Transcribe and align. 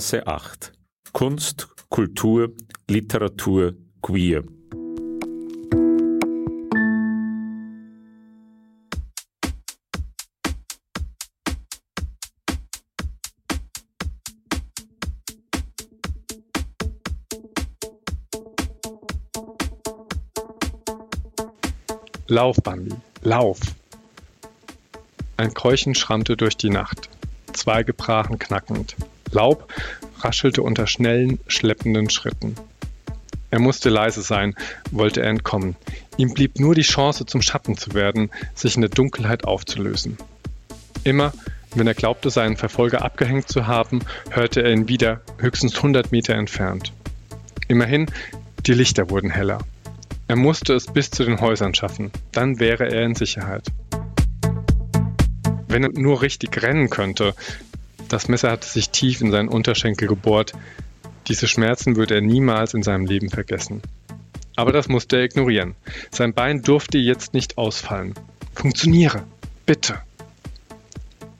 Berggasse 0.00 0.26
8. 0.26 0.72
Kunst, 1.12 1.68
Kultur, 1.90 2.54
Literatur, 2.88 3.74
Queer. 4.00 4.44
Lauf, 22.28 22.56
Bambi, 22.62 22.94
lauf! 23.20 23.60
Ein 25.36 25.52
Keuchen 25.52 25.94
schrammte 25.94 26.38
durch 26.38 26.56
die 26.56 26.70
Nacht. 26.70 27.10
Zweige 27.52 27.92
brachen 27.92 28.38
knackend. 28.38 28.96
Laub 29.32 29.72
raschelte 30.20 30.62
unter 30.62 30.86
schnellen, 30.86 31.38
schleppenden 31.46 32.10
Schritten. 32.10 32.56
Er 33.50 33.58
musste 33.58 33.88
leise 33.88 34.22
sein, 34.22 34.54
wollte 34.90 35.22
er 35.22 35.30
entkommen. 35.30 35.74
Ihm 36.16 36.34
blieb 36.34 36.60
nur 36.60 36.74
die 36.74 36.82
Chance, 36.82 37.26
zum 37.26 37.42
Schatten 37.42 37.76
zu 37.76 37.94
werden, 37.94 38.30
sich 38.54 38.76
in 38.76 38.80
der 38.82 38.90
Dunkelheit 38.90 39.44
aufzulösen. 39.44 40.18
Immer, 41.02 41.32
wenn 41.74 41.86
er 41.86 41.94
glaubte, 41.94 42.30
seinen 42.30 42.56
Verfolger 42.56 43.02
abgehängt 43.02 43.48
zu 43.48 43.66
haben, 43.66 44.00
hörte 44.30 44.62
er 44.62 44.72
ihn 44.72 44.88
wieder, 44.88 45.20
höchstens 45.38 45.76
100 45.76 46.12
Meter 46.12 46.34
entfernt. 46.34 46.92
Immerhin, 47.68 48.06
die 48.66 48.74
Lichter 48.74 49.10
wurden 49.10 49.30
heller. 49.30 49.58
Er 50.28 50.36
musste 50.36 50.74
es 50.74 50.86
bis 50.86 51.10
zu 51.10 51.24
den 51.24 51.40
Häusern 51.40 51.74
schaffen, 51.74 52.12
dann 52.32 52.60
wäre 52.60 52.88
er 52.88 53.02
in 53.02 53.14
Sicherheit. 53.14 53.66
Wenn 55.66 55.84
er 55.84 55.90
nur 55.90 56.22
richtig 56.22 56.62
rennen 56.62 56.90
könnte. 56.90 57.34
Das 58.10 58.26
Messer 58.26 58.50
hatte 58.50 58.68
sich 58.68 58.90
tief 58.90 59.20
in 59.20 59.30
seinen 59.30 59.48
Unterschenkel 59.48 60.08
gebohrt. 60.08 60.52
Diese 61.28 61.46
Schmerzen 61.46 61.94
würde 61.94 62.16
er 62.16 62.20
niemals 62.20 62.74
in 62.74 62.82
seinem 62.82 63.06
Leben 63.06 63.30
vergessen. 63.30 63.82
Aber 64.56 64.72
das 64.72 64.88
musste 64.88 65.16
er 65.16 65.22
ignorieren. 65.22 65.76
Sein 66.10 66.34
Bein 66.34 66.60
durfte 66.62 66.98
jetzt 66.98 67.34
nicht 67.34 67.56
ausfallen. 67.56 68.14
Funktioniere, 68.52 69.22
bitte. 69.64 70.00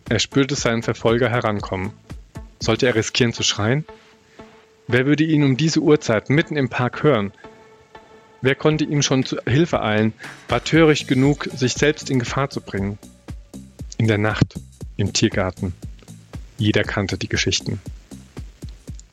Er 0.08 0.20
spürte 0.20 0.54
seinen 0.54 0.84
Verfolger 0.84 1.28
herankommen. 1.28 1.90
Sollte 2.60 2.86
er 2.86 2.94
riskieren 2.94 3.32
zu 3.32 3.42
schreien? 3.42 3.84
Wer 4.86 5.06
würde 5.06 5.24
ihn 5.24 5.42
um 5.42 5.56
diese 5.56 5.80
Uhrzeit 5.80 6.30
mitten 6.30 6.56
im 6.56 6.68
Park 6.68 7.02
hören? 7.02 7.32
Wer 8.42 8.54
konnte 8.54 8.84
ihm 8.84 9.02
schon 9.02 9.24
zu 9.24 9.38
Hilfe 9.44 9.82
eilen, 9.82 10.12
war 10.48 10.62
töricht 10.62 11.08
genug, 11.08 11.48
sich 11.52 11.74
selbst 11.74 12.10
in 12.10 12.20
Gefahr 12.20 12.48
zu 12.48 12.60
bringen? 12.60 12.96
In 13.98 14.06
der 14.06 14.18
Nacht, 14.18 14.54
im 14.96 15.12
Tiergarten. 15.12 15.74
Jeder 16.60 16.84
kannte 16.84 17.16
die 17.16 17.28
Geschichten. 17.28 17.80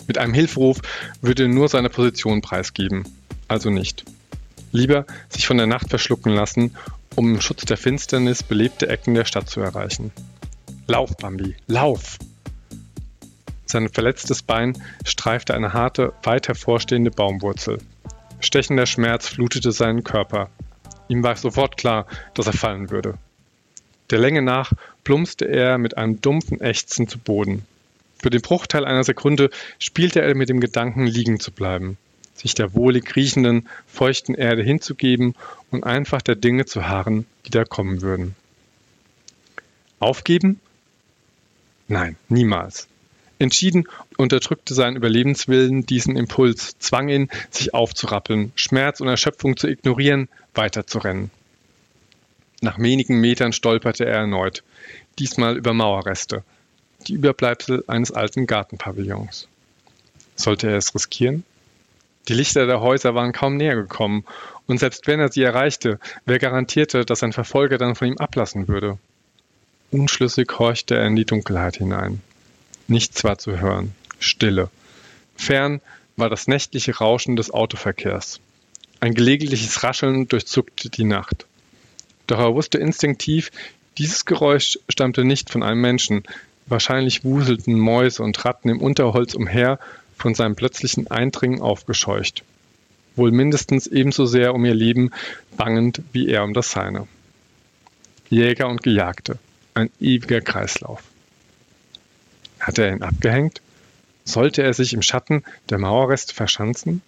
Mit 0.06 0.18
einem 0.18 0.34
Hilferuf 0.34 0.82
würde 1.22 1.44
er 1.44 1.50
nur 1.50 1.70
seine 1.70 1.90
Position 1.90 2.42
preisgeben, 2.42 3.06
also 3.48 3.70
nicht. 3.70 4.04
Lieber 4.74 5.06
sich 5.30 5.48
von 5.48 5.56
der 5.56 5.66
Nacht 5.66 5.90
verschlucken 5.90 6.34
lassen, 6.34 6.76
um 7.16 7.36
im 7.36 7.42
Schutz 7.42 7.64
der 7.64 7.78
Finsternis 7.78 8.44
belebte 8.44 8.90
Ecken 8.90 9.14
der 9.14 9.24
Stadt 9.24 9.50
zu 9.50 9.62
erreichen. 9.62 10.12
Lauf, 10.88 11.16
Bambi, 11.16 11.56
lauf! 11.68 12.18
Sein 13.66 13.88
verletztes 13.88 14.42
Bein 14.42 14.78
streifte 15.06 15.54
eine 15.54 15.72
harte, 15.72 16.12
weit 16.24 16.50
hervorstehende 16.50 17.12
Baumwurzel. 17.12 17.78
Stechender 18.42 18.86
Schmerz 18.86 19.30
flutete 19.30 19.72
seinen 19.72 20.04
Körper. 20.04 20.50
Ihm 21.08 21.24
war 21.24 21.38
sofort 21.38 21.78
klar, 21.78 22.08
dass 22.34 22.48
er 22.48 22.54
fallen 22.54 22.90
würde. 22.92 23.18
Der 24.10 24.20
Länge 24.20 24.42
nach 24.42 24.72
plumpste 25.04 25.46
er 25.46 25.78
mit 25.78 25.98
einem 25.98 26.22
dumpfen 26.22 26.62
Ächzen 26.62 27.08
zu 27.08 27.18
Boden. 27.20 27.66
Für 28.20 28.30
den 28.30 28.42
Bruchteil 28.42 28.86
einer 28.86 29.04
Sekunde 29.04 29.50
spielte 29.80 30.22
er 30.22 30.34
mit 30.34 30.50
dem 30.50 30.60
Gedanken, 30.60 31.06
liegen 31.06 31.40
zu 31.40 31.52
bleiben, 31.52 31.98
sich 32.34 32.56
der 32.56 32.74
wohlig 32.74 33.16
riechenden, 33.16 33.68
feuchten 33.86 34.34
Erde 34.34 34.64
hinzugeben 34.64 35.36
und 35.72 35.84
einfach 35.84 36.22
der 36.22 36.36
Dinge 36.36 36.66
zu 36.66 36.88
harren, 36.88 37.26
die 37.46 37.52
da 37.52 37.64
kommen 37.64 38.02
würden. 38.02 38.36
Aufgeben? 40.00 40.60
Nein, 41.88 42.16
niemals. 42.30 42.88
Entschieden 43.40 43.88
unterdrückte 44.18 44.74
sein 44.74 44.96
Überlebenswillen 44.96 45.86
diesen 45.86 46.18
Impuls, 46.18 46.76
zwang 46.80 47.10
ihn, 47.10 47.30
sich 47.52 47.74
aufzurappeln, 47.74 48.52
Schmerz 48.56 49.00
und 49.00 49.08
Erschöpfung 49.08 49.58
zu 49.58 49.68
ignorieren, 49.68 50.28
weiterzurennen. 50.56 51.30
Nach 52.62 52.80
wenigen 52.80 53.20
Metern 53.20 53.54
stolperte 53.54 54.06
er 54.06 54.16
erneut, 54.16 54.64
diesmal 55.20 55.58
über 55.58 55.74
Mauerreste, 55.74 56.44
die 57.08 57.14
Überbleibsel 57.14 57.84
eines 57.88 58.12
alten 58.12 58.48
Gartenpavillons. 58.48 59.48
Sollte 60.36 60.70
er 60.70 60.78
es 60.78 60.94
riskieren? 60.96 61.44
Die 62.28 62.34
Lichter 62.34 62.66
der 62.66 62.82
Häuser 62.82 63.16
waren 63.16 63.32
kaum 63.32 63.58
näher 63.58 63.76
gekommen, 63.76 64.26
und 64.66 64.80
selbst 64.80 65.08
wenn 65.08 65.20
er 65.20 65.32
sie 65.32 65.44
erreichte, 65.44 66.00
wer 66.26 66.40
garantierte, 66.40 67.06
dass 67.06 67.20
sein 67.20 67.32
Verfolger 67.32 67.78
dann 67.78 67.96
von 67.96 68.08
ihm 68.08 68.18
ablassen 68.18 68.68
würde? 68.68 68.98
Unschlüssig 69.92 70.52
horchte 70.60 70.96
er 70.96 71.08
in 71.08 71.16
die 71.16 71.26
Dunkelheit 71.26 71.78
hinein. 71.78 72.22
Nichts 72.88 73.24
war 73.24 73.38
zu 73.38 73.60
hören. 73.60 73.96
Stille. 74.20 74.70
Fern 75.38 75.80
war 76.18 76.30
das 76.30 76.48
nächtliche 76.48 76.98
Rauschen 76.98 77.36
des 77.38 77.52
Autoverkehrs. 77.52 78.42
Ein 79.00 79.14
gelegentliches 79.14 79.84
Rascheln 79.84 80.28
durchzuckte 80.28 80.90
die 80.90 81.06
Nacht. 81.06 81.46
Doch 82.28 82.40
er 82.40 82.54
wusste 82.54 82.78
instinktiv, 82.78 83.52
dieses 83.98 84.26
Geräusch 84.26 84.78
stammte 84.90 85.24
nicht 85.24 85.50
von 85.50 85.64
einem 85.64 85.82
Menschen. 85.82 86.24
Wahrscheinlich 86.68 87.24
wuselten 87.24 87.80
Mäuse 87.80 88.22
und 88.22 88.44
Ratten 88.46 88.70
im 88.70 88.82
Unterholz 88.82 89.34
umher, 89.34 89.80
von 90.18 90.36
seinem 90.36 90.56
plötzlichen 90.56 91.10
Eindringen 91.10 91.62
aufgescheucht. 91.62 92.44
Wohl 93.16 93.32
mindestens 93.32 93.88
ebenso 93.88 94.26
sehr 94.26 94.54
um 94.54 94.66
ihr 94.66 94.74
Leben 94.74 95.12
bangend 95.56 96.02
wie 96.12 96.28
er 96.28 96.44
um 96.44 96.54
das 96.54 96.72
seine. 96.72 97.08
Jäger 98.30 98.68
und 98.68 98.84
Gejagte. 98.84 99.40
Ein 99.74 99.90
ewiger 100.00 100.42
Kreislauf. 100.42 101.04
Hatte 102.60 102.84
er 102.84 102.94
ihn 102.94 103.04
abgehängt? 103.04 103.62
Sollte 104.26 104.64
er 104.64 104.74
sich 104.74 104.94
im 104.94 105.02
Schatten 105.02 105.44
der 105.70 105.78
Mauerreste 105.78 106.34
verschanzen? 106.34 107.02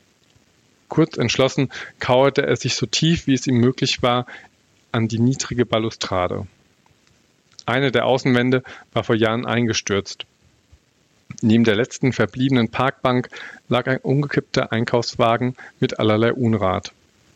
Kurz 0.88 1.18
entschlossen 1.18 1.70
kauerte 2.00 2.46
er 2.46 2.56
sich 2.56 2.76
so 2.76 2.86
tief, 2.86 3.28
wie 3.28 3.34
es 3.34 3.46
ihm 3.46 3.58
möglich 3.58 4.02
war, 4.02 4.26
an 4.92 5.08
die 5.08 5.20
niedrige 5.20 5.66
Balustrade. 5.66 6.48
Eine 7.66 7.92
der 7.92 8.06
Außenwände 8.06 8.64
war 8.94 9.04
vor 9.04 9.16
Jahren 9.16 9.46
eingestürzt. 9.46 10.26
Neben 11.42 11.64
der 11.64 11.76
letzten 11.76 12.14
verbliebenen 12.14 12.70
Parkbank 12.70 13.30
lag 13.68 13.88
ein 13.88 14.00
umgekippter 14.00 14.72
Einkaufswagen 14.72 15.56
mit 15.80 16.00
allerlei 16.00 16.34
Unrat. 16.34 16.92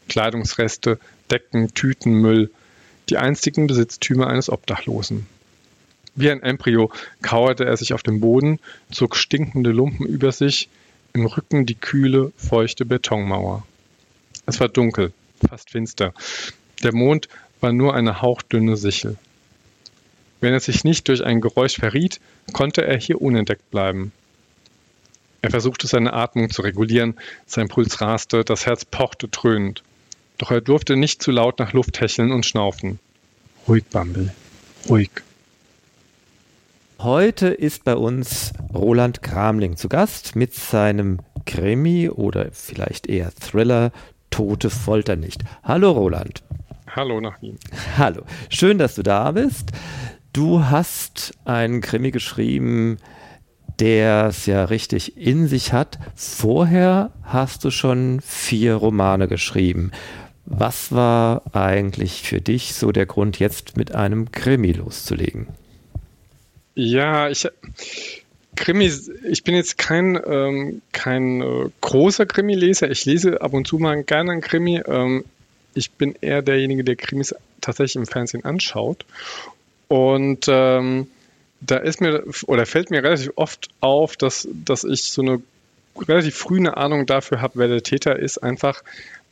Kleidungsreste, 0.10 1.00
Decken, 1.30 1.74
Tüten, 1.74 2.14
Müll, 2.14 2.50
die 3.10 3.18
einstigen 3.18 3.68
Besitztümer 3.68 4.28
eines 4.28 4.50
Obdachlosen. 4.50 5.28
Wie 6.16 6.30
ein 6.30 6.44
Embryo 6.44 6.92
kauerte 7.22 7.66
er 7.66 7.78
sich 7.78 7.94
auf 7.94 8.04
den 8.04 8.20
Boden, 8.20 8.60
zog 8.92 9.16
stinkende 9.16 9.72
Lumpen 9.72 10.06
über 10.06 10.32
sich, 10.32 10.70
im 11.14 11.26
Rücken 11.26 11.66
die 11.66 11.76
kühle, 11.76 12.32
feuchte 12.38 12.86
Betonmauer. 12.86 13.66
Es 14.46 14.60
war 14.60 14.70
dunkel, 14.70 15.14
fast 15.48 15.70
finster. 15.70 16.14
Der 16.84 16.94
Mond 16.94 17.30
war 17.64 17.72
nur 17.72 17.96
eine 17.96 18.22
hauchdünne 18.22 18.76
Sichel. 18.76 19.18
Wenn 20.42 20.54
er 20.54 20.60
sich 20.60 20.84
nicht 20.84 21.08
durch 21.08 21.24
ein 21.24 21.40
Geräusch 21.40 21.78
verriet, 21.78 22.20
konnte 22.52 22.86
er 22.86 22.98
hier 23.00 23.22
unentdeckt 23.22 23.72
bleiben. 23.72 24.12
Er 25.42 25.50
versuchte 25.50 25.88
seine 25.88 26.14
Atmung 26.14 26.50
zu 26.50 26.62
regulieren, 26.62 27.16
sein 27.46 27.70
Puls 27.70 28.02
raste, 28.02 28.44
das 28.44 28.66
Herz 28.66 28.84
pochte 28.84 29.30
dröhnend. 29.30 29.82
Doch 30.38 30.52
er 30.52 30.62
durfte 30.62 30.98
nicht 30.98 31.24
zu 31.24 31.32
laut 31.32 31.60
nach 31.60 31.72
Luft 31.72 32.02
hecheln 32.02 32.32
und 32.32 32.46
schnaufen. 32.46 33.00
Ruhig, 33.68 33.86
Bumble, 33.86 34.34
ruhig. 34.90 35.12
Heute 37.00 37.48
ist 37.48 37.86
bei 37.86 37.96
uns 37.96 38.52
Roland 38.74 39.22
Kramling 39.22 39.78
zu 39.78 39.88
Gast 39.88 40.36
mit 40.36 40.54
seinem 40.54 41.20
Krimi 41.46 42.10
oder 42.10 42.52
vielleicht 42.52 43.08
eher 43.08 43.34
Thriller 43.36 43.92
Tote 44.30 44.70
Folter 44.70 45.16
nicht. 45.16 45.44
Hallo 45.64 45.92
Roland. 45.92 46.44
Hallo 46.96 47.20
nach 47.20 47.42
Wien. 47.42 47.58
Hallo. 47.98 48.22
Schön, 48.50 48.78
dass 48.78 48.94
du 48.94 49.02
da 49.02 49.32
bist. 49.32 49.72
Du 50.32 50.66
hast 50.66 51.34
einen 51.44 51.82
Krimi 51.82 52.12
geschrieben, 52.12 53.00
der 53.80 54.28
es 54.28 54.46
ja 54.46 54.66
richtig 54.66 55.18
in 55.18 55.48
sich 55.48 55.74
hat. 55.74 55.98
Vorher 56.16 57.12
hast 57.24 57.64
du 57.64 57.72
schon 57.72 58.22
vier 58.22 58.76
Romane 58.76 59.28
geschrieben. 59.28 59.92
Was 60.46 60.92
war 60.92 61.42
eigentlich 61.54 62.22
für 62.22 62.42
dich 62.42 62.76
so 62.76 62.92
der 62.92 63.08
Grund, 63.08 63.40
jetzt 63.40 63.76
mit 63.76 63.96
einem 63.96 64.32
Krimi 64.32 64.74
loszulegen? 64.74 65.48
Ja, 66.76 67.28
ich 67.28 67.48
Krimi, 68.56 68.92
ich 69.28 69.44
bin 69.44 69.56
jetzt 69.56 69.80
kein, 69.80 70.20
ähm, 70.28 70.84
kein 70.92 71.42
äh, 71.42 71.70
großer 71.82 72.28
Krimi-Leser. 72.28 72.92
Ich 72.92 73.04
lese 73.06 73.42
ab 73.42 73.54
und 73.54 73.66
zu 73.66 73.80
mal 73.80 74.04
gerne 74.04 74.34
einen 74.34 74.42
Krimi. 74.42 74.80
Ähm, 74.86 75.26
ich 75.76 75.92
bin 75.92 76.16
eher 76.22 76.42
derjenige, 76.42 76.84
der 76.84 76.96
Krimis 76.96 77.36
tatsächlich 77.62 77.96
im 77.96 78.06
Fernsehen 78.06 78.46
anschaut. 78.46 79.06
Und 79.88 80.46
ähm, 80.48 81.08
da 81.62 81.78
ist 81.78 82.02
mir 82.02 82.24
oder 82.48 82.66
fällt 82.66 82.90
mir 82.90 83.04
relativ 83.04 83.32
oft 83.36 83.70
auf, 83.80 84.18
dass, 84.18 84.48
dass 84.52 84.84
ich 84.84 85.04
so 85.04 85.22
eine 85.22 85.42
relativ 85.98 86.36
früh 86.36 86.58
eine 86.58 86.78
Ahnung 86.78 87.06
dafür 87.06 87.42
habe, 87.42 87.60
wer 87.60 87.68
der 87.68 87.84
Täter 87.84 88.18
ist, 88.18 88.40
einfach 88.40 88.84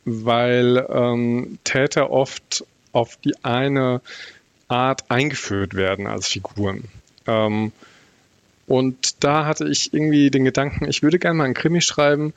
weil 0.04 0.86
ähm, 0.88 1.58
Täter 1.64 2.10
oft 2.10 2.64
auf 2.92 3.16
die 3.16 3.34
eine 3.44 4.00
Art 4.68 5.10
eingeführt 5.10 5.74
werden 5.74 6.06
als 6.06 6.28
Figuren. 6.28 6.84
Ähm, 7.26 7.72
und 8.66 9.22
da 9.22 9.44
hatte 9.44 9.68
ich 9.68 9.92
irgendwie 9.92 10.30
den 10.30 10.44
Gedanken, 10.44 10.88
ich 10.88 11.02
würde 11.02 11.18
gerne 11.18 11.36
mal 11.36 11.44
einen 11.44 11.54
Krimi 11.54 11.80
schreiben, 11.80 12.32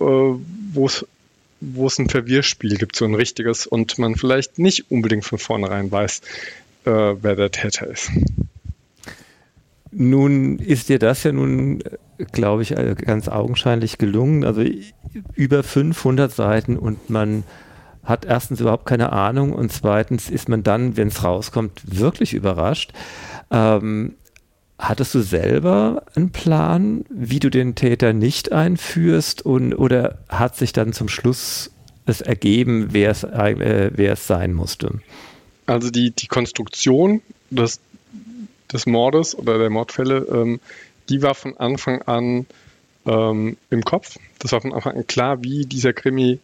äh, 0.00 0.04
wo 0.04 0.86
es 0.86 1.06
wo 1.60 1.86
es 1.86 1.98
ein 1.98 2.08
Verwirrspiel 2.08 2.76
gibt, 2.76 2.96
so 2.96 3.04
ein 3.04 3.14
richtiges, 3.14 3.66
und 3.66 3.98
man 3.98 4.16
vielleicht 4.16 4.58
nicht 4.58 4.90
unbedingt 4.90 5.24
von 5.24 5.38
vornherein 5.38 5.90
weiß, 5.90 6.20
äh, 6.84 6.90
wer 6.90 7.36
der 7.36 7.50
Täter 7.50 7.86
ist. 7.86 8.10
Nun 9.92 10.58
ist 10.58 10.88
dir 10.88 10.98
das 10.98 11.24
ja 11.24 11.32
nun, 11.32 11.82
glaube 12.32 12.62
ich, 12.62 12.74
ganz 13.04 13.28
augenscheinlich 13.28 13.98
gelungen. 13.98 14.44
Also 14.44 14.62
über 15.34 15.62
500 15.62 16.32
Seiten 16.32 16.76
und 16.76 17.10
man 17.10 17.42
hat 18.04 18.24
erstens 18.24 18.60
überhaupt 18.60 18.86
keine 18.86 19.12
Ahnung 19.12 19.52
und 19.52 19.72
zweitens 19.72 20.30
ist 20.30 20.48
man 20.48 20.62
dann, 20.62 20.96
wenn 20.96 21.08
es 21.08 21.24
rauskommt, 21.24 21.82
wirklich 21.84 22.34
überrascht. 22.34 22.92
Ähm, 23.50 24.14
hattest 24.80 25.14
du 25.14 25.20
selber 25.20 26.02
einen 26.16 26.30
Plan, 26.30 27.04
wie 27.10 27.38
du 27.38 27.50
den 27.50 27.74
Täter 27.74 28.12
nicht 28.12 28.50
einführst 28.50 29.44
und, 29.44 29.74
oder 29.74 30.18
hat 30.28 30.56
sich 30.56 30.72
dann 30.72 30.92
zum 30.92 31.08
Schluss 31.08 31.70
es 32.06 32.20
ergeben, 32.20 32.88
wer 32.90 33.10
es, 33.10 33.22
äh, 33.24 33.90
wer 33.94 34.12
es 34.14 34.26
sein 34.26 34.52
musste? 34.52 35.00
Also 35.66 35.90
die, 35.90 36.10
die 36.10 36.26
Konstruktion 36.26 37.20
des, 37.50 37.80
des 38.72 38.86
Mordes 38.86 39.36
oder 39.36 39.58
der 39.58 39.70
Mordfälle, 39.70 40.26
ähm, 40.32 40.60
die 41.08 41.22
war 41.22 41.34
von 41.34 41.56
Anfang 41.58 42.02
an 42.02 42.46
ähm, 43.06 43.56
im 43.68 43.82
Kopf. 43.84 44.18
Das 44.38 44.52
war 44.52 44.60
von 44.60 44.72
Anfang 44.72 44.96
an 44.96 45.06
klar, 45.06 45.42
wie 45.42 45.66
dieser 45.66 45.92
Krimi 45.92 46.38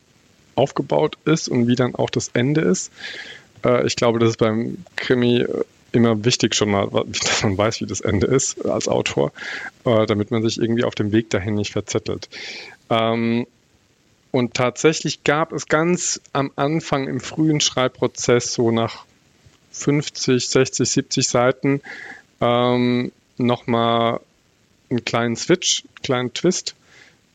aufgebaut 0.54 1.18
ist 1.24 1.48
und 1.48 1.66
wie 1.66 1.74
dann 1.74 1.94
auch 1.94 2.10
das 2.10 2.28
Ende 2.34 2.60
ist. 2.60 2.92
Äh, 3.64 3.86
ich 3.86 3.96
glaube, 3.96 4.18
das 4.18 4.30
ist 4.30 4.38
beim 4.38 4.78
Krimi 4.96 5.38
äh, 5.40 5.64
immer 5.96 6.24
wichtig 6.24 6.54
schon 6.54 6.70
mal, 6.70 6.88
dass 7.06 7.42
man 7.42 7.58
weiß, 7.58 7.80
wie 7.80 7.86
das 7.86 8.00
Ende 8.00 8.26
ist 8.26 8.64
als 8.64 8.88
Autor, 8.88 9.32
äh, 9.84 10.06
damit 10.06 10.30
man 10.30 10.42
sich 10.42 10.58
irgendwie 10.60 10.84
auf 10.84 10.94
dem 10.94 11.12
Weg 11.12 11.30
dahin 11.30 11.54
nicht 11.54 11.72
verzettelt. 11.72 12.28
Ähm, 12.90 13.46
und 14.30 14.54
tatsächlich 14.54 15.24
gab 15.24 15.52
es 15.52 15.66
ganz 15.66 16.20
am 16.32 16.52
Anfang 16.56 17.08
im 17.08 17.20
frühen 17.20 17.60
Schreibprozess, 17.60 18.52
so 18.52 18.70
nach 18.70 19.04
50, 19.72 20.48
60, 20.48 20.88
70 20.88 21.28
Seiten, 21.28 21.80
ähm, 22.40 23.12
nochmal 23.38 24.20
einen 24.90 25.04
kleinen 25.04 25.36
Switch, 25.36 25.84
einen 25.84 26.02
kleinen 26.02 26.34
Twist 26.34 26.74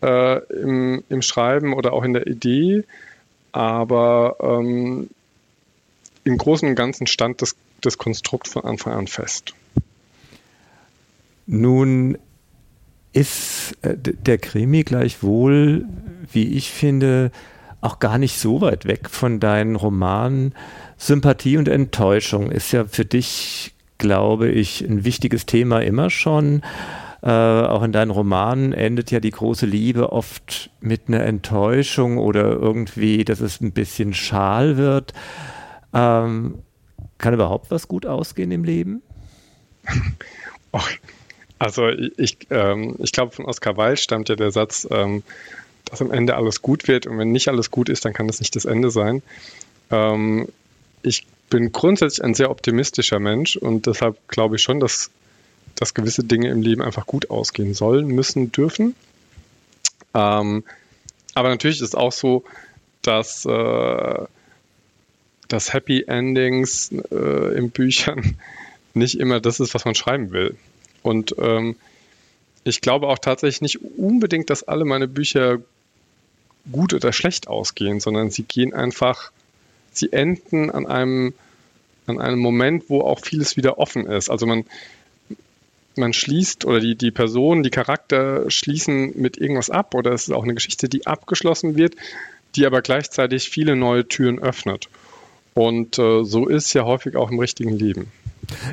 äh, 0.01 0.37
im, 0.53 1.03
im 1.09 1.21
Schreiben 1.21 1.73
oder 1.73 1.93
auch 1.93 2.03
in 2.03 2.13
der 2.13 2.27
Idee. 2.27 2.83
Aber 3.51 4.37
ähm, 4.39 5.09
im 6.23 6.37
Großen 6.37 6.67
und 6.67 6.75
Ganzen 6.75 7.07
stand 7.07 7.41
das, 7.41 7.55
das 7.81 7.97
Konstrukt 7.97 8.47
von 8.47 8.63
Anfang 8.63 8.93
an 8.93 9.07
fest. 9.07 9.53
Nun 11.45 12.17
ist 13.13 13.77
äh, 13.81 13.95
der 13.97 14.37
Krimi 14.37 14.83
gleichwohl, 14.83 15.85
wie 16.31 16.53
ich 16.53 16.71
finde, 16.71 17.31
auch 17.81 17.99
gar 17.99 18.17
nicht 18.17 18.39
so 18.39 18.61
weit 18.61 18.85
weg 18.85 19.09
von 19.09 19.39
deinen 19.39 19.75
Romanen. 19.75 20.53
Sympathie 20.97 21.57
und 21.57 21.67
Enttäuschung 21.67 22.51
ist 22.51 22.71
ja 22.71 22.85
für 22.85 23.05
dich, 23.05 23.73
glaube 23.97 24.49
ich, 24.49 24.81
ein 24.81 25.03
wichtiges 25.03 25.45
Thema 25.45 25.81
immer 25.81 26.09
schon. 26.09 26.61
Äh, 27.23 27.29
auch 27.29 27.83
in 27.83 27.91
deinen 27.91 28.11
Romanen 28.11 28.73
endet 28.73 29.11
ja 29.11 29.19
die 29.19 29.31
große 29.31 29.65
Liebe 29.65 30.11
oft 30.11 30.69
mit 30.79 31.03
einer 31.07 31.23
Enttäuschung 31.23 32.17
oder 32.17 32.51
irgendwie, 32.51 33.25
dass 33.25 33.41
es 33.41 33.61
ein 33.61 33.73
bisschen 33.73 34.13
schal 34.13 34.77
wird. 34.77 35.13
Ähm, 35.93 36.59
kann 37.21 37.33
überhaupt 37.33 37.71
was 37.71 37.87
gut 37.87 38.05
ausgehen 38.05 38.51
im 38.51 38.63
Leben? 38.63 39.01
Oh, 40.73 40.79
also 41.59 41.89
ich, 41.89 42.37
ähm, 42.49 42.95
ich 42.99 43.11
glaube, 43.11 43.33
von 43.33 43.43
Oscar 43.43 43.75
Wilde 43.75 43.97
stammt 43.97 44.29
ja 44.29 44.37
der 44.37 44.51
Satz, 44.51 44.87
ähm, 44.89 45.21
dass 45.83 46.01
am 46.01 46.09
Ende 46.09 46.37
alles 46.37 46.61
gut 46.61 46.87
wird 46.87 47.07
und 47.07 47.17
wenn 47.17 47.33
nicht 47.33 47.49
alles 47.49 47.71
gut 47.71 47.89
ist, 47.89 48.05
dann 48.05 48.13
kann 48.13 48.27
das 48.27 48.39
nicht 48.39 48.55
das 48.55 48.63
Ende 48.63 48.89
sein. 48.89 49.21
Ähm, 49.89 50.47
ich 51.03 51.27
bin 51.49 51.73
grundsätzlich 51.73 52.23
ein 52.23 52.35
sehr 52.35 52.51
optimistischer 52.51 53.19
Mensch 53.19 53.57
und 53.57 53.85
deshalb 53.85 54.25
glaube 54.29 54.55
ich 54.55 54.61
schon, 54.61 54.79
dass 54.79 55.11
dass 55.75 55.93
gewisse 55.93 56.23
Dinge 56.23 56.49
im 56.49 56.61
Leben 56.61 56.81
einfach 56.81 57.05
gut 57.05 57.29
ausgehen 57.29 57.73
sollen, 57.73 58.07
müssen, 58.07 58.51
dürfen. 58.51 58.95
Ähm, 60.13 60.63
aber 61.33 61.49
natürlich 61.49 61.81
ist 61.81 61.97
auch 61.97 62.11
so, 62.11 62.43
dass, 63.01 63.45
äh, 63.45 64.25
dass 65.51 65.73
Happy 65.73 66.03
Endings 66.07 66.91
äh, 67.11 67.57
in 67.57 67.71
Büchern 67.71 68.37
nicht 68.93 69.19
immer 69.19 69.39
das 69.39 69.59
ist, 69.59 69.73
was 69.73 69.85
man 69.85 69.95
schreiben 69.95 70.31
will. 70.31 70.55
Und 71.01 71.35
ähm, 71.39 71.75
ich 72.63 72.81
glaube 72.81 73.07
auch 73.07 73.19
tatsächlich 73.19 73.61
nicht 73.61 73.79
unbedingt, 73.97 74.49
dass 74.49 74.63
alle 74.63 74.85
meine 74.85 75.07
Bücher 75.07 75.59
gut 76.71 76.93
oder 76.93 77.11
schlecht 77.11 77.47
ausgehen, 77.47 77.99
sondern 77.99 78.29
sie 78.29 78.43
gehen 78.43 78.73
einfach, 78.73 79.31
sie 79.91 80.13
enden 80.13 80.69
an 80.69 80.85
einem, 80.85 81.33
an 82.05 82.19
einem 82.19 82.39
Moment, 82.39 82.89
wo 82.89 83.01
auch 83.01 83.19
vieles 83.19 83.57
wieder 83.57 83.79
offen 83.79 84.05
ist. 84.05 84.29
Also 84.29 84.45
man, 84.45 84.65
man 85.95 86.13
schließt 86.13 86.65
oder 86.65 86.79
die, 86.79 86.95
die 86.95 87.11
Personen, 87.11 87.63
die 87.63 87.71
Charakter 87.71 88.49
schließen 88.51 89.19
mit 89.19 89.37
irgendwas 89.37 89.69
ab 89.69 89.95
oder 89.95 90.11
es 90.11 90.27
ist 90.27 90.33
auch 90.33 90.43
eine 90.43 90.53
Geschichte, 90.53 90.87
die 90.87 91.07
abgeschlossen 91.07 91.75
wird, 91.75 91.95
die 92.55 92.65
aber 92.65 92.81
gleichzeitig 92.81 93.49
viele 93.49 93.75
neue 93.75 94.07
Türen 94.07 94.39
öffnet. 94.39 94.87
Und 95.53 95.99
äh, 95.99 96.23
so 96.23 96.47
ist 96.47 96.73
ja 96.73 96.85
häufig 96.85 97.15
auch 97.15 97.29
im 97.31 97.39
richtigen 97.39 97.71
Leben. 97.71 98.11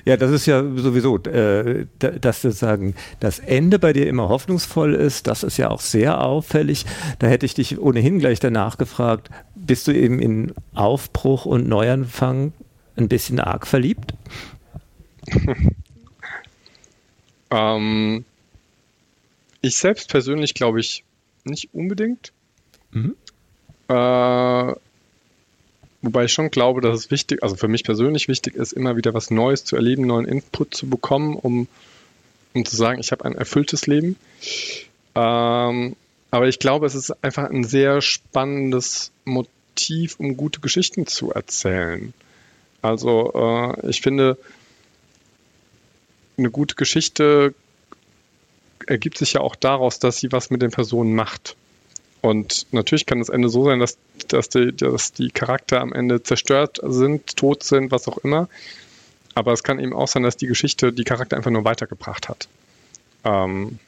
Ja, 0.04 0.16
das 0.16 0.30
ist 0.30 0.46
ja 0.46 0.62
sowieso, 0.62 1.18
äh, 1.18 1.86
dass 1.98 2.42
sozusagen 2.42 2.94
das 3.20 3.38
Ende 3.38 3.78
bei 3.78 3.92
dir 3.92 4.06
immer 4.06 4.28
hoffnungsvoll 4.28 4.94
ist, 4.94 5.26
das 5.26 5.42
ist 5.42 5.56
ja 5.56 5.70
auch 5.70 5.80
sehr 5.80 6.24
auffällig. 6.24 6.86
Da 7.18 7.26
hätte 7.26 7.46
ich 7.46 7.54
dich 7.54 7.78
ohnehin 7.78 8.18
gleich 8.18 8.40
danach 8.40 8.78
gefragt, 8.78 9.30
bist 9.54 9.86
du 9.86 9.92
eben 9.92 10.20
in 10.20 10.52
Aufbruch 10.74 11.46
und 11.46 11.68
Neuanfang 11.68 12.52
ein 12.96 13.08
bisschen 13.08 13.40
arg 13.40 13.66
verliebt? 13.66 14.14
Ähm, 17.50 18.24
ich 19.60 19.76
selbst 19.76 20.10
persönlich 20.10 20.54
glaube 20.54 20.80
ich 20.80 21.04
nicht 21.44 21.70
unbedingt. 21.72 22.32
Mhm. 22.90 23.16
Äh, 23.88 24.74
wobei 26.02 26.24
ich 26.24 26.32
schon 26.32 26.50
glaube, 26.50 26.80
dass 26.80 26.98
es 26.98 27.10
wichtig, 27.10 27.42
also 27.42 27.56
für 27.56 27.68
mich 27.68 27.84
persönlich 27.84 28.28
wichtig 28.28 28.54
ist, 28.54 28.72
immer 28.72 28.96
wieder 28.96 29.14
was 29.14 29.30
Neues 29.30 29.64
zu 29.64 29.76
erleben, 29.76 30.06
neuen 30.06 30.26
Input 30.26 30.74
zu 30.74 30.88
bekommen, 30.88 31.36
um, 31.36 31.68
um 32.54 32.64
zu 32.64 32.76
sagen, 32.76 33.00
ich 33.00 33.12
habe 33.12 33.24
ein 33.24 33.34
erfülltes 33.34 33.86
Leben. 33.86 34.16
Ähm, 35.14 35.96
aber 36.30 36.48
ich 36.48 36.58
glaube, 36.58 36.86
es 36.86 36.94
ist 36.94 37.24
einfach 37.24 37.50
ein 37.50 37.64
sehr 37.64 38.00
spannendes 38.00 39.12
Motiv, 39.24 40.16
um 40.18 40.36
gute 40.36 40.60
Geschichten 40.60 41.06
zu 41.06 41.32
erzählen. 41.32 42.12
Also 42.82 43.32
äh, 43.34 43.90
ich 43.90 44.00
finde, 44.00 44.38
eine 46.36 46.50
gute 46.50 46.76
Geschichte 46.76 47.54
ergibt 48.86 49.18
sich 49.18 49.34
ja 49.34 49.40
auch 49.40 49.56
daraus, 49.56 49.98
dass 49.98 50.18
sie 50.18 50.32
was 50.32 50.50
mit 50.50 50.62
den 50.62 50.70
Personen 50.70 51.14
macht. 51.14 51.56
Und 52.20 52.66
natürlich 52.72 53.06
kann 53.06 53.20
das 53.20 53.28
Ende 53.28 53.48
so 53.48 53.64
sein, 53.64 53.78
dass, 53.78 53.96
dass, 54.28 54.48
die, 54.48 54.74
dass 54.74 55.12
die 55.12 55.30
Charakter 55.30 55.80
am 55.80 55.92
Ende 55.92 56.22
zerstört 56.22 56.80
sind, 56.82 57.36
tot 57.36 57.62
sind, 57.62 57.90
was 57.92 58.08
auch 58.08 58.18
immer. 58.18 58.48
Aber 59.34 59.52
es 59.52 59.62
kann 59.62 59.78
eben 59.78 59.92
auch 59.92 60.08
sein, 60.08 60.24
dass 60.24 60.36
die 60.36 60.48
Geschichte 60.48 60.92
die 60.92 61.04
Charakter 61.04 61.36
einfach 61.36 61.52
nur 61.52 61.64
weitergebracht 61.64 62.28
hat. 62.28 62.48
Ähm, 63.24 63.78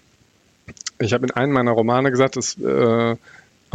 ich 1.00 1.12
habe 1.12 1.26
in 1.26 1.32
einem 1.32 1.52
meiner 1.52 1.72
Romane 1.72 2.10
gesagt, 2.10 2.36
dass, 2.36 2.56
äh, 2.58 3.16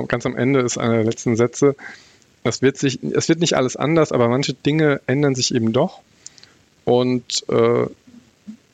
ganz 0.08 0.26
am 0.26 0.38
Ende 0.38 0.62
ist 0.62 0.78
einer 0.78 0.96
der 0.96 1.04
letzten 1.04 1.36
Sätze, 1.36 1.76
es 2.44 2.62
wird, 2.62 2.78
sich, 2.78 3.02
es 3.04 3.28
wird 3.28 3.40
nicht 3.40 3.56
alles 3.56 3.76
anders, 3.76 4.12
aber 4.12 4.30
manche 4.30 4.54
Dinge 4.54 5.02
ändern 5.08 5.34
sich 5.34 5.54
eben 5.54 5.74
doch. 5.74 6.02
Und 6.86 7.44
äh, 7.50 7.88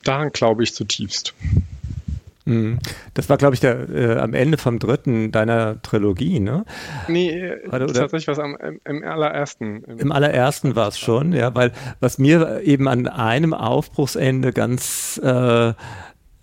daran 0.03 0.31
glaube 0.31 0.63
ich 0.63 0.73
zutiefst. 0.73 1.33
Mhm. 2.45 2.79
Das 3.13 3.29
war, 3.29 3.37
glaube 3.37 3.53
ich, 3.53 3.59
der, 3.59 3.89
äh, 3.89 4.17
am 4.17 4.33
Ende 4.33 4.57
vom 4.57 4.79
dritten 4.79 5.31
deiner 5.31 5.81
Trilogie, 5.81 6.39
ne? 6.39 6.65
Nee, 7.07 7.53
oder, 7.67 7.83
oder? 7.83 7.93
tatsächlich 7.93 8.27
was 8.27 8.39
am, 8.39 8.55
im, 8.57 8.79
im 8.83 9.03
allerersten. 9.03 9.83
Im, 9.83 9.99
Im 9.99 10.11
allerersten 10.11 10.75
war 10.75 10.87
es 10.87 10.97
schon, 10.97 11.33
ja, 11.33 11.53
weil 11.53 11.71
was 11.99 12.17
mir 12.17 12.61
eben 12.63 12.87
an 12.87 13.07
einem 13.07 13.53
Aufbruchsende 13.53 14.53
ganz 14.53 15.19
äh, 15.23 15.73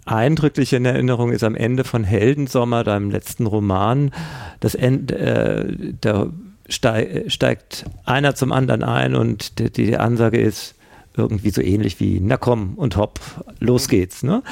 eindrücklich 0.04 0.72
in 0.72 0.84
Erinnerung 0.84 1.32
ist 1.32 1.44
am 1.44 1.54
Ende 1.54 1.84
von 1.84 2.04
Heldensommer, 2.04 2.84
deinem 2.84 3.10
letzten 3.10 3.46
Roman, 3.46 4.12
das 4.60 4.74
Ende, 4.74 5.18
äh, 5.18 5.94
da 6.00 6.28
steigt 6.68 7.86
einer 8.04 8.34
zum 8.34 8.52
anderen 8.52 8.82
ein 8.82 9.14
und 9.14 9.58
die, 9.58 9.70
die 9.70 9.96
Ansage 9.96 10.38
ist, 10.38 10.74
irgendwie 11.16 11.50
so 11.50 11.60
ähnlich 11.60 12.00
wie, 12.00 12.20
na 12.20 12.36
komm 12.36 12.74
und 12.74 12.96
hopp, 12.96 13.20
los 13.58 13.88
geht's. 13.88 14.22
Ne? 14.22 14.42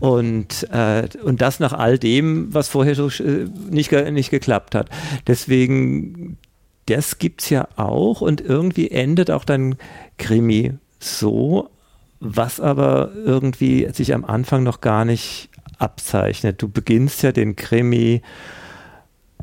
Und, 0.00 0.68
äh, 0.72 1.08
und 1.22 1.40
das 1.40 1.60
nach 1.60 1.72
all 1.72 1.98
dem, 1.98 2.52
was 2.52 2.68
vorher 2.68 2.94
so 2.94 3.08
äh, 3.08 3.46
nicht, 3.70 3.92
nicht 3.92 4.30
geklappt 4.30 4.74
hat. 4.74 4.90
Deswegen, 5.26 6.36
das 6.86 7.18
gibt's 7.18 7.50
ja 7.50 7.68
auch 7.76 8.20
und 8.20 8.40
irgendwie 8.40 8.90
endet 8.90 9.30
auch 9.30 9.44
dein 9.44 9.76
Krimi 10.16 10.74
so, 10.98 11.70
was 12.20 12.60
aber 12.60 13.12
irgendwie 13.14 13.88
sich 13.92 14.12
am 14.14 14.24
Anfang 14.24 14.64
noch 14.64 14.80
gar 14.80 15.04
nicht 15.04 15.50
abzeichnet. 15.78 16.60
Du 16.60 16.68
beginnst 16.68 17.22
ja 17.22 17.32
den 17.32 17.54
Krimi 17.54 18.22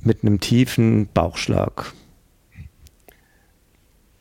mit 0.03 0.23
einem 0.23 0.39
tiefen 0.39 1.07
Bauchschlag. 1.13 1.93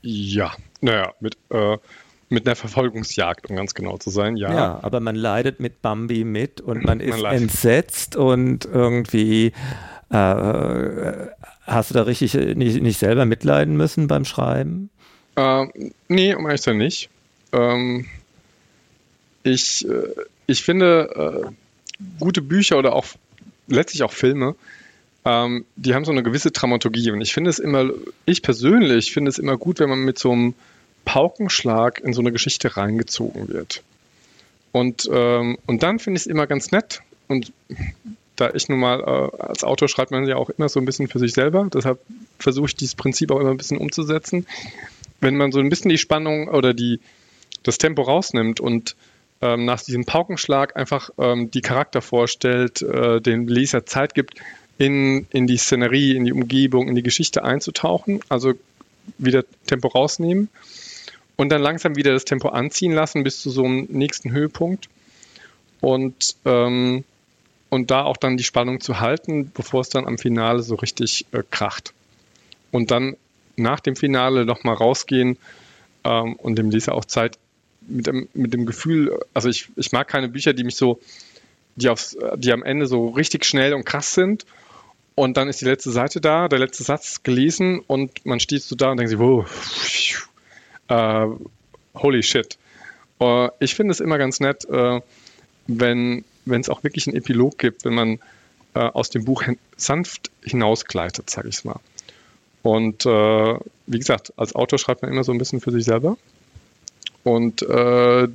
Ja, 0.03 0.53
naja, 0.81 1.13
mit, 1.21 1.37
äh, 1.51 1.79
mit 2.29 2.47
einer 2.47 2.57
Verfolgungsjagd, 2.57 3.49
um 3.51 3.57
ganz 3.57 3.75
genau 3.75 3.99
zu 3.99 4.11
sein, 4.11 4.37
ja. 4.37 4.53
Ja, 4.53 4.81
aber 4.83 5.01
man 5.01 5.15
leidet 5.15 5.61
mit 5.61 5.83
Bambi 5.83 6.25
mit 6.25 6.61
und 6.61 6.85
man 6.85 7.01
ist 7.01 7.23
man 7.23 7.35
entsetzt 7.35 8.17
und 8.17 8.65
irgendwie 8.65 9.53
äh, 10.11 11.13
hast 11.67 11.91
du 11.91 11.95
da 11.95 12.03
richtig 12.03 12.35
nicht, 12.35 12.81
nicht 12.83 12.99
selber 12.99 13.25
mitleiden 13.25 13.77
müssen 13.77 14.07
beim 14.07 14.25
Schreiben? 14.25 14.91
Äh, 15.37 15.67
nee, 16.09 16.35
um 16.35 16.47
ehrlich 16.47 16.63
zu 16.63 16.71
sein 16.71 16.79
nicht. 16.79 17.09
Ähm, 17.53 18.07
ich, 19.43 19.89
äh, 19.89 20.15
ich 20.47 20.63
finde, 20.63 21.45
äh, 21.45 22.05
gute 22.19 22.43
Bücher 22.43 22.79
oder 22.79 22.95
auch 22.95 23.07
letztlich 23.67 24.03
auch 24.03 24.13
Filme, 24.13 24.55
ähm, 25.25 25.65
die 25.77 25.95
haben 25.95 26.05
so 26.05 26.13
eine 26.13 26.23
gewisse 26.23 26.51
Dramaturgie. 26.51 27.11
Und 27.11 27.21
ich 27.21 27.33
finde 27.33 27.51
es 27.51 27.59
immer, 27.59 27.91
ich 28.27 28.43
persönlich 28.43 29.13
finde 29.13 29.31
es 29.31 29.39
immer 29.39 29.57
gut, 29.57 29.81
wenn 29.81 29.89
man 29.89 30.01
mit 30.01 30.19
so 30.19 30.33
einem 30.33 30.55
Paukenschlag 31.05 32.01
in 32.01 32.13
so 32.13 32.21
eine 32.21 32.33
Geschichte 32.33 32.77
reingezogen 32.77 33.49
wird. 33.49 33.83
Und, 34.73 35.09
ähm, 35.13 35.59
und 35.67 35.83
dann 35.83 35.99
finde 35.99 36.19
ich 36.19 36.23
es 36.23 36.27
immer 36.27 36.47
ganz 36.47 36.73
nett. 36.73 37.03
Und 37.29 37.53
da 38.37 38.51
ich 38.53 38.69
nun 38.69 38.81
mal 38.81 39.01
äh, 39.01 39.43
als 39.43 39.63
Autor 39.63 39.89
schreibt 39.89 40.11
man 40.11 40.27
ja 40.27 40.37
auch 40.37 40.51
immer 40.51 40.69
so 40.69 40.81
ein 40.81 40.85
bisschen 40.85 41.09
für 41.09 41.19
sich 41.19 41.33
selber. 41.33 41.69
Deshalb 41.73 42.01
versuche 42.39 42.67
ich 42.67 42.75
dieses 42.75 42.95
Prinzip 42.97 43.31
auch 43.31 43.39
immer 43.39 43.51
ein 43.51 43.57
bisschen 43.57 43.79
umzusetzen. 43.79 44.47
Wenn 45.21 45.37
man 45.37 45.53
so 45.53 45.61
ein 45.61 45.69
bisschen 45.69 45.91
die 45.91 45.99
Spannung 45.99 46.49
oder 46.49 46.75
die, 46.75 47.01
das 47.63 47.79
Tempo 47.79 48.03
rausnimmt 48.03 48.59
und 48.59 48.97
ähm, 49.41 49.65
nach 49.65 49.81
diesem 49.81 50.05
Paukenschlag 50.05 50.77
einfach 50.77 51.11
ähm, 51.19 51.51
die 51.51 51.61
Charakter 51.61 52.03
vorstellt, 52.03 52.83
äh, 52.83 53.21
dem 53.21 53.47
Leser 53.47 53.87
Zeit 53.87 54.15
gibt, 54.15 54.41
in, 54.77 55.29
in 55.31 55.47
die 55.47 55.57
Szenerie, 55.57 56.17
in 56.17 56.25
die 56.25 56.33
Umgebung, 56.33 56.89
in 56.89 56.97
die 56.97 57.05
Geschichte 57.05 57.45
einzutauchen, 57.45 58.21
also 58.29 58.55
wieder 59.19 59.45
Tempo 59.67 59.87
rausnehmen 59.87 60.49
und 61.37 61.49
dann 61.51 61.63
langsam 61.63 61.97
wieder 61.97 62.13
das 62.13 62.25
Tempo 62.25 62.49
anziehen 62.49 62.93
lassen 62.93 63.25
bis 63.25 63.43
zu 63.43 63.51
so 63.51 63.65
einem 63.65 63.87
nächsten 63.91 64.31
Höhepunkt 64.31 64.89
und, 65.81 66.37
ähm, 66.45 67.05
und 67.71 67.91
da 67.91 68.05
auch 68.05 68.17
dann 68.17 68.37
die 68.37 68.45
Spannung 68.45 68.81
zu 68.81 69.01
halten, 69.01 69.51
bevor 69.53 69.81
es 69.81 69.89
dann 69.89 70.07
am 70.07 70.19
Finale 70.19 70.63
so 70.63 70.77
richtig 70.77 71.27
äh, 71.33 71.43
kracht. 71.51 71.93
Und 72.71 72.91
dann 72.91 73.17
nach 73.57 73.81
dem 73.81 73.97
Finale 73.97 74.45
nochmal 74.45 74.75
rausgehen 74.75 75.37
ähm, 76.05 76.35
und 76.37 76.57
dem 76.57 76.71
Leser 76.71 76.95
auch 76.95 77.05
Zeit 77.05 77.39
mit 77.87 78.07
dem, 78.07 78.29
mit 78.33 78.53
dem 78.55 78.67
Gefühl, 78.67 79.19
also 79.35 79.49
ich, 79.49 79.69
ich 79.77 79.93
mag 79.93 80.09
keine 80.09 80.29
Bücher, 80.29 80.53
die 80.53 80.65
mich 80.65 80.77
so, 80.77 81.01
die, 81.77 81.89
aufs, 81.89 82.17
die 82.37 82.53
am 82.53 82.63
Ende 82.63 82.87
so 82.87 83.09
richtig 83.09 83.45
schnell 83.45 83.75
und 83.75 83.85
krass 83.85 84.15
sind. 84.15 84.47
Und 85.17 85.37
dann 85.37 85.49
ist 85.49 85.61
die 85.61 85.67
letzte 85.67 85.91
Seite 85.91 86.21
da, 86.21 86.49
der 86.49 86.59
letzte 86.59 86.83
Satz 86.83 87.23
gelesen 87.23 87.81
und 87.87 88.25
man 88.27 88.41
steht 88.41 88.63
so 88.63 88.75
da 88.75 88.91
und 88.91 88.97
denkt 88.97 89.11
sich, 89.11 89.19
wow, 89.19 89.47
äh, 90.89 91.27
holy 91.95 92.23
shit. 92.23 92.59
Uh, 93.21 93.49
ich 93.61 93.75
finde 93.75 93.93
es 93.93 94.01
immer 94.01 94.19
ganz 94.19 94.41
nett, 94.41 94.67
uh, 94.69 95.01
wenn 95.67 96.25
es 96.47 96.69
auch 96.69 96.83
wirklich 96.83 97.07
einen 97.07 97.17
Epilog 97.17 97.59
gibt, 97.59 97.85
wenn 97.85 97.95
man 97.95 98.19
uh, 98.75 98.81
aus 98.81 99.11
dem 99.11 99.25
Buch 99.25 99.45
sanft 99.77 100.31
hinausgleitet, 100.43 101.31
sage 101.31 101.49
ich 101.49 101.57
es 101.57 101.65
mal. 101.65 101.81
Und 102.63 103.05
wie 103.05 103.99
gesagt, 103.99 104.33
als 104.39 104.55
Autor 104.55 104.79
schreibt 104.79 105.03
man 105.03 105.11
immer 105.11 105.23
so 105.23 105.33
ein 105.33 105.39
bisschen 105.39 105.61
für 105.61 105.71
sich 105.71 105.85
selber. 105.85 106.17
Und 107.25 107.63
äh, 107.63 108.29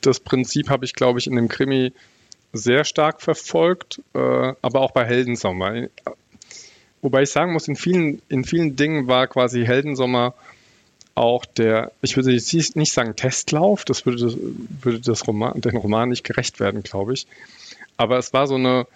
das 0.00 0.20
Prinzip 0.20 0.70
habe 0.70 0.84
ich, 0.84 0.94
glaube 0.94 1.18
ich, 1.18 1.26
in 1.26 1.34
dem 1.34 1.48
Krimi 1.48 1.92
sehr 2.52 2.84
stark 2.84 3.20
verfolgt, 3.20 4.00
äh, 4.14 4.18
aber 4.62 4.80
auch 4.80 4.92
bei 4.92 5.04
Heldensommer. 5.04 5.88
Wobei 7.02 7.22
ich 7.22 7.30
sagen 7.30 7.52
muss, 7.52 7.68
in 7.68 7.76
vielen, 7.76 8.22
in 8.28 8.44
vielen 8.44 8.76
Dingen 8.76 9.06
war 9.08 9.26
quasi 9.26 9.64
Heldensommer 9.64 10.34
auch 11.18 11.44
der, 11.44 11.92
ich 12.00 12.16
würde 12.16 12.30
nicht 12.30 12.92
sagen 12.92 13.16
Testlauf, 13.16 13.84
das 13.84 14.06
würde, 14.06 14.36
würde 14.82 15.00
das 15.00 15.26
Roman, 15.26 15.60
den 15.60 15.76
Roman 15.76 16.08
nicht 16.08 16.24
gerecht 16.24 16.60
werden, 16.60 16.82
glaube 16.82 17.14
ich. 17.14 17.26
Aber 17.96 18.18
es 18.18 18.32
war 18.32 18.46
so 18.46 18.54
eine, 18.54 18.86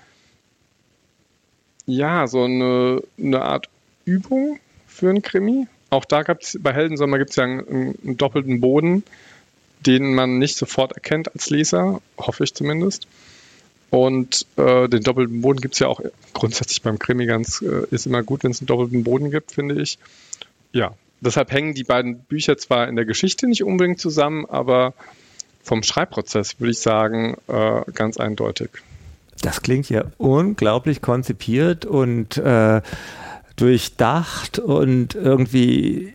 ja, 1.86 2.26
so 2.26 2.44
eine, 2.44 3.02
eine 3.18 3.42
Art 3.42 3.68
Übung 4.04 4.58
für 4.86 5.10
einen 5.10 5.22
Krimi, 5.22 5.66
auch 5.92 6.06
da 6.06 6.22
gab 6.22 6.40
es 6.40 6.58
bei 6.58 6.72
Heldensommer 6.72 7.18
gibt 7.18 7.30
es 7.30 7.36
ja 7.36 7.44
einen, 7.44 7.98
einen, 8.02 8.16
doppelten 8.16 8.62
Boden, 8.62 9.02
den 9.84 10.14
man 10.14 10.38
nicht 10.38 10.56
sofort 10.56 10.92
erkennt 10.92 11.34
als 11.34 11.50
Leser, 11.50 12.00
hoffe 12.16 12.44
ich 12.44 12.54
zumindest. 12.54 13.06
Und 13.90 14.46
äh, 14.56 14.88
den 14.88 15.02
doppelten 15.02 15.42
Boden 15.42 15.60
gibt 15.60 15.74
es 15.74 15.80
ja 15.80 15.88
auch 15.88 16.00
grundsätzlich 16.32 16.80
beim 16.80 16.98
Krimi 16.98 17.26
ganz, 17.26 17.60
äh, 17.60 17.86
ist 17.90 18.06
immer 18.06 18.22
gut, 18.22 18.42
wenn 18.42 18.52
es 18.52 18.60
einen 18.60 18.68
doppelten 18.68 19.04
Boden 19.04 19.30
gibt, 19.30 19.52
finde 19.52 19.82
ich. 19.82 19.98
Ja, 20.72 20.94
deshalb 21.24 21.50
hängen 21.52 21.74
die 21.74 21.84
beiden 21.84 22.20
Bücher 22.20 22.58
zwar 22.58 22.88
in 22.88 22.96
der 22.96 23.04
Geschichte 23.04 23.46
nicht 23.46 23.62
unbedingt 23.62 24.00
zusammen, 24.00 24.46
aber 24.46 24.94
vom 25.62 25.82
Schreibprozess 25.82 26.58
würde 26.58 26.72
ich 26.72 26.80
sagen, 26.80 27.36
äh, 27.48 27.82
ganz 27.92 28.18
eindeutig. 28.18 28.70
Das 29.40 29.62
klingt 29.62 29.88
ja 29.88 30.04
unglaublich 30.18 31.00
konzipiert 31.00 31.86
und 31.86 32.36
äh, 32.36 32.82
durchdacht 33.56 34.58
und 34.58 35.14
irgendwie 35.14 36.14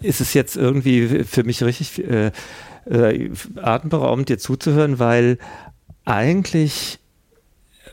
ist 0.00 0.20
es 0.20 0.34
jetzt 0.34 0.56
irgendwie 0.56 1.24
für 1.24 1.44
mich 1.44 1.62
richtig 1.62 2.02
äh, 2.04 2.30
äh, 2.86 3.30
atemberaubend, 3.56 4.28
dir 4.28 4.38
zuzuhören, 4.38 4.98
weil 4.98 5.38
eigentlich 6.04 6.98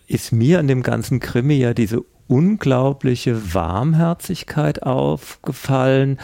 ist 0.07 0.31
mir 0.31 0.59
an 0.59 0.67
dem 0.67 0.83
ganzen 0.83 1.19
Krimi 1.19 1.55
ja 1.55 1.73
diese 1.73 2.03
unglaubliche 2.31 3.53
Warmherzigkeit 3.53 4.83
aufgefallen. 4.83 6.17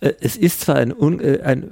Äh, 0.00 0.14
es 0.20 0.36
ist 0.36 0.62
zwar 0.62 0.76
ein, 0.76 0.90
äh, 1.20 1.40
ein 1.42 1.70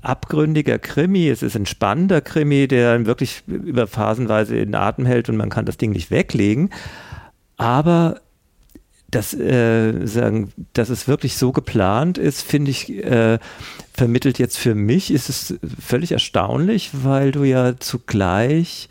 abgründiger 0.00 0.78
Krimi, 0.78 1.28
es 1.28 1.42
ist 1.42 1.54
ein 1.54 1.66
spannender 1.66 2.22
Krimi, 2.22 2.66
der 2.66 3.04
wirklich 3.04 3.44
über 3.46 3.86
phasenweise 3.86 4.56
in 4.56 4.74
Atem 4.74 5.04
hält 5.04 5.28
und 5.28 5.36
man 5.36 5.50
kann 5.50 5.66
das 5.66 5.76
Ding 5.76 5.92
nicht 5.92 6.10
weglegen, 6.10 6.70
aber 7.58 8.22
das, 9.10 9.34
äh, 9.34 10.06
sagen, 10.06 10.52
dass 10.72 10.88
es 10.88 11.06
wirklich 11.06 11.36
so 11.36 11.52
geplant 11.52 12.16
ist, 12.16 12.40
finde 12.42 12.70
ich, 12.70 12.88
äh, 13.04 13.38
vermittelt 13.92 14.38
jetzt 14.38 14.56
für 14.56 14.74
mich, 14.74 15.12
ist 15.12 15.28
es 15.28 15.58
völlig 15.78 16.12
erstaunlich, 16.12 16.90
weil 16.94 17.30
du 17.30 17.44
ja 17.44 17.78
zugleich 17.78 18.88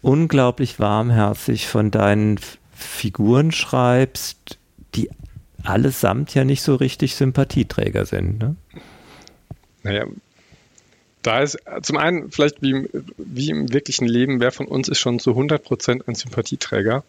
unglaublich 0.00 0.78
warmherzig 0.78 1.66
von 1.66 1.90
deinen 1.90 2.38
Figuren 2.82 3.52
schreibst, 3.52 4.58
die 4.94 5.10
allesamt 5.62 6.34
ja 6.34 6.44
nicht 6.44 6.62
so 6.62 6.74
richtig 6.74 7.14
Sympathieträger 7.14 8.04
sind. 8.04 8.38
Ne? 8.38 8.56
Naja, 9.82 10.06
da 11.22 11.40
ist 11.40 11.58
zum 11.82 11.96
einen 11.96 12.30
vielleicht 12.30 12.62
wie, 12.62 12.88
wie 13.16 13.50
im 13.50 13.72
wirklichen 13.72 14.06
Leben, 14.06 14.40
wer 14.40 14.50
von 14.50 14.66
uns 14.66 14.88
ist 14.88 14.98
schon 14.98 15.20
zu 15.20 15.32
100% 15.32 16.08
ein 16.08 16.14
Sympathieträger? 16.14 17.04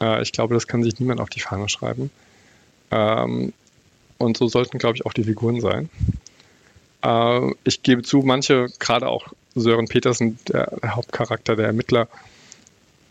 Äh, 0.00 0.22
ich 0.22 0.32
glaube, 0.32 0.54
das 0.54 0.66
kann 0.66 0.82
sich 0.82 0.98
niemand 0.98 1.20
auf 1.20 1.28
die 1.28 1.40
Fahne 1.40 1.68
schreiben. 1.68 2.10
Ähm, 2.90 3.52
und 4.18 4.36
so 4.38 4.48
sollten, 4.48 4.78
glaube 4.78 4.96
ich, 4.96 5.04
auch 5.04 5.12
die 5.12 5.24
Figuren 5.24 5.60
sein. 5.60 5.90
Äh, 7.02 7.52
ich 7.64 7.82
gebe 7.82 8.02
zu, 8.02 8.18
manche, 8.18 8.68
gerade 8.78 9.08
auch 9.08 9.28
Sören 9.54 9.86
Petersen, 9.86 10.38
der, 10.48 10.70
Hauptcharakter, 10.84 11.56
der 11.56 11.66
Ermittler, 11.66 12.08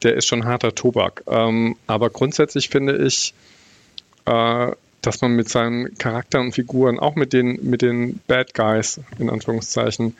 der 0.05 0.15
ist 0.15 0.27
schon 0.27 0.45
harter 0.45 0.73
Tobak. 0.73 1.23
Ähm, 1.27 1.75
aber 1.87 2.09
grundsätzlich 2.09 2.69
finde 2.69 3.05
ich, 3.05 3.33
äh, 4.25 4.71
dass 5.01 5.21
man 5.21 5.35
mit 5.35 5.49
seinen 5.49 5.97
Charakteren 5.97 6.47
und 6.47 6.53
Figuren, 6.53 6.99
auch 6.99 7.15
mit 7.15 7.33
den, 7.33 7.59
mit 7.69 7.81
den 7.81 8.19
Bad 8.27 8.53
Guys, 8.53 9.01
in 9.19 9.29
Anführungszeichen, 9.29 10.15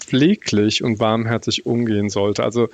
pfleglich 0.00 0.82
und 0.82 0.98
warmherzig 0.98 1.66
umgehen 1.66 2.10
sollte. 2.10 2.42
Also 2.42 2.68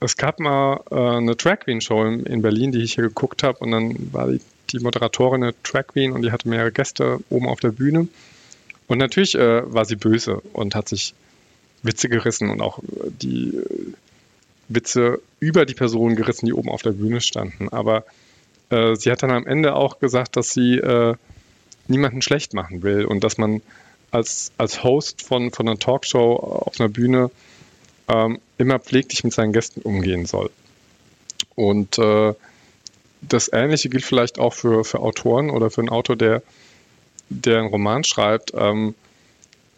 es 0.00 0.16
gab 0.16 0.40
mal 0.40 0.80
äh, 0.90 0.94
eine 0.94 1.36
Drag 1.36 1.60
Queen 1.60 1.80
Show 1.80 2.04
in, 2.04 2.24
in, 2.24 2.42
Berlin, 2.42 2.72
die 2.72 2.82
ich 2.82 2.94
hier 2.94 3.04
geguckt 3.04 3.42
habe 3.42 3.58
und 3.58 3.70
dann 3.72 4.12
war 4.12 4.28
die, 4.28 4.40
die 4.70 4.78
Moderatorin 4.78 5.42
eine 5.42 5.54
Drag 5.62 5.88
Queen 5.88 6.12
und 6.12 6.22
die 6.22 6.32
hatte 6.32 6.48
mehrere 6.48 6.72
Gäste 6.72 7.18
oben 7.28 7.46
auf 7.46 7.60
der 7.60 7.72
Bühne 7.72 8.08
und 8.86 8.98
natürlich 8.98 9.34
äh, 9.34 9.72
war 9.72 9.84
sie 9.84 9.96
böse 9.96 10.40
und 10.52 10.74
hat 10.74 10.88
sich 10.88 11.14
Witze 11.82 12.08
gerissen 12.08 12.48
und 12.50 12.60
auch 12.60 12.78
die 13.20 13.56
äh, 13.56 13.92
Witze 14.70 15.20
über 15.40 15.66
die 15.66 15.74
Personen 15.74 16.16
gerissen, 16.16 16.46
die 16.46 16.52
oben 16.52 16.70
auf 16.70 16.82
der 16.82 16.92
Bühne 16.92 17.20
standen. 17.20 17.68
Aber 17.68 18.04
äh, 18.70 18.94
sie 18.94 19.10
hat 19.10 19.22
dann 19.22 19.30
am 19.30 19.46
Ende 19.46 19.74
auch 19.74 19.98
gesagt, 19.98 20.36
dass 20.36 20.50
sie 20.50 20.76
äh, 20.76 21.14
niemanden 21.88 22.22
schlecht 22.22 22.54
machen 22.54 22.82
will 22.82 23.04
und 23.04 23.24
dass 23.24 23.36
man 23.36 23.60
als, 24.10 24.52
als 24.56 24.82
Host 24.82 25.22
von, 25.22 25.50
von 25.50 25.68
einer 25.68 25.78
Talkshow 25.78 26.36
auf 26.36 26.80
einer 26.80 26.88
Bühne 26.88 27.30
ähm, 28.08 28.38
immer 28.58 28.78
pfleglich 28.78 29.24
mit 29.24 29.32
seinen 29.32 29.52
Gästen 29.52 29.82
umgehen 29.82 30.26
soll. 30.26 30.50
Und 31.54 31.98
äh, 31.98 32.34
das 33.22 33.52
Ähnliche 33.52 33.88
gilt 33.88 34.04
vielleicht 34.04 34.38
auch 34.38 34.54
für, 34.54 34.84
für 34.84 35.00
Autoren 35.00 35.50
oder 35.50 35.70
für 35.70 35.80
einen 35.80 35.90
Autor, 35.90 36.16
der, 36.16 36.42
der 37.28 37.58
einen 37.58 37.68
Roman 37.68 38.04
schreibt. 38.04 38.52
Ähm, 38.54 38.94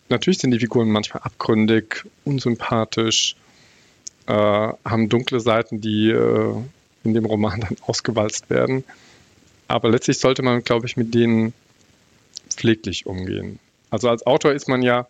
natürlich 0.08 0.38
sind 0.38 0.52
die 0.52 0.60
Figuren 0.60 0.90
manchmal 0.90 1.22
abgründig, 1.22 2.04
unsympathisch, 2.24 3.36
äh, 4.26 4.32
haben 4.32 5.08
dunkle 5.08 5.40
Seiten, 5.40 5.80
die 5.80 6.10
äh, 6.10 6.54
in 7.04 7.14
dem 7.14 7.24
Roman 7.24 7.60
dann 7.60 7.76
ausgewalzt 7.86 8.50
werden. 8.50 8.84
Aber 9.68 9.88
letztlich 9.90 10.18
sollte 10.18 10.42
man, 10.42 10.62
glaube 10.62 10.86
ich, 10.86 10.96
mit 10.96 11.14
denen 11.14 11.54
pfleglich 12.50 13.06
umgehen. 13.06 13.58
Also 13.90 14.08
als 14.08 14.26
Autor 14.26 14.52
ist 14.52 14.68
man 14.68 14.82
ja 14.82 15.06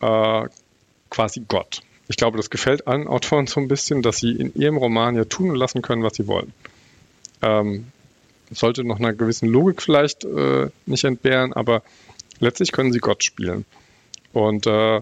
äh, 0.00 0.48
quasi 1.10 1.42
Gott. 1.46 1.82
Ich 2.08 2.16
glaube, 2.16 2.36
das 2.36 2.50
gefällt 2.50 2.86
allen 2.86 3.08
Autoren 3.08 3.46
so 3.46 3.60
ein 3.60 3.68
bisschen, 3.68 4.02
dass 4.02 4.18
sie 4.18 4.32
in 4.32 4.54
ihrem 4.54 4.76
Roman 4.76 5.16
ja 5.16 5.24
tun 5.24 5.50
und 5.50 5.56
lassen 5.56 5.82
können, 5.82 6.02
was 6.02 6.14
sie 6.14 6.26
wollen. 6.26 6.52
Ähm, 7.42 7.86
sollte 8.50 8.84
noch 8.84 8.98
einer 8.98 9.12
gewissen 9.12 9.48
Logik 9.48 9.82
vielleicht 9.82 10.24
äh, 10.24 10.68
nicht 10.86 11.04
entbehren, 11.04 11.52
aber 11.52 11.82
letztlich 12.38 12.72
können 12.72 12.92
sie 12.92 13.00
Gott 13.00 13.24
spielen. 13.24 13.64
Und 14.32 14.66
äh, 14.66 14.98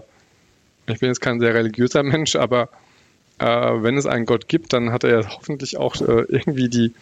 ich 0.87 0.99
bin 0.99 1.09
jetzt 1.09 1.21
kein 1.21 1.39
sehr 1.39 1.53
religiöser 1.53 2.03
Mensch, 2.03 2.35
aber 2.35 2.69
äh, 3.39 3.45
wenn 3.45 3.97
es 3.97 4.05
einen 4.05 4.25
Gott 4.25 4.47
gibt, 4.47 4.73
dann 4.73 4.91
hat 4.91 5.03
er 5.03 5.21
ja 5.21 5.29
hoffentlich 5.29 5.77
auch 5.77 5.95
äh, 5.95 6.25
irgendwie 6.27 6.69
die, 6.69 6.93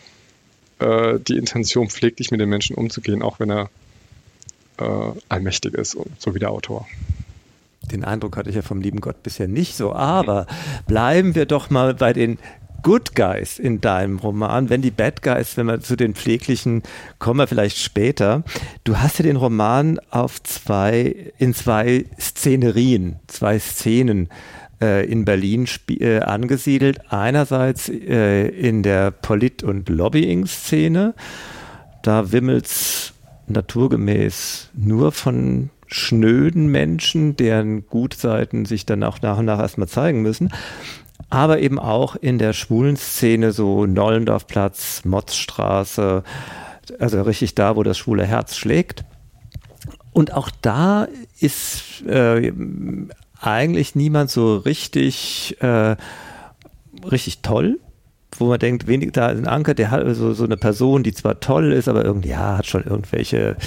äh, 0.80 1.20
die 1.20 1.38
Intention, 1.38 1.90
pfleglich 1.90 2.32
mit 2.32 2.40
den 2.40 2.50
Menschen 2.50 2.76
umzugehen, 2.76 3.22
auch 3.22 3.40
wenn 3.40 3.52
er 3.52 3.70
äh, 4.78 5.12
allmächtig 5.30 5.74
ist, 5.76 5.98
so 6.18 6.36
wie 6.36 6.40
der 6.40 6.52
Autor. 6.52 6.88
Den 7.92 8.04
Eindruck 8.04 8.38
hatte 8.38 8.50
ich 8.50 8.56
ja 8.56 8.62
vom 8.62 8.82
lieben 8.82 9.02
Gott 9.02 9.24
bisher 9.24 9.48
nicht 9.48 9.76
so, 9.76 9.94
aber 9.94 10.48
bleiben 10.88 11.36
wir 11.36 11.46
doch 11.46 11.70
mal 11.70 11.94
bei 11.94 12.14
den 12.14 12.40
Good 12.82 13.16
Guys 13.16 13.60
in 13.60 13.80
deinem 13.80 14.20
Roman, 14.20 14.70
wenn 14.70 14.82
die 14.82 14.92
Bad 14.92 15.22
Guys, 15.22 15.56
wenn 15.56 15.68
wir 15.68 15.80
zu 15.80 15.96
den 15.96 16.16
pfleglichen 16.16 16.84
kommen 17.18 17.40
wir 17.40 17.48
vielleicht 17.48 17.78
später. 17.78 18.44
Du 18.84 18.98
hast 18.98 19.20
ja 19.20 19.24
den 19.24 19.38
Roman 19.38 20.00
auf 20.10 20.44
zwei, 20.44 21.32
in 21.38 21.54
zwei 21.54 22.06
Szenerien, 22.20 23.20
zwei 23.28 23.58
Szenen 23.60 24.30
äh, 24.84 25.06
in 25.06 25.26
Berlin 25.26 25.68
äh, 25.90 26.20
angesiedelt. 26.20 27.00
Einerseits 27.12 27.90
äh, 27.90 28.48
in 28.48 28.84
der 28.84 29.12
Polit- 29.12 29.64
und 29.64 29.90
Lobbying-Szene. 29.90 31.14
Da 32.04 32.32
wimmelt's 32.32 33.14
naturgemäß 33.48 34.70
nur 34.74 35.12
von 35.12 35.70
schnöden 35.88 36.68
Menschen, 36.68 37.36
deren 37.36 37.88
Gutseiten 37.88 38.66
sich 38.66 38.86
dann 38.86 39.04
auch 39.04 39.22
nach 39.22 39.38
und 39.38 39.46
nach 39.46 39.60
erstmal 39.60 39.88
zeigen 39.88 40.22
müssen 40.22 40.50
aber 41.30 41.60
eben 41.62 41.80
auch 41.80 42.16
in 42.16 42.38
der 42.38 42.54
schwulen 42.54 42.96
Szene, 42.96 43.54
so 43.54 43.88
Nollendorfplatz, 43.88 45.04
Motzstraße, 45.04 46.24
also 47.00 47.22
richtig 47.24 47.56
da, 47.56 47.76
wo 47.76 47.82
das 47.82 47.98
schwule 47.98 48.24
Herz 48.24 48.56
schlägt. 48.56 49.04
Und 50.12 50.34
auch 50.34 50.52
da 50.62 51.08
ist 51.40 52.04
äh, 52.06 52.54
eigentlich 53.46 53.96
niemand 53.96 54.32
so 54.32 54.58
richtig, 54.58 55.58
äh, 55.62 55.96
richtig 57.10 57.42
toll 57.42 57.80
wo 58.40 58.48
man 58.48 58.60
denkt, 58.60 58.88
wenig 58.88 59.12
da 59.12 59.30
ist 59.30 59.40
ein 59.40 59.48
Anker, 59.48 59.74
der 59.74 59.92
hat 59.92 60.04
so, 60.16 60.34
so 60.34 60.44
eine 60.44 60.58
Person, 60.58 61.04
die 61.04 61.14
zwar 61.14 61.40
toll 61.40 61.72
ist, 61.72 61.88
aber 61.88 62.04
irgendwie, 62.04 62.30
ja, 62.30 62.58
hat 62.58 62.66
schon 62.66 62.84
irgendwelche 62.84 63.58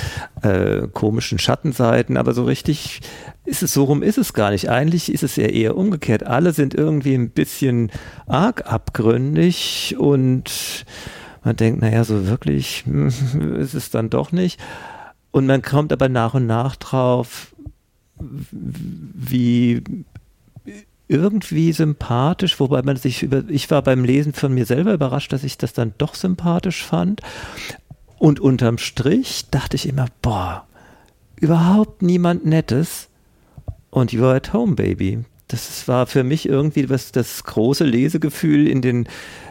äh, 0.42 0.86
komischen 0.92 1.38
Schattenseiten, 1.38 2.16
aber 2.16 2.34
so 2.34 2.44
richtig 2.44 3.00
ist 3.44 3.62
es 3.62 3.72
so 3.72 3.84
rum, 3.84 4.02
ist 4.02 4.18
es 4.18 4.32
gar 4.32 4.50
nicht. 4.50 4.68
Eigentlich 4.68 5.12
ist 5.12 5.22
es 5.22 5.36
ja 5.36 5.46
eher 5.46 5.76
umgekehrt. 5.76 6.24
Alle 6.26 6.52
sind 6.52 6.74
irgendwie 6.74 7.14
ein 7.14 7.30
bisschen 7.30 7.90
arg 8.26 8.70
abgründig 8.70 9.96
und 9.98 10.84
man 11.44 11.56
denkt, 11.56 11.80
naja, 11.80 12.04
so 12.04 12.26
wirklich 12.26 12.84
ist 13.58 13.74
es 13.74 13.90
dann 13.90 14.10
doch 14.10 14.32
nicht. 14.32 14.60
Und 15.30 15.46
man 15.46 15.62
kommt 15.62 15.92
aber 15.92 16.08
nach 16.08 16.34
und 16.34 16.46
nach 16.46 16.76
drauf, 16.76 17.54
wie 18.18 19.82
irgendwie 21.08 21.72
sympathisch, 21.72 22.58
wobei 22.58 22.82
man 22.82 22.96
sich 22.96 23.22
über, 23.22 23.44
ich 23.48 23.70
war 23.70 23.82
beim 23.82 24.04
Lesen 24.04 24.32
von 24.32 24.52
mir 24.52 24.66
selber 24.66 24.92
überrascht, 24.92 25.32
dass 25.32 25.44
ich 25.44 25.56
das 25.58 25.72
dann 25.72 25.94
doch 25.98 26.14
sympathisch 26.14 26.82
fand. 26.82 27.20
Und 28.18 28.40
unterm 28.40 28.78
Strich 28.78 29.50
dachte 29.50 29.76
ich 29.76 29.88
immer, 29.88 30.06
boah, 30.22 30.66
überhaupt 31.36 32.02
niemand 32.02 32.44
Nettes. 32.44 33.08
Und 33.90 34.12
You 34.12 34.24
are 34.24 34.36
at 34.36 34.52
home, 34.52 34.74
baby. 34.74 35.24
Das 35.48 35.86
war 35.86 36.06
für 36.06 36.24
mich 36.24 36.48
irgendwie 36.48 36.90
was, 36.90 37.12
das 37.12 37.44
große 37.44 37.84
Lesegefühl 37.84 38.66
in 38.66 38.82
den 38.82 39.08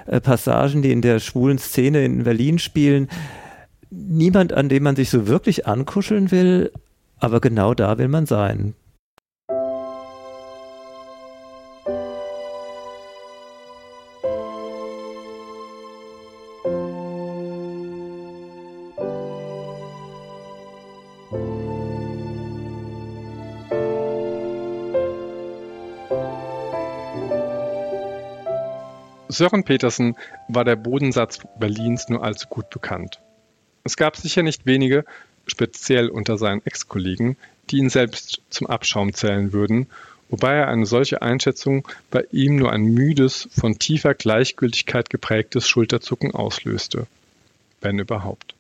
äh, 0.08 0.20
Passagen, 0.20 0.82
die 0.82 0.92
in 0.92 1.02
der 1.02 1.20
schwulen 1.20 1.58
Szene 1.58 2.04
in 2.04 2.24
Berlin 2.24 2.60
spielen. 2.60 3.08
Niemand, 3.92 4.52
an 4.52 4.68
dem 4.68 4.84
man 4.84 4.98
sich 4.98 5.10
so 5.10 5.28
wirklich 5.28 5.68
ankuscheln 5.68 6.32
will, 6.32 6.72
aber 7.20 7.40
genau 7.40 7.74
da 7.74 7.98
will 7.98 8.08
man 8.08 8.26
sein. 8.26 8.76
Sören 29.36 29.66
Petersen 29.66 30.16
war 30.48 30.64
der 30.64 30.78
Bodensatz 30.78 31.40
Berlins 31.60 32.08
nur 32.08 32.24
allzu 32.24 32.48
gut 32.48 32.70
bekannt. 32.70 33.22
Es 33.84 33.98
gab 33.98 34.16
sicher 34.16 34.44
nicht 34.44 34.66
wenige, 34.66 35.04
speziell 35.48 36.10
unter 36.10 36.38
seinen 36.38 36.66
Ex-Kollegen, 36.66 37.38
die 37.70 37.78
ihn 37.78 37.90
selbst 37.90 38.42
zum 38.50 38.68
Abschaum 38.68 39.14
zählen 39.14 39.54
würden, 39.54 39.88
wobei 40.30 40.54
er 40.56 40.68
eine 40.68 40.86
solche 40.86 41.22
Einschätzung 41.22 41.88
bei 42.12 42.26
ihm 42.32 42.56
nur 42.56 42.72
ein 42.72 42.84
müdes, 42.84 43.48
von 43.52 43.80
tiefer 43.80 44.14
Gleichgültigkeit 44.14 45.10
geprägtes 45.10 45.68
Schulterzucken 45.68 46.32
auslöste, 46.32 47.08
wenn 47.82 48.00
überhaupt. 48.00 48.56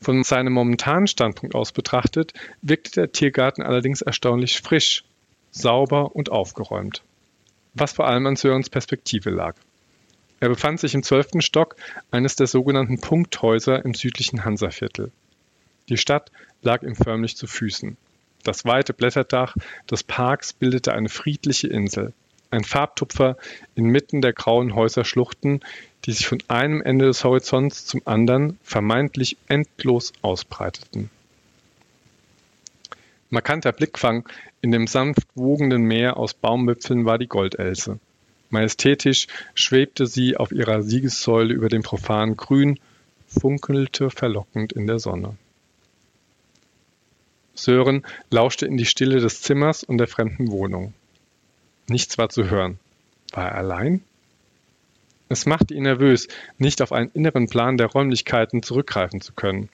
Von 0.00 0.24
seinem 0.24 0.52
momentanen 0.52 1.06
Standpunkt 1.06 1.54
aus 1.54 1.72
betrachtet, 1.72 2.32
wirkte 2.60 2.92
der 2.92 3.12
Tiergarten 3.12 3.62
allerdings 3.62 4.02
erstaunlich 4.02 4.60
frisch, 4.60 5.04
sauber 5.52 6.16
und 6.16 6.30
aufgeräumt 6.30 7.02
was 7.74 7.92
vor 7.92 8.06
allem 8.06 8.26
an 8.26 8.36
Sörens 8.36 8.70
Perspektive 8.70 9.30
lag. 9.30 9.56
Er 10.40 10.48
befand 10.48 10.80
sich 10.80 10.94
im 10.94 11.02
zwölften 11.02 11.40
Stock 11.40 11.76
eines 12.10 12.36
der 12.36 12.46
sogenannten 12.46 13.00
Punkthäuser 13.00 13.84
im 13.84 13.94
südlichen 13.94 14.44
Hansaviertel. 14.44 15.12
Die 15.88 15.96
Stadt 15.96 16.30
lag 16.62 16.82
ihm 16.82 16.94
förmlich 16.94 17.36
zu 17.36 17.46
Füßen. 17.46 17.96
Das 18.44 18.64
weite 18.64 18.92
Blätterdach 18.92 19.56
des 19.90 20.02
Parks 20.02 20.52
bildete 20.52 20.92
eine 20.92 21.08
friedliche 21.08 21.68
Insel, 21.68 22.12
ein 22.50 22.64
Farbtupfer 22.64 23.36
inmitten 23.74 24.20
der 24.20 24.32
grauen 24.32 24.74
Häuserschluchten, 24.74 25.60
die 26.04 26.12
sich 26.12 26.26
von 26.26 26.42
einem 26.48 26.82
Ende 26.82 27.06
des 27.06 27.24
Horizonts 27.24 27.86
zum 27.86 28.02
anderen 28.04 28.58
vermeintlich 28.62 29.36
endlos 29.48 30.12
ausbreiteten. 30.22 31.10
Markanter 33.30 33.72
Blickfang 33.72 34.28
in 34.60 34.72
dem 34.72 34.86
sanft 34.86 35.26
wogenden 35.34 35.84
Meer 35.84 36.18
aus 36.18 36.34
Baumwipfeln 36.34 37.06
war 37.06 37.16
die 37.18 37.28
Goldelse. 37.28 37.98
Majestätisch 38.50 39.28
schwebte 39.54 40.06
sie 40.06 40.36
auf 40.36 40.52
ihrer 40.52 40.82
Siegessäule 40.82 41.54
über 41.54 41.70
dem 41.70 41.82
profanen 41.82 42.36
Grün, 42.36 42.78
funkelte 43.26 44.10
verlockend 44.10 44.74
in 44.74 44.86
der 44.86 44.98
Sonne. 44.98 45.36
Sören 47.54 48.04
lauschte 48.30 48.66
in 48.66 48.76
die 48.76 48.86
Stille 48.86 49.20
des 49.20 49.42
Zimmers 49.42 49.84
und 49.84 49.98
der 49.98 50.08
fremden 50.08 50.50
Wohnung. 50.50 50.94
Nichts 51.88 52.18
war 52.18 52.28
zu 52.28 52.50
hören. 52.50 52.78
War 53.32 53.48
er 53.48 53.54
allein? 53.56 54.02
Es 55.28 55.46
machte 55.46 55.74
ihn 55.74 55.84
nervös, 55.84 56.28
nicht 56.58 56.82
auf 56.82 56.92
einen 56.92 57.10
inneren 57.14 57.48
Plan 57.48 57.78
der 57.78 57.86
Räumlichkeiten 57.86 58.62
zurückgreifen 58.62 59.20
zu 59.20 59.32
können. 59.32 59.70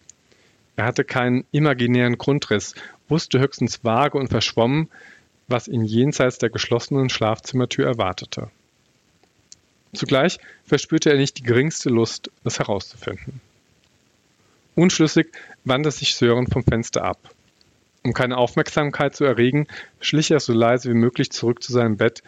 Er 0.76 0.84
hatte 0.84 1.04
keinen 1.04 1.44
imaginären 1.50 2.18
Grundriss, 2.18 2.74
wusste 3.08 3.40
höchstens 3.40 3.82
vage 3.82 4.16
und 4.16 4.28
verschwommen, 4.28 4.88
was 5.48 5.66
ihn 5.66 5.84
jenseits 5.84 6.38
der 6.38 6.50
geschlossenen 6.50 7.08
Schlafzimmertür 7.08 7.86
erwartete. 7.86 8.50
Zugleich 9.92 10.38
verspürte 10.64 11.10
er 11.10 11.16
nicht 11.16 11.38
die 11.38 11.42
geringste 11.42 11.88
Lust, 11.88 12.30
es 12.44 12.58
herauszufinden. 12.58 13.40
Unschlüssig 14.76 15.32
wandte 15.64 15.90
sich 15.90 16.14
Sören 16.14 16.46
vom 16.46 16.62
Fenster 16.62 17.02
ab. 17.02 17.18
Um 18.08 18.14
keine 18.14 18.38
Aufmerksamkeit 18.38 19.14
zu 19.14 19.24
erregen, 19.24 19.66
schlich 20.00 20.30
er 20.30 20.40
so 20.40 20.54
leise 20.54 20.88
wie 20.88 20.94
möglich 20.94 21.30
zurück 21.30 21.62
zu 21.62 21.72
seinem 21.72 21.98
Bett, 21.98 22.22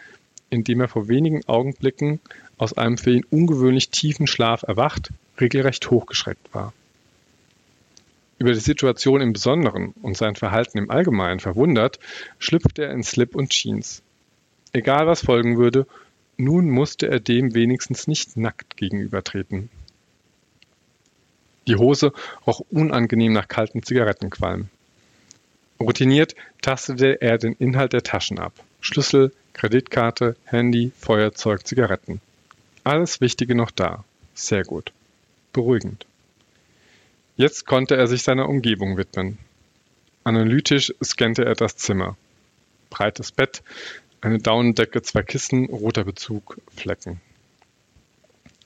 in 0.51 0.63
dem 0.63 0.79
er 0.79 0.87
vor 0.87 1.07
wenigen 1.07 1.43
Augenblicken 1.47 2.19
aus 2.59 2.73
einem 2.73 2.99
für 2.99 3.09
ihn 3.09 3.25
ungewöhnlich 3.31 3.89
tiefen 3.89 4.27
Schlaf 4.27 4.61
erwacht, 4.61 5.09
regelrecht 5.39 5.89
hochgeschreckt 5.89 6.53
war. 6.53 6.71
Über 8.37 8.53
die 8.53 8.59
Situation 8.59 9.21
im 9.21 9.33
Besonderen 9.33 9.95
und 10.03 10.15
sein 10.15 10.35
Verhalten 10.35 10.77
im 10.77 10.91
Allgemeinen 10.91 11.39
verwundert, 11.39 11.97
schlüpfte 12.37 12.83
er 12.83 12.91
in 12.91 13.01
Slip 13.01 13.33
und 13.33 13.49
Jeans. 13.49 14.03
Egal 14.73 15.07
was 15.07 15.25
folgen 15.25 15.57
würde, 15.57 15.87
nun 16.37 16.69
musste 16.69 17.07
er 17.09 17.19
dem 17.19 17.55
wenigstens 17.55 18.05
nicht 18.05 18.37
nackt 18.37 18.77
gegenübertreten. 18.77 19.71
Die 21.65 21.75
Hose 21.75 22.13
roch 22.45 22.59
unangenehm 22.69 23.33
nach 23.33 23.47
kaltem 23.47 23.81
Zigarettenqualm. 23.81 24.69
Routiniert 25.81 26.35
tastete 26.61 27.21
er 27.21 27.39
den 27.39 27.53
Inhalt 27.53 27.93
der 27.93 28.03
Taschen 28.03 28.37
ab. 28.37 28.53
Schlüssel, 28.81 29.33
Kreditkarte, 29.53 30.35
Handy, 30.45 30.91
Feuerzeug, 30.99 31.65
Zigaretten. 31.65 32.21
Alles 32.83 33.19
Wichtige 33.19 33.55
noch 33.55 33.71
da. 33.71 34.03
Sehr 34.35 34.63
gut. 34.63 34.91
Beruhigend. 35.53 36.05
Jetzt 37.35 37.65
konnte 37.65 37.95
er 37.95 38.05
sich 38.05 38.21
seiner 38.21 38.47
Umgebung 38.47 38.95
widmen. 38.95 39.39
Analytisch 40.23 40.93
scannte 41.03 41.45
er 41.45 41.55
das 41.55 41.77
Zimmer. 41.77 42.15
Breites 42.91 43.31
Bett, 43.31 43.63
eine 44.21 44.37
Daunendecke, 44.37 45.01
zwei 45.01 45.23
Kissen, 45.23 45.65
roter 45.65 46.03
Bezug, 46.03 46.57
Flecken. 46.75 47.19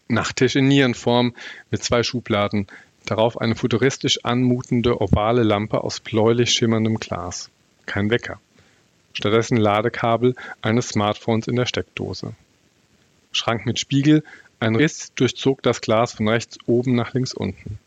Nachttisch 0.09 0.57
in 0.57 0.67
Nierenform 0.67 1.33
mit 1.71 1.81
zwei 1.81 2.03
Schubladen, 2.03 2.67
darauf 3.05 3.39
eine 3.39 3.55
futuristisch 3.55 4.23
anmutende 4.23 5.01
ovale 5.01 5.43
Lampe 5.43 5.83
aus 5.83 5.99
bläulich 5.99 6.51
schimmerndem 6.51 6.99
Glas. 6.99 7.49
Kein 7.85 8.09
Wecker. 8.09 8.39
Stattdessen 9.13 9.57
Ladekabel 9.57 10.35
eines 10.61 10.89
Smartphones 10.89 11.47
in 11.47 11.55
der 11.55 11.65
Steckdose. 11.65 12.33
Schrank 13.31 13.65
mit 13.65 13.79
Spiegel, 13.79 14.23
ein 14.59 14.75
Riss 14.75 15.13
durchzog 15.15 15.61
das 15.61 15.81
Glas 15.81 16.13
von 16.13 16.27
rechts 16.27 16.57
oben 16.65 16.95
nach 16.95 17.13
links 17.13 17.33
unten. 17.33 17.79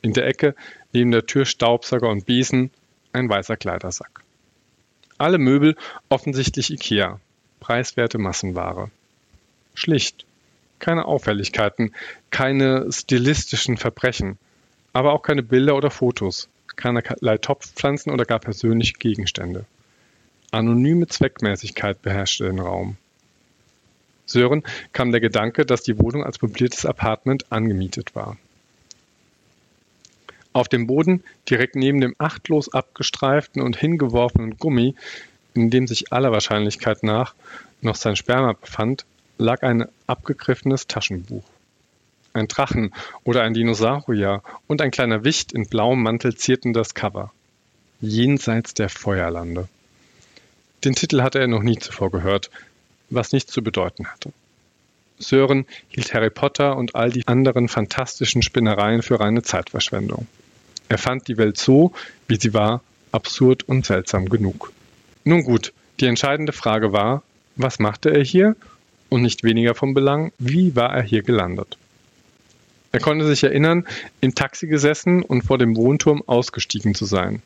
In 0.00 0.12
der 0.12 0.26
Ecke 0.26 0.54
neben 0.92 1.10
der 1.10 1.26
Tür 1.26 1.44
Staubsauger 1.44 2.08
und 2.08 2.26
Besen, 2.26 2.70
ein 3.12 3.28
weißer 3.28 3.56
Kleidersack. 3.56 4.22
Alle 5.18 5.38
Möbel 5.38 5.76
offensichtlich 6.08 6.70
Ikea, 6.70 7.20
preiswerte 7.60 8.18
Massenware. 8.18 8.90
Schlicht, 9.74 10.26
keine 10.82 11.06
Auffälligkeiten, 11.06 11.92
keine 12.30 12.92
stilistischen 12.92 13.78
Verbrechen, 13.78 14.36
aber 14.92 15.12
auch 15.12 15.22
keine 15.22 15.42
Bilder 15.42 15.76
oder 15.76 15.90
Fotos, 15.90 16.48
keinerlei 16.76 17.38
Topfpflanzen 17.38 18.12
oder 18.12 18.26
gar 18.26 18.40
persönliche 18.40 18.94
Gegenstände. 18.94 19.64
Anonyme 20.50 21.06
Zweckmäßigkeit 21.06 22.02
beherrschte 22.02 22.44
den 22.44 22.58
Raum. 22.58 22.96
Sören 24.26 24.64
kam 24.92 25.12
der 25.12 25.20
Gedanke, 25.20 25.64
dass 25.64 25.82
die 25.82 25.98
Wohnung 25.98 26.24
als 26.24 26.42
möbliertes 26.42 26.84
Apartment 26.84 27.50
angemietet 27.50 28.14
war. 28.14 28.36
Auf 30.52 30.68
dem 30.68 30.86
Boden, 30.86 31.22
direkt 31.48 31.76
neben 31.76 32.00
dem 32.00 32.14
achtlos 32.18 32.72
abgestreiften 32.72 33.62
und 33.62 33.76
hingeworfenen 33.76 34.58
Gummi, 34.58 34.94
in 35.54 35.70
dem 35.70 35.86
sich 35.86 36.12
aller 36.12 36.32
Wahrscheinlichkeit 36.32 37.02
nach 37.02 37.34
noch 37.80 37.96
sein 37.96 38.16
Sperma 38.16 38.52
befand, 38.52 39.06
lag 39.38 39.62
ein 39.62 39.86
abgegriffenes 40.06 40.86
Taschenbuch. 40.86 41.44
Ein 42.32 42.48
Drachen 42.48 42.94
oder 43.24 43.42
ein 43.42 43.54
Dinosaurier 43.54 44.42
und 44.66 44.80
ein 44.80 44.90
kleiner 44.90 45.24
Wicht 45.24 45.52
in 45.52 45.66
blauem 45.66 46.02
Mantel 46.02 46.34
zierten 46.34 46.72
das 46.72 46.94
Cover. 46.94 47.32
Jenseits 48.00 48.74
der 48.74 48.88
Feuerlande. 48.88 49.68
Den 50.84 50.94
Titel 50.94 51.22
hatte 51.22 51.38
er 51.38 51.46
noch 51.46 51.62
nie 51.62 51.78
zuvor 51.78 52.10
gehört, 52.10 52.50
was 53.10 53.32
nichts 53.32 53.52
zu 53.52 53.62
bedeuten 53.62 54.06
hatte. 54.06 54.32
Sören 55.18 55.66
hielt 55.88 56.12
Harry 56.14 56.30
Potter 56.30 56.76
und 56.76 56.94
all 56.94 57.10
die 57.10 57.28
anderen 57.28 57.68
fantastischen 57.68 58.42
Spinnereien 58.42 59.02
für 59.02 59.20
reine 59.20 59.42
Zeitverschwendung. 59.42 60.26
Er 60.88 60.98
fand 60.98 61.28
die 61.28 61.36
Welt 61.36 61.58
so, 61.58 61.92
wie 62.26 62.40
sie 62.40 62.54
war, 62.54 62.82
absurd 63.12 63.62
und 63.68 63.86
seltsam 63.86 64.28
genug. 64.28 64.72
Nun 65.24 65.44
gut, 65.44 65.72
die 66.00 66.06
entscheidende 66.06 66.52
Frage 66.52 66.92
war, 66.92 67.22
was 67.54 67.78
machte 67.78 68.10
er 68.10 68.24
hier 68.24 68.56
und 69.12 69.20
nicht 69.20 69.44
weniger 69.44 69.74
vom 69.74 69.92
Belang, 69.92 70.32
wie 70.38 70.74
war 70.74 70.94
er 70.94 71.02
hier 71.02 71.22
gelandet? 71.22 71.76
Er 72.92 73.00
konnte 73.00 73.26
sich 73.26 73.44
erinnern, 73.44 73.86
im 74.22 74.34
Taxi 74.34 74.66
gesessen 74.66 75.22
und 75.22 75.42
vor 75.42 75.58
dem 75.58 75.76
Wohnturm 75.76 76.22
ausgestiegen 76.26 76.94
zu 76.94 77.04
sein. 77.04 77.42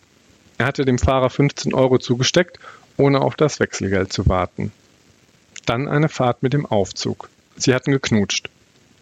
Er 0.58 0.66
hatte 0.66 0.84
dem 0.84 0.98
Fahrer 0.98 1.28
15 1.28 1.74
Euro 1.74 1.98
zugesteckt, 1.98 2.60
ohne 2.96 3.20
auf 3.20 3.34
das 3.34 3.58
Wechselgeld 3.58 4.12
zu 4.12 4.28
warten. 4.28 4.70
Dann 5.66 5.88
eine 5.88 6.08
Fahrt 6.08 6.42
mit 6.44 6.52
dem 6.52 6.66
Aufzug. 6.66 7.28
Sie 7.56 7.74
hatten 7.74 7.90
geknutscht. 7.90 8.48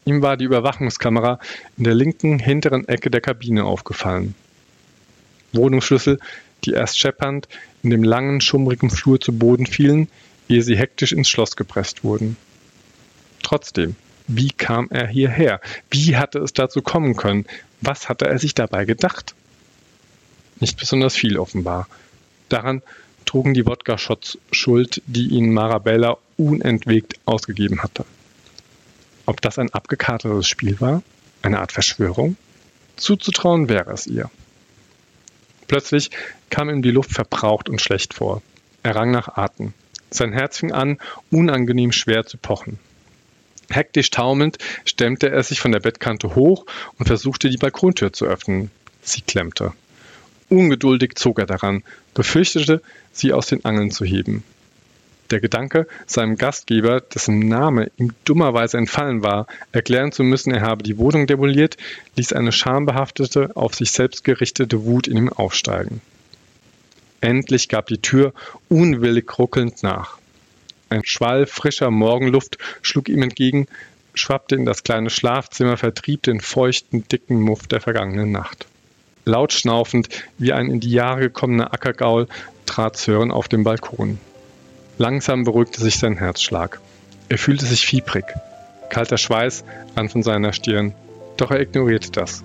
Ihm 0.06 0.22
war 0.22 0.38
die 0.38 0.46
Überwachungskamera 0.46 1.40
in 1.76 1.84
der 1.84 1.94
linken 1.94 2.38
hinteren 2.38 2.88
Ecke 2.88 3.10
der 3.10 3.20
Kabine 3.20 3.64
aufgefallen. 3.64 4.34
Wohnungsschlüssel, 5.52 6.18
die 6.64 6.72
erst 6.72 6.98
scheppernd 6.98 7.46
in 7.82 7.90
dem 7.90 8.04
langen, 8.04 8.40
schummrigen 8.40 8.88
Flur 8.88 9.20
zu 9.20 9.32
Boden 9.32 9.66
fielen, 9.66 10.08
ehe 10.48 10.62
sie 10.62 10.76
hektisch 10.76 11.12
ins 11.12 11.28
Schloss 11.28 11.56
gepresst 11.56 12.04
wurden. 12.04 12.36
Trotzdem, 13.44 13.94
wie 14.26 14.50
kam 14.50 14.88
er 14.90 15.06
hierher? 15.06 15.60
Wie 15.90 16.16
hatte 16.16 16.40
es 16.40 16.54
dazu 16.54 16.82
kommen 16.82 17.14
können? 17.14 17.44
Was 17.82 18.08
hatte 18.08 18.26
er 18.26 18.38
sich 18.38 18.54
dabei 18.54 18.86
gedacht? 18.86 19.34
Nicht 20.58 20.78
besonders 20.78 21.14
viel 21.14 21.38
offenbar. 21.38 21.86
Daran 22.48 22.82
trugen 23.26 23.54
die 23.54 23.66
Wodka-Shots 23.66 24.38
Schuld, 24.50 25.02
die 25.06 25.28
ihn 25.28 25.52
Marabella 25.52 26.16
unentwegt 26.38 27.20
ausgegeben 27.26 27.82
hatte. 27.82 28.06
Ob 29.26 29.40
das 29.40 29.58
ein 29.58 29.72
abgekartetes 29.72 30.48
Spiel 30.48 30.80
war? 30.80 31.02
Eine 31.42 31.60
Art 31.60 31.72
Verschwörung? 31.72 32.36
Zuzutrauen 32.96 33.68
wäre 33.68 33.92
es 33.92 34.06
ihr. 34.06 34.30
Plötzlich 35.68 36.10
kam 36.48 36.70
ihm 36.70 36.82
die 36.82 36.90
Luft 36.90 37.12
verbraucht 37.12 37.68
und 37.68 37.82
schlecht 37.82 38.14
vor. 38.14 38.42
Er 38.82 38.96
rang 38.96 39.10
nach 39.10 39.36
Atem. 39.36 39.74
Sein 40.10 40.32
Herz 40.32 40.58
fing 40.58 40.72
an, 40.72 40.98
unangenehm 41.30 41.92
schwer 41.92 42.24
zu 42.24 42.38
pochen. 42.38 42.78
Hektisch 43.70 44.10
taumelnd 44.10 44.58
stemmte 44.84 45.30
er 45.30 45.42
sich 45.42 45.60
von 45.60 45.72
der 45.72 45.80
Bettkante 45.80 46.34
hoch 46.34 46.66
und 46.98 47.06
versuchte 47.06 47.48
die 47.48 47.56
Balkontür 47.56 48.12
zu 48.12 48.26
öffnen. 48.26 48.70
Sie 49.02 49.20
klemmte. 49.20 49.72
Ungeduldig 50.48 51.14
zog 51.16 51.38
er 51.38 51.46
daran, 51.46 51.82
befürchtete, 52.14 52.82
sie 53.12 53.32
aus 53.32 53.46
den 53.46 53.64
Angeln 53.64 53.90
zu 53.90 54.04
heben. 54.04 54.44
Der 55.30 55.40
Gedanke, 55.40 55.86
seinem 56.06 56.36
Gastgeber, 56.36 57.00
dessen 57.00 57.38
Name 57.38 57.90
ihm 57.96 58.12
dummerweise 58.24 58.76
entfallen 58.76 59.22
war, 59.22 59.46
erklären 59.72 60.12
zu 60.12 60.22
müssen, 60.22 60.52
er 60.52 60.60
habe 60.60 60.82
die 60.82 60.98
Wohnung 60.98 61.26
demoliert, 61.26 61.78
ließ 62.16 62.34
eine 62.34 62.52
schambehaftete, 62.52 63.56
auf 63.56 63.74
sich 63.74 63.90
selbst 63.90 64.22
gerichtete 64.22 64.84
Wut 64.84 65.08
in 65.08 65.16
ihm 65.16 65.32
aufsteigen. 65.32 66.02
Endlich 67.20 67.70
gab 67.70 67.86
die 67.86 68.02
Tür 68.02 68.34
unwillig 68.68 69.38
ruckelnd 69.38 69.82
nach. 69.82 70.18
Ein 70.94 71.04
Schwall 71.04 71.46
frischer 71.46 71.90
Morgenluft 71.90 72.56
schlug 72.80 73.08
ihm 73.08 73.22
entgegen, 73.22 73.66
schwappte 74.14 74.54
in 74.54 74.64
das 74.64 74.84
kleine 74.84 75.10
Schlafzimmer, 75.10 75.76
vertrieb 75.76 76.22
den 76.22 76.40
feuchten, 76.40 77.08
dicken 77.08 77.40
Muff 77.40 77.66
der 77.66 77.80
vergangenen 77.80 78.30
Nacht. 78.30 78.68
Laut 79.24 79.52
schnaufend, 79.52 80.08
wie 80.38 80.52
ein 80.52 80.70
in 80.70 80.78
die 80.78 80.92
Jahre 80.92 81.22
gekommener 81.22 81.74
Ackergaul, 81.74 82.28
trat 82.64 82.96
Sören 82.96 83.32
auf 83.32 83.48
den 83.48 83.64
Balkon. 83.64 84.20
Langsam 84.96 85.42
beruhigte 85.42 85.80
sich 85.80 85.98
sein 85.98 86.16
Herzschlag. 86.16 86.80
Er 87.28 87.38
fühlte 87.38 87.66
sich 87.66 87.84
fiebrig. 87.84 88.26
Kalter 88.88 89.18
Schweiß 89.18 89.64
rann 89.96 90.08
von 90.08 90.22
seiner 90.22 90.52
Stirn, 90.52 90.94
doch 91.36 91.50
er 91.50 91.60
ignorierte 91.60 92.12
das. 92.12 92.44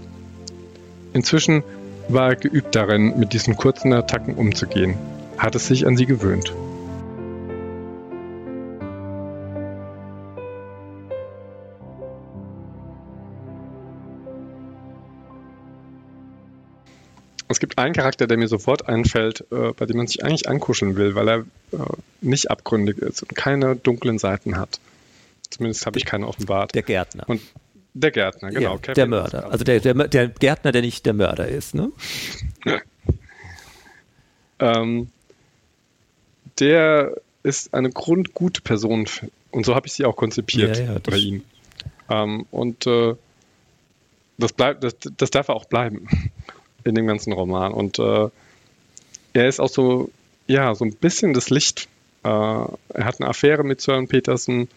Inzwischen 1.14 1.62
war 2.08 2.30
er 2.30 2.36
geübt 2.36 2.76
darin, 2.76 3.20
mit 3.20 3.34
diesen 3.34 3.56
kurzen 3.58 3.94
Attacken 3.94 4.34
umzugehen, 4.34 4.96
hatte 5.38 5.60
sich 5.60 5.86
an 5.86 5.98
sie 5.98 6.08
gewöhnt. 6.08 6.52
Es 17.52 17.60
gibt 17.60 17.80
einen 17.80 17.96
Charakter, 17.96 18.28
der 18.28 18.38
mir 18.38 18.48
sofort 18.48 18.88
einfällt, 18.88 19.44
äh, 19.52 19.74
bei 19.76 19.88
dem 19.88 19.98
man 19.98 20.06
sich 20.06 20.24
eigentlich 20.24 20.48
ankuscheln 20.48 20.96
will, 20.96 21.16
weil 21.16 21.28
er 21.28 21.40
äh, 21.72 21.78
nicht 22.22 22.52
abgründig 22.52 23.00
ist 23.00 23.24
und 23.24 23.36
keine 23.36 23.76
dunklen 23.76 24.20
Seiten 24.20 24.58
hat. 24.58 24.80
Zumindest 25.50 25.88
habe 25.88 25.98
ich 25.98 26.06
keine 26.06 26.28
offenbart. 26.28 26.76
Der 26.76 26.84
Gärtner. 26.84 27.28
Und 27.28 27.42
der 27.96 28.12
Gärtner, 28.12 28.52
genau. 28.52 28.80
Ja, 28.86 28.94
der 28.94 29.08
Mörder. 29.08 29.52
Also 29.52 29.64
der, 29.64 29.80
der, 29.80 29.96
der 29.96 30.28
Gärtner, 30.28 30.72
der 30.72 30.84
nicht 30.84 31.08
der 31.08 31.14
Mörder 31.14 31.48
ist, 31.48 31.74
ne? 31.74 31.92
ähm, 34.60 35.10
der 36.60 37.16
ist 37.42 37.74
eine 37.74 37.90
grundgute 37.90 38.62
Person 38.62 39.08
und 39.50 39.66
so 39.66 39.74
habe 39.74 39.88
ich 39.88 39.94
sie 39.94 40.06
auch 40.06 40.16
konzipiert 40.16 40.78
ja, 40.78 40.94
ja, 40.94 41.00
bei 41.00 41.18
ihm. 41.18 41.44
Ähm, 42.12 42.46
und 42.52 42.86
äh, 42.86 43.16
das, 44.38 44.54
bleibt, 44.54 44.84
das, 44.84 44.96
das 45.18 45.32
darf 45.32 45.48
er 45.48 45.56
auch 45.56 45.66
bleiben 45.66 46.08
in 46.84 46.96
dem 46.96 47.08
ganzen 47.08 47.34
Roman. 47.34 47.74
Und 47.74 48.00
äh, 48.00 48.30
er 49.34 49.48
ist 49.48 49.60
auch 49.60 49.70
so, 49.70 50.10
ja, 50.48 50.74
so 50.76 50.86
ein 50.86 50.94
bisschen 50.94 51.34
das 51.34 51.50
Licht. 51.50 51.88
Äh, 52.24 52.28
er 52.28 53.06
hat 53.06 53.20
eine 53.20 53.30
Affäre 53.30 53.64
mit 53.64 53.82
Søren 53.82 54.08
Petersen 54.08 54.68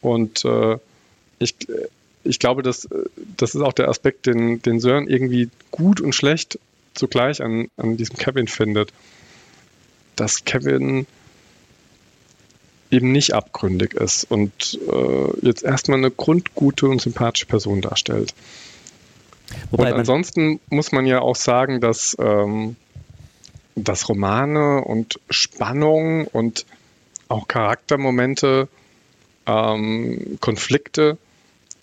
und 0.00 0.44
äh, 0.44 0.78
ich, 1.38 1.54
ich 2.24 2.38
glaube, 2.38 2.62
dass, 2.62 2.88
das 3.36 3.54
ist 3.54 3.60
auch 3.60 3.72
der 3.72 3.88
Aspekt, 3.88 4.26
den, 4.26 4.60
den 4.62 4.80
Sören 4.80 5.08
irgendwie 5.08 5.48
gut 5.70 6.00
und 6.00 6.14
schlecht 6.14 6.58
zugleich 6.94 7.42
an, 7.42 7.68
an 7.76 7.96
diesem 7.96 8.16
Kevin 8.16 8.46
findet, 8.46 8.92
dass 10.16 10.44
Kevin 10.44 11.06
eben 12.90 13.12
nicht 13.12 13.34
abgründig 13.34 13.94
ist 13.94 14.24
und 14.30 14.78
äh, 14.90 15.46
jetzt 15.46 15.64
erstmal 15.64 15.98
eine 15.98 16.10
grundgute 16.10 16.86
und 16.86 17.00
sympathische 17.00 17.46
Person 17.46 17.80
darstellt. 17.80 18.34
Wobei 19.70 19.92
und 19.92 19.98
ansonsten 20.00 20.60
muss 20.70 20.92
man 20.92 21.06
ja 21.06 21.20
auch 21.20 21.36
sagen, 21.36 21.80
dass, 21.80 22.16
ähm, 22.18 22.76
dass 23.74 24.08
Romane 24.08 24.82
und 24.84 25.20
Spannung 25.30 26.26
und 26.26 26.66
auch 27.28 27.48
Charaktermomente, 27.48 28.68
ähm, 29.46 30.38
Konflikte 30.40 31.18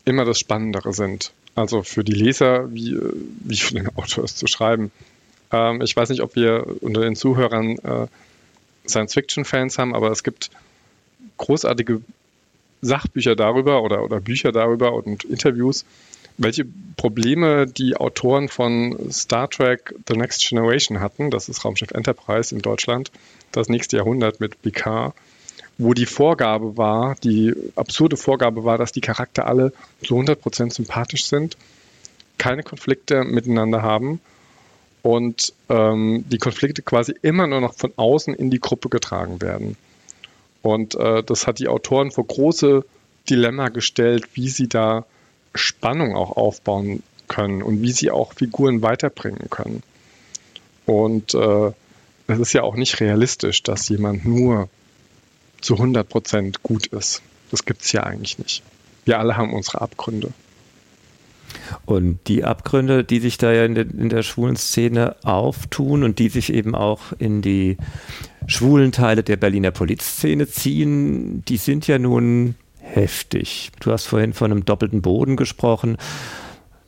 immer 0.06 0.26
das 0.26 0.40
Spannendere 0.40 0.94
sind. 0.94 1.32
Also 1.56 1.84
für 1.84 2.04
die 2.04 2.14
Leser, 2.14 2.74
wie, 2.74 2.98
wie 3.42 3.58
für 3.58 3.76
den 3.76 3.90
Autor 3.96 4.24
es 4.24 4.36
zu 4.36 4.48
schreiben. 4.48 4.92
Ähm, 5.52 5.82
ich 5.82 5.96
weiß 5.96 6.10
nicht, 6.10 6.22
ob 6.22 6.36
wir 6.36 6.66
unter 6.82 7.02
den 7.02 7.16
Zuhörern 7.16 7.78
äh, 7.80 8.08
Science-Fiction-Fans 8.88 9.78
haben, 9.78 9.94
aber 9.94 10.12
es 10.12 10.24
gibt 10.24 10.50
großartige 11.38 12.02
Sachbücher 12.82 13.36
darüber 13.36 13.84
oder, 13.84 14.04
oder 14.04 14.20
Bücher 14.20 14.52
darüber 14.52 14.94
und 14.94 15.24
Interviews, 15.24 15.86
welche 16.42 16.66
Probleme 16.98 17.68
die 17.68 17.96
Autoren 17.96 18.50
von 18.50 19.12
Star 19.12 19.50
Trek 19.50 19.94
The 20.08 20.16
Next 20.16 20.48
Generation 20.48 21.00
hatten. 21.00 21.30
Das 21.30 21.50
ist 21.50 21.64
Raumschiff 21.64 21.92
Enterprise 21.92 22.54
in 22.54 22.62
Deutschland, 22.62 23.12
das 23.52 23.70
nächste 23.70 23.98
Jahrhundert 23.98 24.40
mit 24.40 24.62
Picard, 24.62 25.14
wo 25.78 25.94
die 25.94 26.06
Vorgabe 26.06 26.78
war, 26.78 27.16
die 27.24 27.54
absurde 27.76 28.18
Vorgabe 28.18 28.64
war, 28.64 28.78
dass 28.78 28.92
die 28.92 29.02
Charakter 29.02 29.46
alle 29.46 29.72
zu 30.04 30.16
100% 30.16 30.74
sympathisch 30.74 31.26
sind, 31.26 31.58
keine 32.38 32.64
Konflikte 32.64 33.24
miteinander 33.24 33.84
haben 33.84 34.20
und 35.04 35.54
ähm, 35.70 36.26
die 36.30 36.38
Konflikte 36.40 36.82
quasi 36.82 37.14
immer 37.22 37.48
nur 37.48 37.62
noch 37.62 37.76
von 37.76 37.94
außen 37.96 38.34
in 38.34 38.50
die 38.50 38.60
Gruppe 38.60 38.90
getragen 38.90 39.42
werden. 39.42 39.78
Und 40.62 40.96
äh, 40.96 41.24
das 41.24 41.48
hat 41.48 41.60
die 41.60 41.68
Autoren 41.68 42.12
vor 42.12 42.26
große 42.26 42.84
Dilemma 43.30 43.70
gestellt, 43.70 44.28
wie 44.34 44.50
sie 44.50 44.68
da 44.68 45.06
Spannung 45.54 46.16
auch 46.16 46.38
aufbauen 46.38 47.04
können 47.28 47.62
und 47.62 47.82
wie 47.82 47.92
sie 47.92 48.12
auch 48.12 48.34
Figuren 48.34 48.82
weiterbringen 48.82 49.50
können. 49.50 49.84
Und 50.86 51.34
äh, 51.34 51.72
es 52.28 52.40
ist 52.40 52.54
ja 52.54 52.64
auch 52.64 52.76
nicht 52.76 53.00
realistisch, 53.00 53.64
dass 53.64 53.90
jemand 53.90 54.26
nur 54.26 54.70
zu 55.62 55.76
100 55.76 56.08
Prozent 56.08 56.64
gut 56.64 56.88
ist. 56.88 57.22
Das 57.52 57.66
gibt 57.66 57.82
es 57.84 57.92
ja 57.92 58.04
eigentlich 58.04 58.40
nicht. 58.40 58.64
Wir 59.06 59.20
alle 59.20 59.38
haben 59.38 59.54
unsere 59.54 59.82
Abgründe. 59.82 60.32
Und 61.86 62.20
die 62.28 62.44
Abgründe, 62.44 63.04
die 63.04 63.20
sich 63.20 63.38
da 63.38 63.52
ja 63.52 63.66
in 63.66 63.76
der, 63.76 63.86
in 63.86 64.10
der 64.10 64.24
schwulen 64.24 64.56
Szene 64.56 65.16
auftun 65.24 66.04
und 66.04 66.20
die 66.20 66.30
sich 66.30 66.52
eben 66.54 66.76
auch 66.76 67.14
in 67.18 67.42
die 67.42 67.78
schwulen 68.48 68.92
Teile 68.92 69.24
der 69.24 69.38
Berliner 69.38 69.72
Polizszene 69.72 70.48
ziehen, 70.48 71.44
die 71.46 71.58
sind 71.58 71.88
ja 71.88 72.00
nun 72.00 72.56
heftig. 72.94 73.72
Du 73.80 73.92
hast 73.92 74.06
vorhin 74.06 74.34
von 74.34 74.52
einem 74.52 74.66
doppelten 74.66 75.02
Boden 75.02 75.36
gesprochen. 75.36 75.98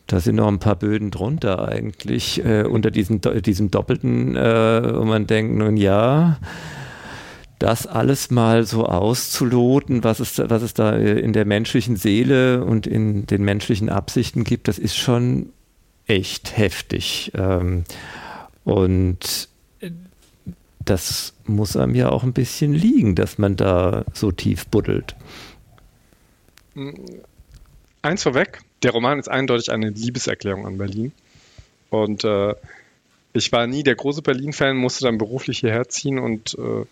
Da 0.07 0.19
sind 0.19 0.35
noch 0.35 0.47
ein 0.47 0.59
paar 0.59 0.75
Böden 0.75 1.11
drunter 1.11 1.67
eigentlich, 1.67 2.43
äh, 2.43 2.63
unter 2.63 2.91
diesen, 2.91 3.21
diesem 3.21 3.71
doppelten, 3.71 4.35
äh, 4.35 4.95
wo 4.95 5.05
man 5.05 5.27
denkt, 5.27 5.55
nun 5.55 5.77
ja, 5.77 6.37
das 7.57 7.87
alles 7.87 8.29
mal 8.29 8.65
so 8.65 8.85
auszuloten, 8.85 10.03
was 10.03 10.19
es, 10.19 10.37
was 10.37 10.61
es 10.61 10.73
da 10.73 10.97
äh, 10.97 11.19
in 11.19 11.31
der 11.31 11.45
menschlichen 11.45 11.95
Seele 11.95 12.65
und 12.65 12.85
in 12.85 13.25
den 13.25 13.43
menschlichen 13.43 13.89
Absichten 13.89 14.43
gibt, 14.43 14.67
das 14.67 14.77
ist 14.77 14.97
schon 14.97 15.49
echt 16.05 16.57
heftig. 16.57 17.31
Ähm, 17.35 17.85
und 18.65 19.47
das 20.83 21.33
muss 21.45 21.77
einem 21.77 21.95
ja 21.95 22.09
auch 22.09 22.23
ein 22.23 22.33
bisschen 22.33 22.73
liegen, 22.73 23.15
dass 23.15 23.37
man 23.37 23.55
da 23.55 24.03
so 24.13 24.31
tief 24.31 24.67
buddelt. 24.67 25.15
Eins 28.01 28.23
vorweg, 28.23 28.59
der 28.81 28.91
Roman 28.91 29.19
ist 29.19 29.29
eindeutig 29.29 29.71
eine 29.71 29.89
Liebeserklärung 29.89 30.65
an 30.65 30.77
Berlin. 30.77 31.11
Und 31.89 32.23
äh, 32.23 32.55
ich 33.33 33.51
war 33.51 33.67
nie 33.67 33.83
der 33.83 33.95
große 33.95 34.21
Berlin-Fan, 34.21 34.75
musste 34.75 35.05
dann 35.05 35.17
beruflich 35.17 35.59
hierher 35.59 35.87
ziehen 35.89 36.19
und 36.19 36.57
äh, 36.57 36.85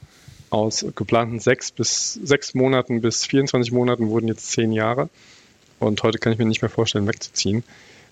aus 0.49 0.85
geplanten 0.95 1.39
sechs 1.39 1.71
bis 1.71 2.13
sechs 2.13 2.53
Monaten 2.53 3.01
bis 3.01 3.25
24 3.25 3.71
Monaten 3.71 4.09
wurden 4.09 4.27
jetzt 4.27 4.51
zehn 4.51 4.71
Jahre. 4.71 5.09
Und 5.79 6.03
heute 6.03 6.19
kann 6.19 6.33
ich 6.33 6.39
mir 6.39 6.45
nicht 6.45 6.61
mehr 6.61 6.69
vorstellen, 6.69 7.07
wegzuziehen. 7.07 7.63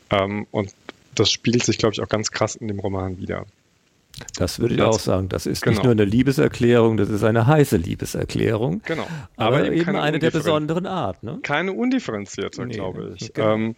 Ähm, 0.10 0.48
und 0.52 0.74
das 1.16 1.32
spiegelt 1.32 1.64
sich, 1.64 1.78
glaube 1.78 1.94
ich, 1.94 2.02
auch 2.02 2.10
ganz 2.10 2.32
krass 2.32 2.56
in 2.56 2.68
dem 2.68 2.80
Roman 2.80 3.18
wieder. 3.18 3.46
Das 4.36 4.60
würde 4.60 4.76
ich 4.76 4.82
auch 4.82 5.00
sagen. 5.00 5.30
Das 5.30 5.46
ist 5.46 5.62
genau. 5.62 5.76
nicht 5.76 5.84
nur 5.84 5.92
eine 5.92 6.06
Liebeserklärung, 6.06 6.98
das 6.98 7.10
ist 7.10 7.24
eine 7.24 7.48
heiße 7.48 7.78
Liebeserklärung. 7.78 8.82
Genau. 8.86 9.08
Aber, 9.38 9.58
aber 9.58 9.72
eben, 9.72 9.96
eine 9.96 10.20
der 10.20 10.32
besonderen 10.32 10.86
Art. 10.86 11.24
Ne? 11.24 11.40
Keine 11.42 11.72
undifferenzierte, 11.74 12.66
nee, 12.66 12.74
glaube 12.74 13.16
ich. 13.16 13.34
Genau. 13.34 13.54
Ähm, 13.54 13.76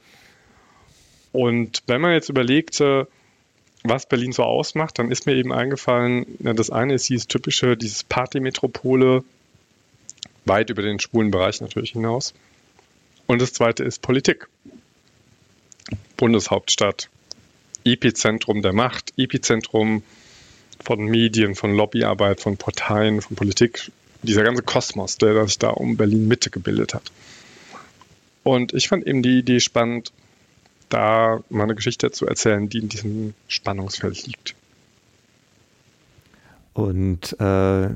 und 1.32 1.84
wenn 1.88 2.02
man 2.02 2.14
jetzt 2.14 2.30
überlegt, 2.30 2.82
was 3.84 4.06
Berlin 4.06 4.32
so 4.32 4.44
ausmacht, 4.44 5.00
dann 5.00 5.12
ist 5.12 5.26
mir 5.26 5.36
eben 5.36 5.52
eingefallen, 5.52 6.26
das 6.40 6.70
eine 6.70 6.94
ist 6.94 7.10
dieses 7.10 7.28
typische, 7.28 7.78
dieses 7.78 8.04
Partymetropole, 8.04 9.24
weit 10.46 10.70
über 10.70 10.82
den 10.82 11.00
schwulen 11.00 11.32
Bereich 11.32 11.62
natürlich 11.62 11.92
hinaus. 11.92 12.34
Und 13.28 13.42
das 13.42 13.54
zweite 13.54 13.84
ist 13.84 14.02
Politik. 14.02 14.48
Bundeshauptstadt, 16.18 17.10
Epizentrum 17.84 18.62
der 18.62 18.74
Macht, 18.74 19.14
Epizentrum 19.18 20.04
von 20.84 21.06
Medien, 21.06 21.56
von 21.56 21.76
Lobbyarbeit, 21.76 22.42
von 22.42 22.58
Parteien, 22.58 23.22
von 23.22 23.36
Politik, 23.36 23.92
dieser 24.24 24.44
ganze 24.44 24.64
Kosmos, 24.64 25.18
der 25.18 25.46
sich 25.48 25.60
da 25.60 25.70
um 25.70 25.98
Berlin 25.98 26.28
Mitte 26.28 26.50
gebildet 26.50 26.94
hat. 26.94 27.12
Und 28.44 28.74
ich 28.74 28.88
fand 28.88 29.06
eben 29.06 29.22
die 29.22 29.40
Idee 29.40 29.60
spannend, 29.60 30.12
da 30.90 31.42
mal 31.50 31.64
eine 31.64 31.76
Geschichte 31.76 32.12
zu 32.12 32.28
erzählen, 32.28 32.68
die 32.70 32.80
in 32.80 32.90
diesem 32.90 33.34
Spannungsfeld 33.48 34.26
liegt. 34.28 34.56
Und 36.74 37.40
äh, 37.40 37.90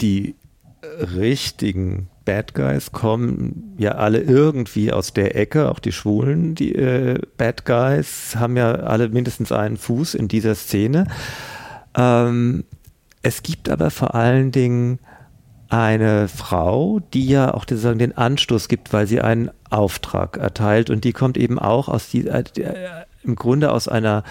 die 0.00 0.34
richtigen 0.82 2.08
Bad 2.24 2.54
Guys 2.54 2.92
kommen 2.92 3.74
ja 3.78 3.92
alle 3.92 4.20
irgendwie 4.20 4.92
aus 4.92 5.12
der 5.12 5.36
Ecke, 5.36 5.70
auch 5.70 5.78
die 5.78 5.92
Schwulen, 5.92 6.54
die 6.54 6.74
äh, 6.74 7.18
Bad 7.36 7.64
Guys 7.64 8.36
haben 8.36 8.56
ja 8.56 8.72
alle 8.72 9.08
mindestens 9.08 9.52
einen 9.52 9.76
Fuß 9.76 10.14
in 10.14 10.28
dieser 10.28 10.54
Szene. 10.54 11.06
Ähm, 11.96 12.64
es 13.22 13.42
gibt 13.42 13.68
aber 13.68 13.90
vor 13.90 14.14
allen 14.14 14.52
Dingen 14.52 14.98
eine 15.68 16.28
Frau, 16.28 17.00
die 17.12 17.26
ja 17.26 17.54
auch 17.54 17.62
sozusagen 17.62 17.98
den 17.98 18.16
Anstoß 18.16 18.68
gibt, 18.68 18.92
weil 18.92 19.06
sie 19.06 19.20
einen 19.20 19.50
Auftrag 19.70 20.36
erteilt 20.36 20.90
und 20.90 21.04
die 21.04 21.12
kommt 21.12 21.36
eben 21.36 21.58
auch 21.58 21.88
aus 21.88 22.10
die, 22.10 22.26
äh, 22.26 22.44
im 23.22 23.34
Grunde 23.34 23.72
aus 23.72 23.88
einer 23.88 24.22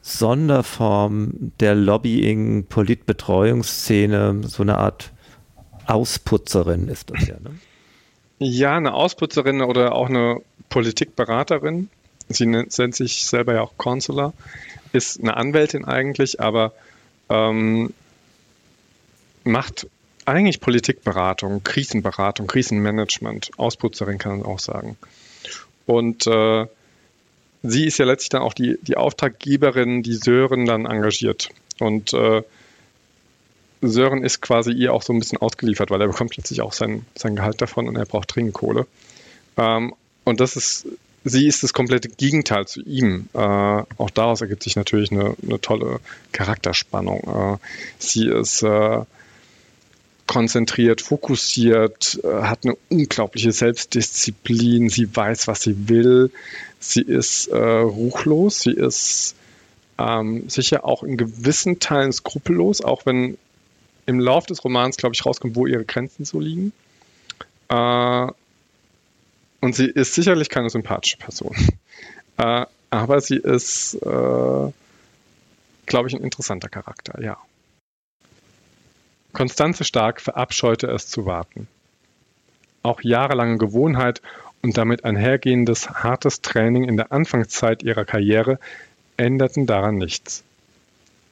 Sonderform 0.00 1.52
der 1.60 1.74
Lobbying, 1.74 2.64
Politbetreuungsszene, 2.66 4.40
so 4.44 4.62
eine 4.62 4.78
Art 4.78 5.12
Ausputzerin 5.86 6.88
ist 6.88 7.10
das 7.10 7.26
ja. 7.26 7.34
Ne? 7.34 7.50
Ja, 8.38 8.76
eine 8.76 8.94
Ausputzerin 8.94 9.62
oder 9.62 9.94
auch 9.94 10.08
eine 10.08 10.40
Politikberaterin. 10.68 11.90
Sie 12.28 12.46
nennt, 12.46 12.78
nennt 12.78 12.94
sich 12.94 13.26
selber 13.26 13.54
ja 13.54 13.62
auch 13.62 13.72
Consular, 13.78 14.32
ist 14.92 15.20
eine 15.20 15.36
Anwältin 15.36 15.84
eigentlich, 15.84 16.40
aber 16.40 16.72
ähm, 17.28 17.92
macht 19.44 19.86
eigentlich 20.24 20.60
Politikberatung, 20.60 21.62
Krisenberatung, 21.64 22.46
Krisenmanagement. 22.46 23.50
Ausputzerin 23.56 24.18
kann 24.18 24.38
man 24.38 24.46
auch 24.46 24.58
sagen. 24.58 24.96
Und 25.86 26.26
äh, 26.26 26.66
sie 27.62 27.86
ist 27.86 27.98
ja 27.98 28.04
letztlich 28.04 28.28
dann 28.28 28.42
auch 28.42 28.52
die, 28.52 28.78
die 28.82 28.96
Auftraggeberin, 28.96 30.02
die 30.02 30.14
Sören 30.14 30.66
dann 30.66 30.84
engagiert. 30.84 31.48
Und 31.78 32.12
äh, 32.12 32.42
Sören 33.80 34.22
ist 34.22 34.42
quasi 34.42 34.72
ihr 34.72 34.92
auch 34.92 35.02
so 35.02 35.12
ein 35.12 35.18
bisschen 35.18 35.38
ausgeliefert, 35.38 35.90
weil 35.90 36.00
er 36.00 36.08
bekommt 36.08 36.32
plötzlich 36.32 36.60
auch 36.60 36.72
sein, 36.72 37.06
sein 37.14 37.36
Gehalt 37.36 37.62
davon 37.62 37.88
und 37.88 37.96
er 37.96 38.04
braucht 38.04 38.34
dringend 38.34 38.54
Kohle. 38.54 38.86
Ähm, 39.56 39.94
und 40.24 40.40
das 40.40 40.56
ist, 40.56 40.86
sie 41.28 41.46
ist 41.46 41.62
das 41.62 41.72
komplette 41.72 42.08
Gegenteil 42.08 42.66
zu 42.66 42.80
ihm. 42.82 43.28
Äh, 43.32 43.38
auch 43.38 44.10
daraus 44.12 44.40
ergibt 44.40 44.62
sich 44.62 44.76
natürlich 44.76 45.12
eine, 45.12 45.34
eine 45.42 45.60
tolle 45.60 46.00
Charakterspannung. 46.32 47.58
Äh, 47.58 47.58
sie 47.98 48.28
ist 48.28 48.62
äh, 48.62 49.00
konzentriert, 50.26 51.00
fokussiert, 51.00 52.20
äh, 52.22 52.42
hat 52.42 52.64
eine 52.64 52.76
unglaubliche 52.90 53.50
Selbstdisziplin, 53.50 54.90
sie 54.90 55.14
weiß, 55.14 55.48
was 55.48 55.62
sie 55.62 55.88
will, 55.88 56.30
sie 56.78 57.02
ist 57.02 57.48
äh, 57.48 57.56
ruchlos, 57.56 58.60
sie 58.60 58.72
ist 58.72 59.34
ähm, 59.98 60.48
sicher 60.48 60.84
auch 60.84 61.02
in 61.02 61.16
gewissen 61.16 61.80
Teilen 61.80 62.12
skrupellos, 62.12 62.82
auch 62.82 63.06
wenn 63.06 63.36
im 64.06 64.20
Lauf 64.20 64.46
des 64.46 64.62
Romans, 64.64 64.96
glaube 64.96 65.14
ich, 65.14 65.26
rauskommt, 65.26 65.56
wo 65.56 65.66
ihre 65.66 65.84
Grenzen 65.84 66.24
so 66.24 66.38
liegen. 66.38 66.72
Und 69.60 69.74
sie 69.74 69.86
ist 69.86 70.14
sicherlich 70.14 70.48
keine 70.48 70.70
sympathische 70.70 71.18
Person. 71.18 71.54
Äh, 72.36 72.66
aber 72.90 73.20
sie 73.20 73.38
ist 73.38 73.94
äh, 73.94 74.72
glaube 75.88 76.08
ich, 76.08 76.14
ein 76.14 76.22
interessanter 76.22 76.68
Charakter, 76.68 77.20
ja. 77.20 77.38
Konstanze 79.32 79.84
Stark 79.84 80.20
verabscheute 80.20 80.86
es 80.88 81.08
zu 81.08 81.26
warten. 81.26 81.66
Auch 82.82 83.02
jahrelange 83.02 83.58
Gewohnheit 83.58 84.22
und 84.62 84.76
damit 84.78 85.04
einhergehendes 85.04 85.90
hartes 85.90 86.40
Training 86.40 86.84
in 86.84 86.96
der 86.96 87.12
Anfangszeit 87.12 87.82
ihrer 87.82 88.04
Karriere 88.04 88.58
änderten 89.16 89.66
daran 89.66 89.96
nichts. 89.96 90.44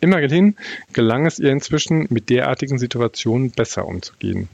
Immerhin 0.01 0.57
gelang 0.93 1.27
es 1.27 1.39
ihr 1.39 1.51
inzwischen, 1.51 2.07
mit 2.11 2.29
derartigen 2.29 2.79
Situationen 2.79 3.51
besser 3.51 3.87
umzugehen. 3.87 4.49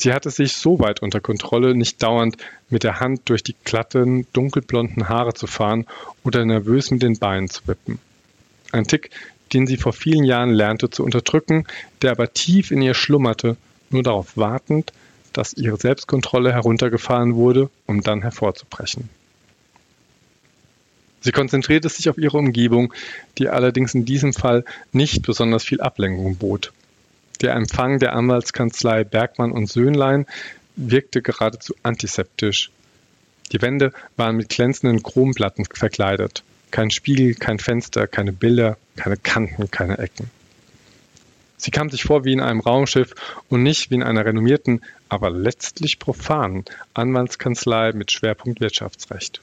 Sie 0.00 0.14
hatte 0.14 0.30
sich 0.30 0.54
so 0.54 0.78
weit 0.78 1.02
unter 1.02 1.20
Kontrolle, 1.20 1.74
nicht 1.74 2.02
dauernd 2.02 2.38
mit 2.70 2.84
der 2.84 3.00
Hand 3.00 3.20
durch 3.26 3.42
die 3.42 3.54
glatten, 3.64 4.26
dunkelblonden 4.32 5.10
Haare 5.10 5.34
zu 5.34 5.46
fahren 5.46 5.86
oder 6.24 6.42
nervös 6.46 6.90
mit 6.90 7.02
den 7.02 7.18
Beinen 7.18 7.50
zu 7.50 7.66
wippen. 7.66 7.98
Ein 8.72 8.86
Tick, 8.86 9.10
den 9.52 9.66
sie 9.66 9.76
vor 9.76 9.92
vielen 9.92 10.24
Jahren 10.24 10.52
lernte 10.54 10.88
zu 10.88 11.04
unterdrücken, 11.04 11.66
der 12.00 12.12
aber 12.12 12.32
tief 12.32 12.70
in 12.70 12.80
ihr 12.80 12.94
schlummerte, 12.94 13.58
nur 13.90 14.02
darauf 14.02 14.38
wartend, 14.38 14.94
dass 15.34 15.52
ihre 15.52 15.76
Selbstkontrolle 15.76 16.50
heruntergefahren 16.50 17.34
wurde, 17.34 17.68
um 17.84 18.00
dann 18.00 18.22
hervorzubrechen. 18.22 19.10
Sie 21.20 21.32
konzentrierte 21.32 21.90
sich 21.90 22.08
auf 22.08 22.16
ihre 22.16 22.38
Umgebung, 22.38 22.94
die 23.36 23.50
allerdings 23.50 23.92
in 23.92 24.06
diesem 24.06 24.32
Fall 24.32 24.64
nicht 24.92 25.20
besonders 25.20 25.62
viel 25.62 25.82
Ablenkung 25.82 26.36
bot. 26.36 26.72
Der 27.40 27.54
Empfang 27.54 27.98
der 27.98 28.14
Anwaltskanzlei 28.14 29.04
Bergmann 29.04 29.52
und 29.52 29.66
Söhnlein 29.66 30.26
wirkte 30.76 31.22
geradezu 31.22 31.74
antiseptisch. 31.82 32.70
Die 33.52 33.62
Wände 33.62 33.92
waren 34.16 34.36
mit 34.36 34.50
glänzenden 34.50 35.02
Chromplatten 35.02 35.64
verkleidet. 35.64 36.44
Kein 36.70 36.90
Spiegel, 36.90 37.34
kein 37.34 37.58
Fenster, 37.58 38.06
keine 38.06 38.32
Bilder, 38.32 38.76
keine 38.96 39.16
Kanten, 39.16 39.70
keine 39.70 39.98
Ecken. 39.98 40.30
Sie 41.56 41.70
kam 41.70 41.90
sich 41.90 42.04
vor 42.04 42.24
wie 42.24 42.32
in 42.32 42.40
einem 42.40 42.60
Raumschiff 42.60 43.14
und 43.48 43.62
nicht 43.62 43.90
wie 43.90 43.96
in 43.96 44.02
einer 44.02 44.24
renommierten, 44.24 44.82
aber 45.08 45.30
letztlich 45.30 45.98
profanen 45.98 46.64
Anwaltskanzlei 46.94 47.92
mit 47.92 48.12
Schwerpunkt 48.12 48.60
Wirtschaftsrecht. 48.60 49.42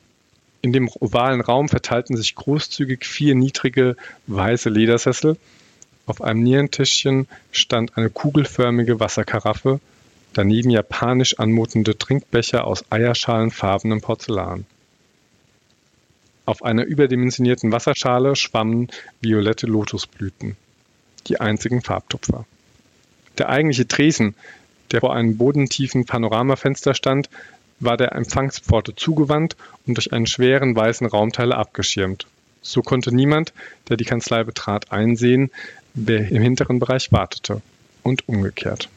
In 0.62 0.74
dem 0.74 0.90
ovalen 1.00 1.42
Raum 1.42 1.70
verteilten 1.70 2.18
sich 2.18 2.34
großzügig 2.34 3.06
vier 3.06 3.36
niedrige 3.36 3.96
weiße 4.26 4.70
Ledersessel. 4.70 5.38
Auf 6.08 6.22
einem 6.22 6.42
Nierentischchen 6.42 7.28
stand 7.52 7.98
eine 7.98 8.10
kugelförmige 8.10 9.02
Wasserkaraffe, 9.02 9.82
daneben 10.34 10.70
japanisch 10.70 11.38
anmutende 11.38 11.98
Trinkbecher 11.98 12.66
aus 12.66 12.86
eierschalenfarbenem 12.90 14.00
Porzellan. 14.00 14.66
Auf 16.46 16.64
einer 16.64 16.86
überdimensionierten 16.86 17.74
Wasserschale 17.74 18.38
schwammen 18.38 18.88
violette 19.20 19.68
Lotusblüten, 19.68 20.56
die 21.28 21.42
einzigen 21.42 21.82
Farbtupfer. 21.82 22.46
Der 23.38 23.50
eigentliche 23.50 23.86
Tresen, 23.86 24.34
der 24.92 25.02
vor 25.02 25.14
einem 25.14 25.38
bodentiefen 25.38 26.06
Panoramafenster 26.06 26.94
stand, 26.94 27.30
war 27.82 27.98
der 27.98 28.14
Empfangspforte 28.14 28.96
zugewandt 28.96 29.58
und 29.86 29.96
durch 29.98 30.14
einen 30.14 30.26
schweren 30.26 30.74
weißen 30.74 31.06
Raumteil 31.06 31.52
abgeschirmt. 31.52 32.28
So 32.62 32.82
konnte 32.82 33.14
niemand, 33.14 33.52
der 33.90 33.98
die 33.98 34.06
Kanzlei 34.06 34.46
betrat, 34.46 34.92
einsehen, 34.92 35.52
wer 35.98 36.30
im 36.30 36.42
hinteren 36.42 36.80
Bereich 36.80 37.12
wartete 37.12 37.62
und 38.04 38.28
umgekehrt. 38.30 38.90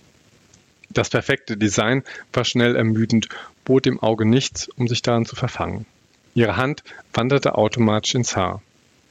Das 0.91 1.09
perfekte 1.09 1.57
Design 1.57 2.03
war 2.33 2.45
schnell 2.45 2.77
ermüdend, 2.77 3.29
bot 3.65 3.87
dem 3.87 4.01
Auge 4.01 4.27
nichts, 4.27 4.69
um 4.69 4.87
sich 4.87 5.03
daran 5.03 5.25
zu 5.25 5.35
verfangen. 5.35 5.87
Ihre 6.35 6.57
Hand 6.57 6.85
wanderte 7.15 7.57
automatisch 7.57 8.15
ins 8.15 8.37
Haar. 8.37 8.63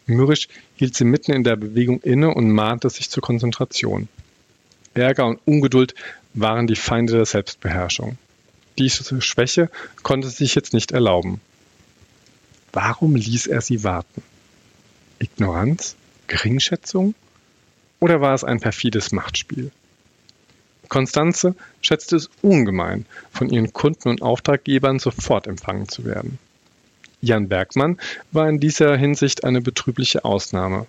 Mürrisch 0.05 0.47
hielt 0.75 0.95
sie 0.95 1.05
mitten 1.05 1.31
in 1.31 1.43
der 1.43 1.55
Bewegung 1.55 2.01
inne 2.01 2.33
und 2.33 2.51
mahnte 2.51 2.89
sich 2.89 3.09
zur 3.09 3.21
Konzentration. 3.21 4.07
Ärger 4.93 5.25
und 5.25 5.39
Ungeduld 5.45 5.95
waren 6.33 6.67
die 6.67 6.75
Feinde 6.75 7.13
der 7.13 7.25
Selbstbeherrschung. 7.25 8.17
Diese 8.77 9.21
Schwäche 9.21 9.69
konnte 10.03 10.29
sie 10.29 10.45
sich 10.45 10.55
jetzt 10.55 10.73
nicht 10.73 10.91
erlauben. 10.91 11.41
Warum 12.71 13.15
ließ 13.15 13.47
er 13.47 13.61
sie 13.61 13.83
warten? 13.83 14.21
Ignoranz? 15.19 15.95
Geringschätzung? 16.27 17.15
Oder 17.99 18.21
war 18.21 18.33
es 18.33 18.43
ein 18.43 18.59
perfides 18.59 19.11
Machtspiel? 19.11 19.71
Konstanze 20.87 21.55
schätzte 21.81 22.15
es 22.15 22.29
ungemein, 22.41 23.05
von 23.31 23.49
ihren 23.49 23.73
Kunden 23.73 24.09
und 24.09 24.21
Auftraggebern 24.21 24.99
sofort 24.99 25.47
empfangen 25.47 25.87
zu 25.87 26.03
werden. 26.03 26.39
Jan 27.21 27.47
Bergmann 27.47 27.99
war 28.31 28.49
in 28.49 28.59
dieser 28.59 28.95
Hinsicht 28.97 29.43
eine 29.43 29.61
betrübliche 29.61 30.25
Ausnahme. 30.25 30.87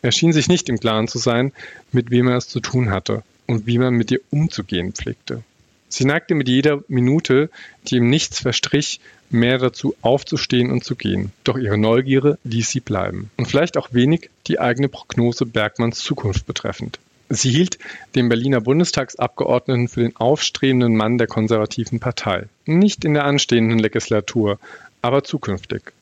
Er 0.00 0.10
schien 0.10 0.32
sich 0.32 0.48
nicht 0.48 0.68
im 0.68 0.80
Klaren 0.80 1.08
zu 1.08 1.18
sein, 1.18 1.52
mit 1.92 2.10
wem 2.10 2.28
er 2.28 2.38
es 2.38 2.48
zu 2.48 2.60
tun 2.60 2.90
hatte 2.90 3.22
und 3.46 3.66
wie 3.66 3.78
man 3.78 3.94
mit 3.94 4.10
ihr 4.10 4.20
umzugehen 4.30 4.92
pflegte. 4.92 5.44
Sie 5.88 6.06
neigte 6.06 6.34
mit 6.34 6.48
jeder 6.48 6.82
Minute, 6.88 7.50
die 7.86 7.96
ihm 7.96 8.08
nichts 8.08 8.40
verstrich, 8.40 8.98
mehr 9.32 9.58
dazu 9.58 9.94
aufzustehen 10.02 10.70
und 10.70 10.84
zu 10.84 10.96
gehen. 10.96 11.32
Doch 11.44 11.58
ihre 11.58 11.78
Neugierde 11.78 12.38
ließ 12.44 12.70
sie 12.70 12.80
bleiben. 12.80 13.30
Und 13.36 13.46
vielleicht 13.46 13.76
auch 13.76 13.92
wenig 13.92 14.30
die 14.46 14.60
eigene 14.60 14.88
Prognose 14.88 15.46
Bergmanns 15.46 16.00
Zukunft 16.00 16.46
betreffend. 16.46 16.98
Sie 17.28 17.50
hielt 17.50 17.78
den 18.14 18.28
Berliner 18.28 18.60
Bundestagsabgeordneten 18.60 19.88
für 19.88 20.00
den 20.00 20.16
aufstrebenden 20.16 20.96
Mann 20.96 21.16
der 21.16 21.28
konservativen 21.28 21.98
Partei. 21.98 22.46
Nicht 22.66 23.04
in 23.06 23.14
der 23.14 23.24
anstehenden 23.24 23.78
Legislatur, 23.78 24.58
aber 25.00 25.24
zukünftig. 25.24 25.92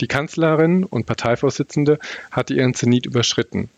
Die 0.00 0.08
Kanzlerin 0.08 0.84
und 0.84 1.06
Parteivorsitzende 1.06 1.98
hatte 2.30 2.54
ihren 2.54 2.74
Zenit 2.74 3.06
überschritten. 3.06 3.70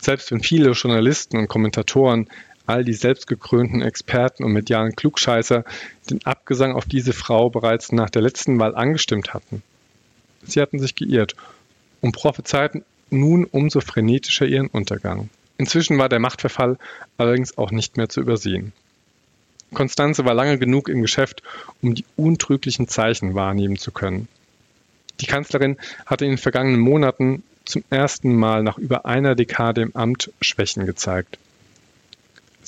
Selbst 0.00 0.30
wenn 0.30 0.40
viele 0.40 0.70
Journalisten 0.70 1.38
und 1.38 1.48
Kommentatoren, 1.48 2.28
all 2.68 2.84
die 2.84 2.94
selbstgekrönten 2.94 3.82
Experten 3.82 4.44
und 4.44 4.52
medialen 4.52 4.94
Klugscheißer 4.94 5.64
den 6.10 6.24
Abgesang 6.26 6.72
auf 6.72 6.84
diese 6.84 7.12
Frau 7.12 7.50
bereits 7.50 7.92
nach 7.92 8.10
der 8.10 8.22
letzten 8.22 8.58
Wahl 8.60 8.74
angestimmt 8.74 9.32
hatten. 9.32 9.62
Sie 10.42 10.60
hatten 10.60 10.78
sich 10.78 10.94
geirrt 10.94 11.34
und 12.00 12.12
prophezeiten 12.12 12.84
nun 13.10 13.44
umso 13.44 13.80
frenetischer 13.80 14.46
ihren 14.46 14.68
Untergang. 14.68 15.30
Inzwischen 15.56 15.98
war 15.98 16.08
der 16.08 16.20
Machtverfall 16.20 16.78
allerdings 17.16 17.56
auch 17.56 17.70
nicht 17.70 17.96
mehr 17.96 18.08
zu 18.08 18.20
übersehen. 18.20 18.72
Konstanze 19.72 20.24
war 20.24 20.34
lange 20.34 20.58
genug 20.58 20.88
im 20.88 21.02
Geschäft, 21.02 21.42
um 21.82 21.94
die 21.94 22.04
untrüglichen 22.16 22.86
Zeichen 22.86 23.34
wahrnehmen 23.34 23.76
zu 23.76 23.92
können. 23.92 24.28
Die 25.20 25.26
Kanzlerin 25.26 25.76
hatte 26.06 26.24
in 26.24 26.32
den 26.32 26.38
vergangenen 26.38 26.80
Monaten 26.80 27.42
zum 27.64 27.82
ersten 27.90 28.34
Mal 28.36 28.62
nach 28.62 28.78
über 28.78 29.04
einer 29.04 29.34
Dekade 29.34 29.82
im 29.82 29.96
Amt 29.96 30.30
Schwächen 30.40 30.86
gezeigt. 30.86 31.38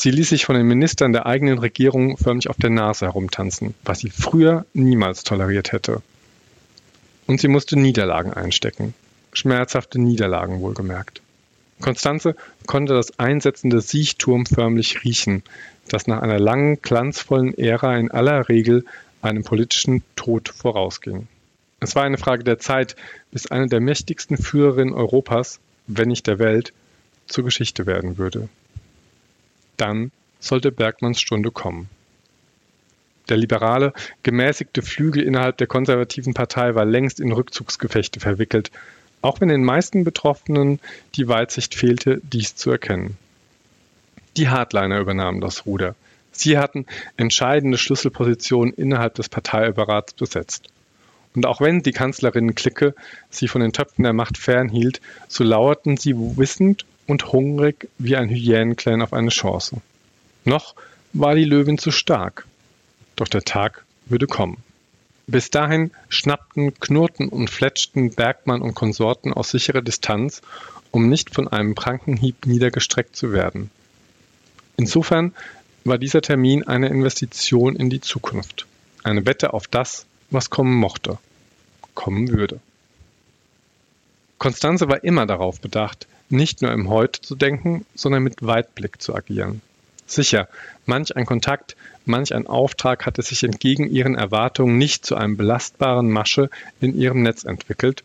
Sie 0.02 0.10
ließ 0.10 0.30
sich 0.30 0.46
von 0.46 0.56
den 0.56 0.66
Ministern 0.66 1.12
der 1.12 1.26
eigenen 1.26 1.58
Regierung 1.58 2.16
förmlich 2.16 2.48
auf 2.48 2.56
der 2.56 2.70
Nase 2.70 3.04
herumtanzen, 3.04 3.74
was 3.84 3.98
sie 3.98 4.08
früher 4.08 4.64
niemals 4.72 5.24
toleriert 5.24 5.72
hätte. 5.72 6.00
Und 7.26 7.38
sie 7.38 7.48
musste 7.48 7.78
Niederlagen 7.78 8.32
einstecken. 8.32 8.94
Schmerzhafte 9.34 10.00
Niederlagen 10.00 10.62
wohlgemerkt. 10.62 11.20
Konstanze 11.82 12.34
konnte 12.66 12.94
das 12.94 13.18
einsetzende 13.18 13.82
Siechturm 13.82 14.46
förmlich 14.46 15.04
riechen, 15.04 15.42
das 15.86 16.06
nach 16.06 16.22
einer 16.22 16.40
langen, 16.40 16.80
glanzvollen 16.80 17.52
Ära 17.58 17.98
in 17.98 18.10
aller 18.10 18.48
Regel 18.48 18.86
einem 19.20 19.44
politischen 19.44 20.02
Tod 20.16 20.48
vorausging. 20.48 21.28
Es 21.78 21.94
war 21.94 22.05
eine 22.05 22.16
Frage 22.16 22.42
der 22.42 22.59
Zeit, 22.59 22.96
bis 23.32 23.48
eine 23.48 23.66
der 23.66 23.80
mächtigsten 23.80 24.38
Führerinnen 24.38 24.94
Europas, 24.94 25.61
wenn 25.86 26.09
nicht 26.09 26.26
der 26.26 26.38
Welt, 26.38 26.72
zur 27.26 27.44
Geschichte 27.44 27.84
werden 27.84 28.16
würde. 28.16 28.48
Dann 29.81 30.12
sollte 30.41 30.72
Bergmanns 30.72 31.22
Stunde 31.22 31.51
kommen. 31.51 31.89
Der 33.31 33.39
liberale, 33.39 33.95
gemäßigte 34.22 34.83
Flügel 34.83 35.22
innerhalb 35.22 35.57
der 35.57 35.68
konservativen 35.68 36.35
Partei 36.35 36.74
war 36.74 36.85
längst 36.85 37.18
in 37.18 37.33
Rückzugsgefechte 37.33 38.20
verwickelt, 38.20 38.70
auch 39.22 39.41
wenn 39.41 39.49
den 39.49 39.64
meisten 39.64 40.05
Betroffenen 40.05 40.81
die 41.14 41.28
Weitsicht 41.28 41.74
fehlte, 41.74 42.20
dies 42.24 42.57
zu 42.57 42.70
erkennen. 42.70 43.16
Die 44.37 44.51
Hardliner 44.51 45.01
übernahmen 45.01 45.41
das 45.41 45.64
Ruder. 45.64 45.95
Sie 46.31 46.59
hatten 46.59 46.85
entscheidende 47.16 47.78
Schlüsselpositionen 47.78 48.74
innerhalb 48.74 49.14
des 49.14 49.31
Parteiapparats 49.31 50.12
besetzt. 50.12 50.68
Und 51.35 51.47
auch 51.47 51.62
wenn 51.62 51.83
die 51.83 51.93
Kanzlerinnen-Clique 51.93 52.95
sie 53.31 53.49
von 53.49 53.62
den 53.62 53.72
Töpfen 53.72 54.03
der 54.03 54.12
Macht 54.12 54.37
fernhielt, 54.37 55.01
so 55.28 55.43
lauerten 55.43 55.97
sie 55.97 56.14
wissend 56.16 56.85
und 57.11 57.32
hungrig 57.32 57.88
wie 57.98 58.14
ein 58.14 58.28
Hyänenclan 58.28 59.02
auf 59.02 59.12
eine 59.12 59.30
Chance. 59.30 59.82
Noch 60.44 60.76
war 61.12 61.34
die 61.34 61.44
Löwin 61.44 61.76
zu 61.76 61.90
stark. 61.90 62.46
Doch 63.16 63.26
der 63.26 63.42
Tag 63.42 63.84
würde 64.06 64.28
kommen. 64.28 64.58
Bis 65.26 65.50
dahin 65.50 65.90
schnappten, 66.08 66.72
knurrten 66.78 67.28
und 67.28 67.50
fletschten 67.50 68.14
Bergmann 68.14 68.62
und 68.62 68.74
Konsorten 68.74 69.32
aus 69.32 69.50
sicherer 69.50 69.82
Distanz, 69.82 70.40
um 70.92 71.08
nicht 71.08 71.34
von 71.34 71.48
einem 71.48 71.74
Prankenhieb 71.74 72.46
niedergestreckt 72.46 73.16
zu 73.16 73.32
werden. 73.32 73.70
Insofern 74.76 75.34
war 75.82 75.98
dieser 75.98 76.22
Termin 76.22 76.62
eine 76.62 76.88
Investition 76.88 77.74
in 77.74 77.90
die 77.90 78.00
Zukunft, 78.00 78.66
eine 79.02 79.26
Wette 79.26 79.52
auf 79.52 79.66
das, 79.66 80.06
was 80.30 80.48
kommen 80.48 80.74
mochte, 80.74 81.18
kommen 81.94 82.28
würde. 82.28 82.61
Konstanze 84.38 84.88
war 84.88 85.02
immer 85.02 85.26
darauf 85.26 85.61
bedacht, 85.61 86.06
nicht 86.31 86.62
nur 86.62 86.72
im 86.72 86.89
Heute 86.89 87.20
zu 87.20 87.35
denken, 87.35 87.85
sondern 87.95 88.22
mit 88.22 88.45
Weitblick 88.45 89.03
zu 89.03 89.14
agieren. 89.14 89.61
Sicher, 90.07 90.49
manch 90.87 91.14
ein 91.16 91.26
Kontakt, 91.26 91.76
manch 92.05 92.35
ein 92.35 92.47
Auftrag 92.47 93.07
hatte 93.07 93.22
sich 93.22 93.45
entgegen 93.45 93.89
ihren 93.89 94.16
Erwartungen 94.16 94.76
nicht 94.76 95.07
zu 95.07 95.14
einem 95.14 95.37
belastbaren 95.37 96.11
Masche 96.11 96.51
in 96.81 96.99
ihrem 96.99 97.22
Netz 97.22 97.45
entwickelt, 97.45 98.03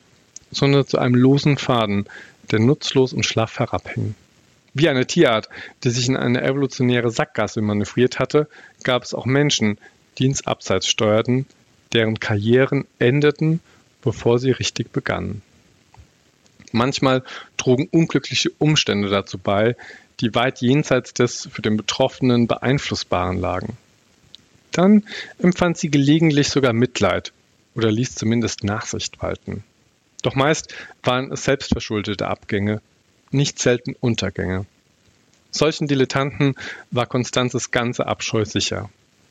sondern 0.52 0.86
zu 0.86 1.00
einem 1.00 1.16
losen 1.16 1.58
Faden, 1.58 2.06
der 2.52 2.60
nutzlos 2.60 3.14
und 3.14 3.26
schlaff 3.26 3.60
herabhing. 3.60 4.16
Wie 4.74 4.90
eine 4.90 5.08
Tierart, 5.08 5.50
die 5.84 5.90
sich 5.90 6.08
in 6.08 6.18
eine 6.18 6.44
evolutionäre 6.44 7.10
Sackgasse 7.10 7.62
manövriert 7.62 8.20
hatte, 8.20 8.48
gab 8.84 9.04
es 9.04 9.14
auch 9.14 9.26
Menschen, 9.26 9.78
die 10.18 10.26
ins 10.26 10.46
Abseits 10.46 10.88
steuerten, 10.88 11.46
deren 11.94 12.20
Karrieren 12.20 12.86
endeten, 13.00 13.62
bevor 14.02 14.38
sie 14.38 14.52
richtig 14.52 14.92
begannen. 14.92 15.42
Manchmal 16.76 17.24
trugen 17.56 17.88
unglückliche 17.90 18.50
Umstände 18.60 19.10
dazu 19.10 19.38
bei, 19.38 19.78
die 20.20 20.36
weit 20.36 20.60
jenseits 20.60 21.14
des 21.14 21.48
für 21.50 21.62
den 21.62 21.78
Betroffenen 21.78 22.48
beeinflussbaren 22.48 23.40
lagen. 23.40 23.78
Dann 24.74 25.04
empfand 25.40 25.78
sie 25.78 25.90
gelegentlich 25.90 26.50
sogar 26.50 26.74
Mitleid 26.74 27.32
oder 27.76 27.90
ließ 27.90 28.16
zumindest 28.16 28.66
Nachsicht 28.66 29.22
walten. 29.22 29.64
Doch 30.22 30.36
meist 30.36 30.76
waren 31.02 31.32
es 31.32 31.46
selbstverschuldete 31.46 32.28
Abgänge, 32.28 32.82
nicht 33.32 33.60
selten 33.60 33.96
Untergänge. 34.02 34.66
Solchen 35.52 35.88
Dilettanten 35.88 36.56
war 36.92 37.06
Konstanzes 37.06 37.72
ganze 37.72 38.06
Abscheu 38.06 38.44
sicher. 38.44 38.90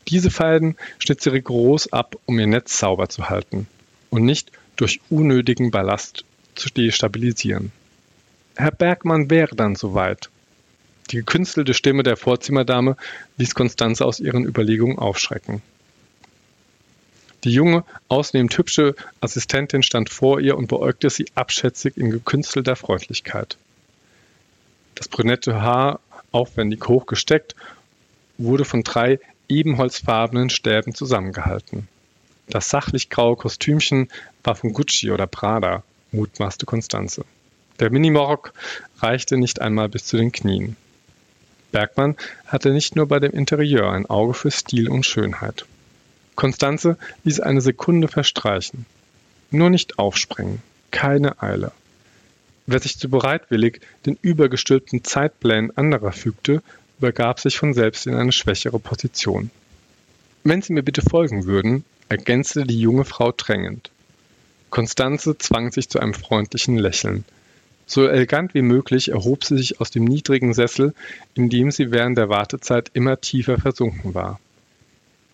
Diese 0.09 0.31
Falden 0.31 0.77
schnitt 0.99 1.21
sie 1.21 1.33
rigoros 1.33 1.93
ab, 1.93 2.17
um 2.25 2.39
ihr 2.39 2.47
Netz 2.47 2.79
sauber 2.79 3.11
zu 3.11 3.29
halten 3.29 3.67
und 4.09 4.25
nicht 4.25 4.51
durch 4.77 5.03
unnötigen 5.11 5.71
Ballast 5.71 6.25
zu 6.55 6.71
destabilisieren. 6.71 7.73
Herr 8.57 8.71
Bergmann 8.71 9.31
wäre 9.31 9.57
dann 9.57 9.75
soweit. 9.75 10.31
Die 11.11 11.17
gekünstelte 11.17 11.75
Stimme 11.75 12.03
der 12.03 12.17
Vorzimmerdame 12.17 12.97
ließ 13.37 13.55
Konstanze 13.55 14.05
aus 14.05 14.21
ihren 14.21 14.45
Überlegungen 14.45 14.99
aufschrecken. 14.99 15.61
Die 17.45 17.51
junge, 17.51 17.85
ausnehmend 18.09 18.57
hübsche 18.57 18.95
Assistentin 19.21 19.83
stand 19.83 20.09
vor 20.09 20.41
ihr 20.41 20.57
und 20.57 20.67
beäugte 20.67 21.11
sie 21.11 21.27
abschätzig 21.35 21.99
in 21.99 22.11
gekünstelter 22.11 22.75
Freundlichkeit. 22.75 23.59
Das 24.95 25.09
brünette 25.09 25.61
Haar, 25.61 26.01
aufwendig 26.33 26.89
hochgesteckt, 26.89 27.55
wurde 28.39 28.65
von 28.65 28.83
drei 28.83 29.21
ebenholzfarbenen 29.49 30.49
Stäben 30.49 30.95
zusammengehalten. 30.95 31.87
Das 32.49 32.71
sachlich 32.71 33.11
graue 33.11 33.37
Kostümchen 33.37 34.09
war 34.43 34.55
von 34.55 34.73
Gucci 34.73 35.11
oder 35.11 35.27
Prada, 35.27 35.83
mutmaßte 36.15 36.67
Konstanze. 36.67 37.25
Der 37.81 37.91
Minimorock 37.91 38.53
reichte 38.99 39.37
nicht 39.37 39.61
einmal 39.61 39.89
bis 39.89 40.07
zu 40.07 40.17
den 40.17 40.33
Knien. 40.33 40.77
Bergmann 41.73 42.17
hatte 42.47 42.71
nicht 42.71 42.95
nur 42.95 43.09
bei 43.09 43.19
dem 43.19 43.33
Interieur 43.33 43.91
ein 43.91 44.07
Auge 44.07 44.35
für 44.35 44.51
Stil 44.51 44.89
und 44.89 45.05
Schönheit. 45.05 45.67
Konstanze 46.37 46.97
ließ 47.25 47.41
eine 47.41 47.61
Sekunde 47.61 48.09
verstreichen. 48.09 48.87
Nur 49.51 49.71
nicht 49.71 49.99
aufspringen, 49.99 50.63
keine 50.91 51.43
Eile. 51.43 51.73
Wer 52.67 52.79
sich 52.79 52.99
zu 52.99 53.09
bereitwillig 53.09 53.81
den 54.07 54.19
übergestülpten 54.23 55.05
Zeitplänen 55.05 55.77
anderer 55.77 56.13
fügte, 56.13 56.63
übergab 56.99 57.41
sich 57.41 57.59
von 57.59 57.75
selbst 57.75 58.07
in 58.07 58.15
eine 58.15 58.33
schwächere 58.33 58.79
Position. 58.79 59.51
Wenn 60.45 60.63
Sie 60.63 60.73
mir 60.73 60.83
bitte 60.83 61.03
folgen 61.03 61.45
würden, 61.45 61.85
ergänzte 62.09 62.65
die 62.65 62.81
junge 62.81 63.05
Frau 63.05 63.33
drängend. 63.33 63.91
Konstanze 64.75 65.39
zwang 65.39 65.71
sich 65.71 65.89
zu 65.89 66.01
einem 66.01 66.15
freundlichen 66.15 66.77
Lächeln. 66.77 67.25
So 67.87 68.09
elegant 68.09 68.55
wie 68.55 68.63
möglich 68.63 69.13
erhob 69.13 69.45
sie 69.45 69.57
sich 69.57 69.81
aus 69.81 69.93
dem 69.93 70.05
niedrigen 70.05 70.53
Sessel, 70.53 70.95
in 71.35 71.49
dem 71.49 71.71
sie 71.71 71.93
während 71.93 72.19
der 72.19 72.29
Wartezeit 72.29 72.91
immer 72.93 73.21
tiefer 73.21 73.57
versunken 73.57 74.15
war. 74.15 74.41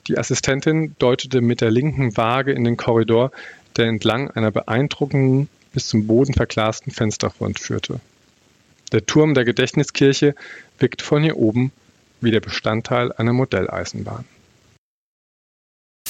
Die 0.09 0.19
Assistentin 0.19 0.95
deutete 0.99 1.41
mit 1.41 1.63
der 1.63 1.71
linken 1.71 2.19
Waage 2.19 2.53
in 2.53 2.65
den 2.65 2.77
Korridor, 2.77 3.33
der 3.79 3.87
entlang 3.87 4.31
einer 4.31 4.51
beeindruckenden, 4.51 5.49
bis 5.73 5.89
zum 5.89 6.07
Boden 6.07 6.35
verglasten 6.35 6.93
Fensterfront 6.93 7.59
führte. 7.59 7.99
Der 8.93 9.07
Turm 9.07 9.33
der 9.33 9.47
Gedächtniskirche 9.47 10.35
wirkt 10.79 11.01
von 11.01 11.23
hier 11.23 11.39
oben 11.39 11.73
wie 12.21 12.31
der 12.31 12.41
Bestandteil 12.41 13.11
einer 13.13 13.33
Modelleisenbahn. 13.33 14.27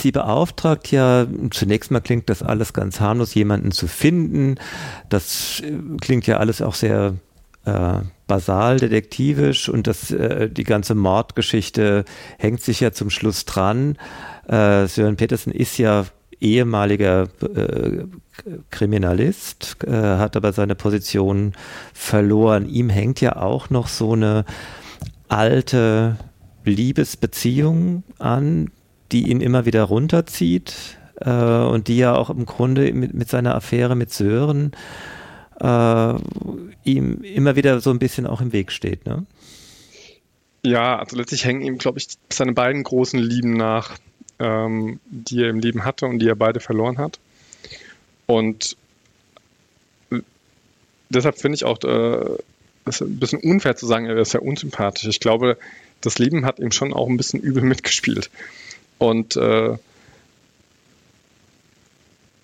Sie 0.01 0.13
beauftragt 0.13 0.91
ja, 0.91 1.27
zunächst 1.51 1.91
mal 1.91 2.01
klingt 2.01 2.31
das 2.31 2.43
alles 2.43 2.73
ganz 2.73 3.01
harmlos, 3.01 3.35
jemanden 3.35 3.71
zu 3.71 3.87
finden. 3.87 4.57
Das 5.09 5.61
äh, 5.61 5.73
klingt 6.01 6.27
ja 6.27 6.39
alles 6.39 6.63
auch 6.63 6.75
sehr 6.75 7.15
äh, 7.67 7.99
basal 8.27 8.79
detektivisch 8.79 9.69
und 9.69 9.87
das, 9.87 10.11
äh, 10.11 10.49
die 10.49 10.65
ganze 10.65 10.95
Mordgeschichte 10.95 12.05
hängt 12.39 12.63
sich 12.63 12.81
ja 12.81 12.93
zum 12.93 13.11
Schluss 13.11 13.45
dran. 13.45 13.99
Äh, 14.49 14.87
Sören 14.87 15.17
Petersen 15.17 15.53
ist 15.53 15.77
ja 15.77 16.07
ehemaliger 16.41 17.29
äh, 17.43 18.05
Kriminalist, 18.71 19.77
äh, 19.87 19.93
hat 19.93 20.37
aber 20.37 20.55
seine 20.55 20.75
Position 20.75 21.53
verloren. 21.93 22.67
Ihm 22.67 22.89
hängt 22.89 23.21
ja 23.21 23.37
auch 23.37 23.69
noch 23.69 23.89
so 23.89 24.15
eine 24.15 24.47
alte 25.29 26.17
Liebesbeziehung 26.65 28.03
an, 28.19 28.71
die 29.13 29.31
ihn 29.31 29.41
immer 29.41 29.67
wieder 29.67 29.85
runterzieht 29.85 30.99
äh, 31.17 31.31
und 31.31 31.89
die 31.89 31.99
ja 31.99 32.15
auch 32.15 32.31
im 32.31 32.47
Grunde 32.47 32.93
mit, 32.93 33.15
mit 33.15 33.29
seiner 33.29 33.55
Affäre 33.55 33.97
mit 33.97 34.13
Sören 34.13 34.73
äh, 35.61 36.15
ihm 36.85 37.23
immer 37.23 37.57
wieder 37.57 37.81
so 37.81 37.91
ein 37.91 37.99
bisschen 37.99 38.27
auch 38.27 38.41
im 38.41 38.53
Weg 38.53 38.73
steht. 38.73 39.07
Ne? 39.07 39.27
Ja, 40.65 40.99
also 40.99 41.17
letztlich 41.17 41.45
hängen 41.45 41.63
ihm, 41.63 41.79
glaube 41.79 41.99
ich, 41.99 42.09
seine 42.31 42.53
beiden 42.53 42.83
großen 42.83 43.19
Lieben 43.19 43.55
nach, 43.55 43.99
ähm, 44.39 45.01
die 45.07 45.43
er 45.43 45.51
im 45.51 45.61
Leben 45.61 45.85
hatte 45.85 46.07
und 46.07 46.19
die 46.19 46.29
er 46.29 46.37
beide 46.37 46.61
verloren 46.61 46.99
hat. 46.99 47.19
Und 48.27 48.77
deshalb 51.11 51.39
finde 51.39 51.57
ich 51.57 51.65
auch, 51.65 51.83
äh, 51.83 52.39
ist 52.87 53.03
ein 53.03 53.19
bisschen 53.19 53.41
unfair 53.41 53.77
zu 53.77 53.87
sagen, 53.87 54.07
er 54.07 54.17
ist 54.19 54.33
ja 54.33 54.41
unsympathisch. 54.41 55.07
Ich 55.07 55.21
glaube, 55.21 55.59
das 56.01 56.19
Leben 56.19 56.47
hat 56.47 56.59
ihm 56.59 56.73
schon 56.73 56.93
auch 56.93 57.09
ein 57.09 57.17
bisschen 57.17 57.41
übel 57.41 57.63
mitgespielt. 57.65 58.31
Und, 59.01 59.37
äh, 59.37 59.79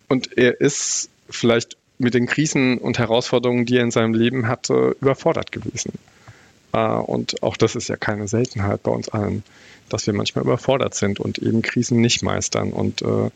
und 0.09 0.39
er 0.39 0.59
ist 0.59 1.11
vielleicht 1.29 1.77
mit 1.99 2.15
den 2.15 2.27
Krisen 2.27 2.79
und 2.79 2.99
Herausforderungen, 2.99 3.67
die 3.67 3.77
er 3.77 3.83
in 3.83 3.91
seinem 3.91 4.15
Leben 4.15 4.49
hatte, 4.49 4.97
überfordert 5.03 5.53
gewesen. 5.53 5.93
Äh, 6.73 6.79
und 6.79 7.43
auch 7.43 7.59
das 7.59 7.77
ist 7.77 7.89
ja 7.89 7.97
keine 7.97 8.27
Seltenheit 8.27 8.83
bei 8.83 8.91
uns 8.91 9.11
allen, 9.11 9.45
dass 9.91 10.07
wir 10.07 10.15
manchmal 10.15 10.45
überfordert 10.45 10.95
sind 10.95 11.21
und 11.21 11.39
eben 11.39 11.61
Krisen 11.61 12.01
nicht 12.01 12.23
meistern. 12.23 12.73
Und 12.73 13.03
äh, 13.03 13.27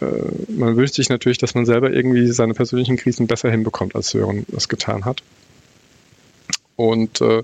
äh 0.00 0.32
man 0.48 0.76
wünscht 0.76 0.94
sich 0.94 1.08
natürlich, 1.08 1.38
dass 1.38 1.56
man 1.56 1.66
selber 1.66 1.90
irgendwie 1.90 2.30
seine 2.30 2.54
persönlichen 2.54 2.98
Krisen 2.98 3.26
besser 3.26 3.50
hinbekommt, 3.50 3.96
als 3.96 4.10
Sören 4.10 4.46
es 4.56 4.68
getan 4.68 5.04
hat. 5.04 5.24
Und 6.76 7.20
äh, 7.20 7.42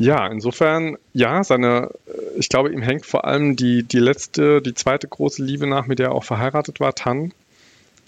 ja, 0.00 0.26
insofern, 0.28 0.96
ja, 1.12 1.44
seine, 1.44 1.90
ich 2.38 2.48
glaube, 2.48 2.72
ihm 2.72 2.80
hängt 2.80 3.04
vor 3.04 3.26
allem 3.26 3.54
die, 3.54 3.82
die 3.82 3.98
letzte, 3.98 4.62
die 4.62 4.72
zweite 4.72 5.06
große 5.06 5.44
Liebe 5.44 5.66
nach, 5.66 5.86
mit 5.86 5.98
der 5.98 6.06
er 6.06 6.14
auch 6.14 6.24
verheiratet 6.24 6.80
war, 6.80 6.94
Tan. 6.94 7.34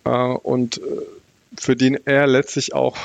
Äh, 0.04 0.10
und 0.10 0.78
äh, 0.78 0.80
für 1.60 1.76
den 1.76 1.98
er 2.06 2.26
letztlich 2.26 2.72
auch, 2.72 2.96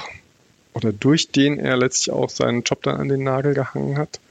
oder 0.74 0.94
durch 0.94 1.32
den 1.32 1.60
er 1.60 1.76
letztlich 1.76 2.16
auch 2.16 2.30
seinen 2.30 2.64
Job 2.64 2.82
dann 2.84 2.96
an 2.96 3.10
den 3.10 3.24
Nagel 3.24 3.54
gehangen 3.54 3.98
hat. 3.98 4.22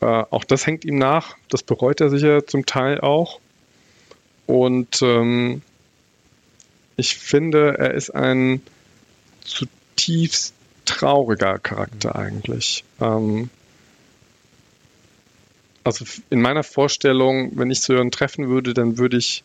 Äh, 0.00 0.06
auch 0.06 0.42
das 0.42 0.66
hängt 0.66 0.84
ihm 0.84 0.98
nach. 0.98 1.36
Das 1.48 1.62
bereut 1.62 2.00
er 2.00 2.10
sicher 2.10 2.48
zum 2.48 2.66
Teil 2.66 3.00
auch. 3.00 3.38
Und 4.48 5.02
ähm, 5.02 5.62
ich 6.96 7.16
finde, 7.16 7.78
er 7.78 7.94
ist 7.94 8.10
ein 8.10 8.60
zutiefst 9.44 10.52
trauriger 10.84 11.60
Charakter 11.60 12.16
eigentlich. 12.16 12.82
Ähm, 13.00 13.50
also 15.88 16.04
in 16.28 16.42
meiner 16.42 16.64
Vorstellung, 16.64 17.52
wenn 17.54 17.70
ich 17.70 17.80
Sören 17.80 18.10
treffen 18.10 18.50
würde, 18.50 18.74
dann 18.74 18.98
würde 18.98 19.16
ich 19.16 19.42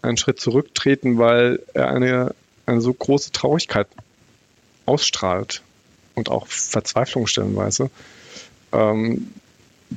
einen 0.00 0.16
Schritt 0.16 0.40
zurücktreten, 0.40 1.18
weil 1.18 1.60
er 1.74 1.90
eine, 1.90 2.34
eine 2.64 2.80
so 2.80 2.94
große 2.94 3.32
Traurigkeit 3.32 3.86
ausstrahlt 4.86 5.60
und 6.14 6.30
auch 6.30 6.46
Verzweiflung 6.46 7.26
stellenweise, 7.26 7.90
ähm, 8.72 9.34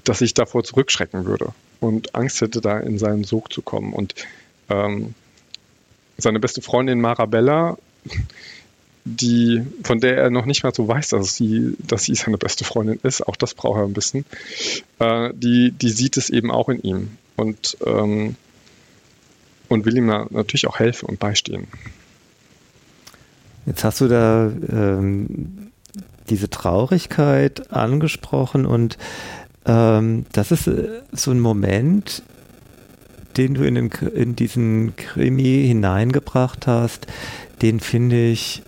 dass 0.04 0.20
ich 0.20 0.34
davor 0.34 0.66
zurückschrecken 0.66 1.24
würde 1.24 1.54
und 1.80 2.14
Angst 2.14 2.42
hätte, 2.42 2.60
da 2.60 2.80
in 2.80 3.00
seinen 3.00 3.24
Sog 3.24 3.54
zu 3.54 3.62
kommen. 3.62 3.94
Und 3.94 4.16
ähm, 4.70 5.16
seine 6.18 6.42
beste 6.42 6.62
Freundin 6.62 7.00
Marabella 7.00 7.78
die, 9.06 9.66
von 9.84 10.00
der 10.00 10.18
er 10.18 10.30
noch 10.30 10.46
nicht 10.46 10.64
mal 10.64 10.74
so 10.74 10.88
weiß, 10.88 11.10
dass 11.10 11.36
sie, 11.36 11.76
dass 11.80 12.04
sie 12.04 12.16
seine 12.16 12.38
beste 12.38 12.64
Freundin 12.64 13.00
ist, 13.04 13.22
auch 13.28 13.36
das 13.36 13.54
braucht 13.54 13.80
er 13.80 13.84
ein 13.84 13.94
bisschen, 13.94 14.26
äh, 15.00 15.32
die, 15.34 15.72
die 15.72 15.90
sieht 15.90 16.18
es 16.18 16.30
eben 16.30 16.52
auch 16.52 16.70
in 16.70 16.82
ihm. 16.82 17.18
Und, 17.36 17.78
ähm, 17.86 18.36
und 19.68 19.86
will 19.86 19.98
ihm 19.98 20.06
natürlich 20.06 20.68
auch 20.68 20.78
helfen 20.78 21.10
und 21.10 21.20
beistehen. 21.20 21.68
Jetzt 23.66 23.84
hast 23.84 24.02
du 24.02 24.08
da 24.08 24.52
ähm, 24.70 25.72
diese 26.30 26.50
Traurigkeit 26.50 27.72
angesprochen 27.72 28.66
und 28.66 28.98
ähm, 29.66 30.26
das 30.32 30.52
ist 30.52 30.68
äh, 30.68 31.02
so 31.12 31.32
ein 31.32 31.40
Moment, 31.40 32.24
den 33.38 33.56
du 33.56 33.64
in, 33.64 33.76
den, 33.76 33.90
in 34.14 34.36
diesen 34.36 34.96
Krimi 34.96 35.66
hineingebracht 35.66 36.68
hast, 36.68 37.08
den 37.62 37.80
finde 37.80 38.28
ich, 38.28 38.62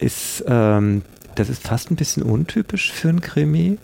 ist, 0.00 0.44
ähm, 0.46 1.02
das 1.34 1.48
ist 1.48 1.62
fast 1.62 1.90
ein 1.90 1.96
bisschen 1.96 2.22
untypisch 2.22 2.92
für 2.92 3.08
ein 3.08 3.20
Krimi. 3.20 3.78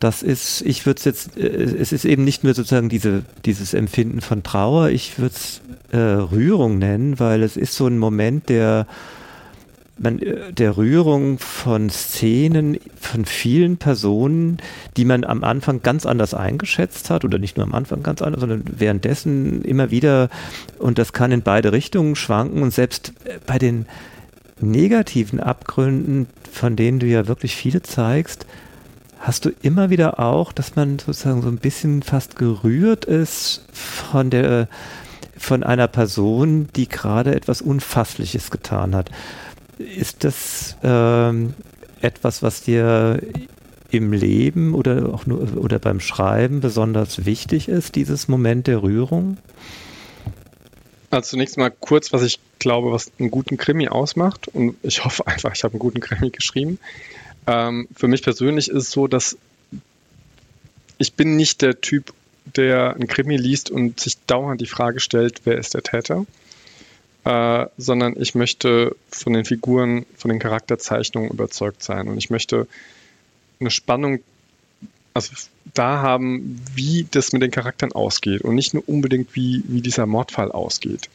Das 0.00 0.22
ist, 0.22 0.62
ich 0.62 0.86
würde 0.86 0.98
es 0.98 1.04
jetzt, 1.04 1.36
äh, 1.36 1.46
es 1.46 1.92
ist 1.92 2.04
eben 2.04 2.24
nicht 2.24 2.44
nur 2.44 2.54
sozusagen 2.54 2.88
diese, 2.88 3.24
dieses 3.44 3.74
Empfinden 3.74 4.20
von 4.20 4.42
Trauer, 4.42 4.90
ich 4.90 5.18
würde 5.18 5.34
es 5.34 5.60
äh, 5.92 5.98
Rührung 5.98 6.78
nennen, 6.78 7.18
weil 7.18 7.42
es 7.42 7.56
ist 7.56 7.74
so 7.74 7.86
ein 7.86 7.98
Moment, 7.98 8.48
der 8.48 8.86
man, 9.98 10.20
äh, 10.20 10.52
der 10.52 10.76
Rührung 10.76 11.38
von 11.38 11.90
Szenen 11.90 12.78
von 12.98 13.24
vielen 13.24 13.76
Personen, 13.76 14.58
die 14.96 15.04
man 15.04 15.24
am 15.24 15.44
Anfang 15.44 15.82
ganz 15.82 16.06
anders 16.06 16.34
eingeschätzt 16.34 17.10
hat 17.10 17.24
oder 17.24 17.38
nicht 17.38 17.56
nur 17.56 17.66
am 17.66 17.74
Anfang 17.74 18.02
ganz 18.02 18.22
anders, 18.22 18.40
sondern 18.40 18.64
währenddessen 18.70 19.62
immer 19.62 19.90
wieder 19.90 20.28
und 20.78 20.98
das 20.98 21.12
kann 21.12 21.32
in 21.32 21.42
beide 21.42 21.72
Richtungen 21.72 22.16
schwanken 22.16 22.62
und 22.62 22.72
selbst 22.72 23.12
äh, 23.24 23.38
bei 23.46 23.58
den 23.58 23.86
negativen 24.60 25.40
Abgründen, 25.40 26.26
von 26.50 26.76
denen 26.76 26.98
du 26.98 27.06
ja 27.06 27.26
wirklich 27.28 27.56
viele 27.56 27.82
zeigst, 27.82 28.46
hast 29.18 29.44
du 29.44 29.50
immer 29.62 29.90
wieder 29.90 30.20
auch, 30.20 30.52
dass 30.52 30.76
man 30.76 30.98
sozusagen 30.98 31.42
so 31.42 31.48
ein 31.48 31.58
bisschen 31.58 32.02
fast 32.02 32.36
gerührt 32.36 33.04
ist 33.04 33.64
von 33.72 34.30
der 34.30 34.68
von 35.36 35.62
einer 35.62 35.86
Person, 35.86 36.68
die 36.74 36.88
gerade 36.88 37.34
etwas 37.34 37.62
Unfassliches 37.62 38.50
getan 38.50 38.94
hat. 38.94 39.10
Ist 39.78 40.24
das 40.24 40.76
ähm, 40.82 41.54
etwas, 42.00 42.42
was 42.42 42.62
dir 42.62 43.20
im 43.90 44.12
Leben 44.12 44.74
oder 44.74 45.14
auch 45.14 45.26
nur 45.26 45.56
oder 45.56 45.78
beim 45.78 46.00
Schreiben 46.00 46.60
besonders 46.60 47.24
wichtig 47.24 47.68
ist, 47.68 47.94
dieses 47.94 48.28
Moment 48.28 48.66
der 48.66 48.82
Rührung? 48.82 49.38
Also 51.10 51.30
zunächst 51.30 51.56
mal 51.56 51.70
kurz, 51.70 52.12
was 52.12 52.22
ich 52.22 52.38
glaube, 52.58 52.92
was 52.92 53.10
einen 53.18 53.30
guten 53.30 53.56
Krimi 53.56 53.88
ausmacht. 53.88 54.48
Und 54.48 54.76
ich 54.82 55.04
hoffe 55.04 55.26
einfach, 55.26 55.54
ich 55.54 55.64
habe 55.64 55.74
einen 55.74 55.80
guten 55.80 56.00
Krimi 56.00 56.30
geschrieben. 56.30 56.78
Ähm, 57.46 57.88
für 57.96 58.08
mich 58.08 58.22
persönlich 58.22 58.68
ist 58.68 58.76
es 58.76 58.90
so, 58.90 59.06
dass 59.06 59.38
ich 60.98 61.14
bin 61.14 61.36
nicht 61.36 61.62
der 61.62 61.80
Typ, 61.80 62.12
der 62.44 62.94
einen 62.94 63.06
Krimi 63.06 63.36
liest 63.36 63.70
und 63.70 64.00
sich 64.00 64.16
dauernd 64.26 64.60
die 64.60 64.66
Frage 64.66 65.00
stellt, 65.00 65.42
wer 65.44 65.58
ist 65.58 65.74
der 65.74 65.82
Täter? 65.82 66.26
äh, 67.28 67.66
sondern 67.76 68.14
ich 68.18 68.34
möchte 68.34 68.96
von 69.10 69.34
den 69.34 69.44
Figuren, 69.44 70.06
von 70.16 70.30
den 70.30 70.38
Charakterzeichnungen 70.38 71.30
überzeugt 71.30 71.82
sein. 71.82 72.08
Und 72.08 72.16
ich 72.16 72.30
möchte 72.30 72.66
eine 73.60 73.70
Spannung 73.70 74.20
also 75.14 75.32
da 75.74 76.00
haben, 76.00 76.60
wie 76.74 77.06
das 77.10 77.32
mit 77.32 77.42
den 77.42 77.50
Charakteren 77.50 77.92
ausgeht 77.92 78.42
und 78.42 78.54
nicht 78.54 78.74
nur 78.74 78.88
unbedingt, 78.88 79.34
wie, 79.34 79.62
wie 79.66 79.80
dieser 79.80 80.06
Mordfall 80.06 80.52
ausgeht. 80.52 81.08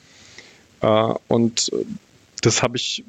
Äh, 0.82 1.14
und 1.28 1.72
das 2.42 2.62
habe 2.62 2.78
ich 2.78 3.04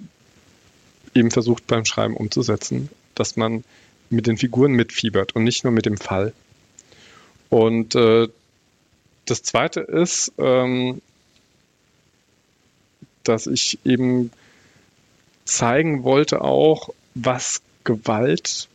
eben 1.15 1.31
versucht 1.31 1.67
beim 1.67 1.85
Schreiben 1.85 2.17
umzusetzen, 2.17 2.89
dass 3.15 3.37
man 3.37 3.65
mit 4.11 4.27
den 4.27 4.37
Figuren 4.37 4.73
mitfiebert 4.73 5.35
und 5.35 5.45
nicht 5.45 5.65
nur 5.65 5.73
mit 5.73 5.87
dem 5.87 5.97
Fall. 5.97 6.33
Und 7.51 7.95
äh, 7.95 8.29
das 9.27 9.43
Zweite 9.43 9.81
ist, 9.81 10.33
ähm, 10.39 11.01
dass 13.23 13.47
ich 13.47 13.79
eben 13.85 14.31
zeigen 15.45 16.05
wollte 16.05 16.43
auch, 16.43 16.91
was 17.15 17.63
Gewalt 17.85 18.69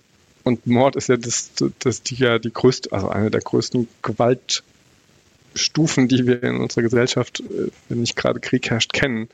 und 0.50 0.66
Mord 0.66 0.95
ist 0.95 1.10
ja 1.10 1.18
das, 1.18 1.52
das 1.80 2.02
die 2.02 2.16
ja 2.16 2.39
die 2.39 2.52
größte, 2.52 2.91
also 2.91 3.10
eine 3.10 3.30
der 3.30 3.41
größten 3.41 3.88
Gewaltstufen, 4.02 6.08
die 6.08 6.26
wir 6.26 6.41
in 6.41 6.58
unserer 6.58 6.82
Gesellschaft, 6.82 7.41
äh, 7.41 7.70
wenn 7.88 8.02
nicht 8.02 8.16
gerade 8.16 8.39
Krieg 8.39 8.68
herrscht, 8.70 8.91
kennen, 8.91 9.30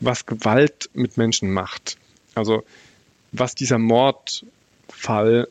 was 0.00 0.26
Gewalt 0.26 0.90
mit 0.92 1.16
Menschen 1.16 1.50
macht. 1.50 1.96
Also 2.34 2.62
was 3.32 3.54
dieser 3.54 3.78
Mordfall, 3.78 5.48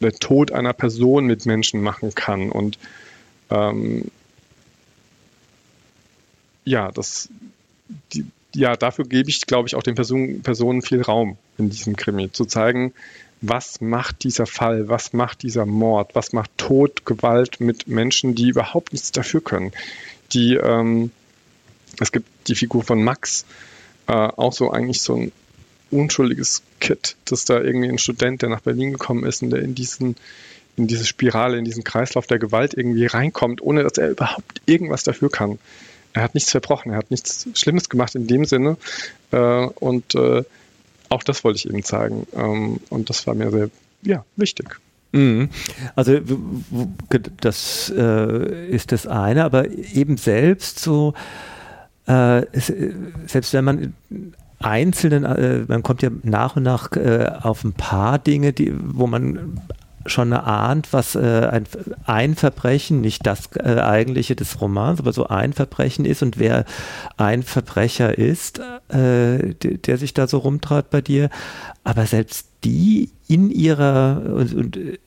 der 0.00 0.12
Tod 0.12 0.52
einer 0.52 0.72
Person 0.72 1.26
mit 1.26 1.46
Menschen 1.46 1.82
machen 1.82 2.14
kann. 2.14 2.50
Und 2.50 2.78
ähm, 3.50 4.04
ja, 6.64 6.92
das, 6.92 7.28
die, 8.12 8.26
ja, 8.54 8.76
dafür 8.76 9.04
gebe 9.04 9.30
ich, 9.30 9.46
glaube 9.46 9.68
ich, 9.68 9.74
auch 9.74 9.82
den 9.82 9.96
Person, 9.96 10.42
Personen 10.42 10.82
viel 10.82 11.02
Raum 11.02 11.38
in 11.58 11.70
diesem 11.70 11.96
Krimi, 11.96 12.30
zu 12.30 12.44
zeigen, 12.44 12.92
was 13.42 13.80
macht 13.80 14.24
dieser 14.24 14.46
Fall, 14.46 14.88
was 14.88 15.12
macht 15.12 15.42
dieser 15.42 15.66
Mord, 15.66 16.14
was 16.14 16.32
macht 16.32 16.50
Tod, 16.56 17.04
Gewalt 17.04 17.60
mit 17.60 17.88
Menschen, 17.88 18.34
die 18.34 18.48
überhaupt 18.48 18.92
nichts 18.92 19.12
dafür 19.12 19.42
können. 19.42 19.72
Die, 20.32 20.54
ähm, 20.54 21.10
es 22.00 22.12
gibt 22.12 22.28
die 22.48 22.54
Figur 22.54 22.82
von 22.82 23.02
Max, 23.02 23.44
äh, 24.06 24.12
auch 24.12 24.52
so 24.52 24.70
eigentlich 24.70 25.02
so 25.02 25.16
ein 25.16 25.32
unschuldiges 25.90 26.62
Kid, 26.80 27.16
dass 27.26 27.44
da 27.44 27.60
irgendwie 27.60 27.88
ein 27.88 27.98
Student, 27.98 28.42
der 28.42 28.48
nach 28.48 28.60
Berlin 28.60 28.92
gekommen 28.92 29.24
ist 29.24 29.42
und 29.42 29.50
der 29.50 29.60
in 29.60 29.74
diesen 29.74 30.16
in 30.74 30.86
diese 30.86 31.04
Spirale, 31.04 31.58
in 31.58 31.66
diesen 31.66 31.84
Kreislauf 31.84 32.26
der 32.26 32.38
Gewalt 32.38 32.72
irgendwie 32.72 33.04
reinkommt, 33.04 33.60
ohne 33.60 33.82
dass 33.82 33.98
er 33.98 34.08
überhaupt 34.08 34.62
irgendwas 34.64 35.02
dafür 35.02 35.30
kann 35.30 35.58
er 36.12 36.22
hat 36.22 36.34
nichts 36.34 36.50
verbrochen, 36.50 36.92
er 36.92 36.98
hat 36.98 37.10
nichts 37.10 37.48
Schlimmes 37.54 37.88
gemacht 37.88 38.14
in 38.14 38.26
dem 38.26 38.44
Sinne. 38.44 38.76
Äh, 39.30 39.38
und 39.38 40.14
äh, 40.14 40.44
auch 41.12 41.22
das 41.22 41.44
wollte 41.44 41.58
ich 41.58 41.68
eben 41.68 41.82
zeigen. 41.82 42.26
Ähm, 42.34 42.80
und 42.90 43.10
das 43.10 43.26
war 43.26 43.34
mir 43.34 43.50
sehr 43.50 43.70
ja, 44.02 44.24
wichtig. 44.36 44.80
Mhm. 45.12 45.50
Also 45.94 46.18
das 47.40 47.92
äh, 47.96 48.70
ist 48.70 48.92
das 48.92 49.06
eine, 49.06 49.44
aber 49.44 49.68
eben 49.68 50.16
selbst 50.16 50.78
so, 50.78 51.12
äh, 52.06 52.42
selbst 53.26 53.52
wenn 53.52 53.64
man 53.64 53.94
einzelnen, 54.58 55.24
äh, 55.24 55.64
man 55.68 55.82
kommt 55.82 56.02
ja 56.02 56.10
nach 56.22 56.56
und 56.56 56.62
nach 56.62 56.92
äh, 56.92 57.30
auf 57.42 57.64
ein 57.64 57.74
paar 57.74 58.18
Dinge, 58.18 58.52
die, 58.52 58.72
wo 58.74 59.06
man 59.06 59.60
schon 60.06 60.32
ahnt, 60.32 60.92
was 60.92 61.14
äh, 61.14 61.48
ein, 61.50 61.64
ein, 62.04 62.34
Verbrechen, 62.34 63.00
nicht 63.00 63.26
das 63.26 63.50
äh, 63.56 63.80
eigentliche 63.80 64.36
des 64.36 64.60
Romans, 64.60 65.00
aber 65.00 65.12
so 65.12 65.26
ein 65.26 65.52
Verbrechen 65.52 66.04
ist 66.04 66.22
und 66.22 66.38
wer 66.38 66.64
ein 67.16 67.42
Verbrecher 67.42 68.16
ist, 68.16 68.58
äh, 68.88 69.54
der, 69.54 69.78
der 69.78 69.98
sich 69.98 70.14
da 70.14 70.26
so 70.26 70.38
rumtrat 70.38 70.90
bei 70.90 71.00
dir. 71.00 71.30
Aber 71.84 72.06
selbst 72.06 72.48
die 72.64 73.10
in 73.28 73.50
ihrer 73.50 74.22
und, 74.24 74.54
und, 74.54 74.76
äh, 74.76 74.98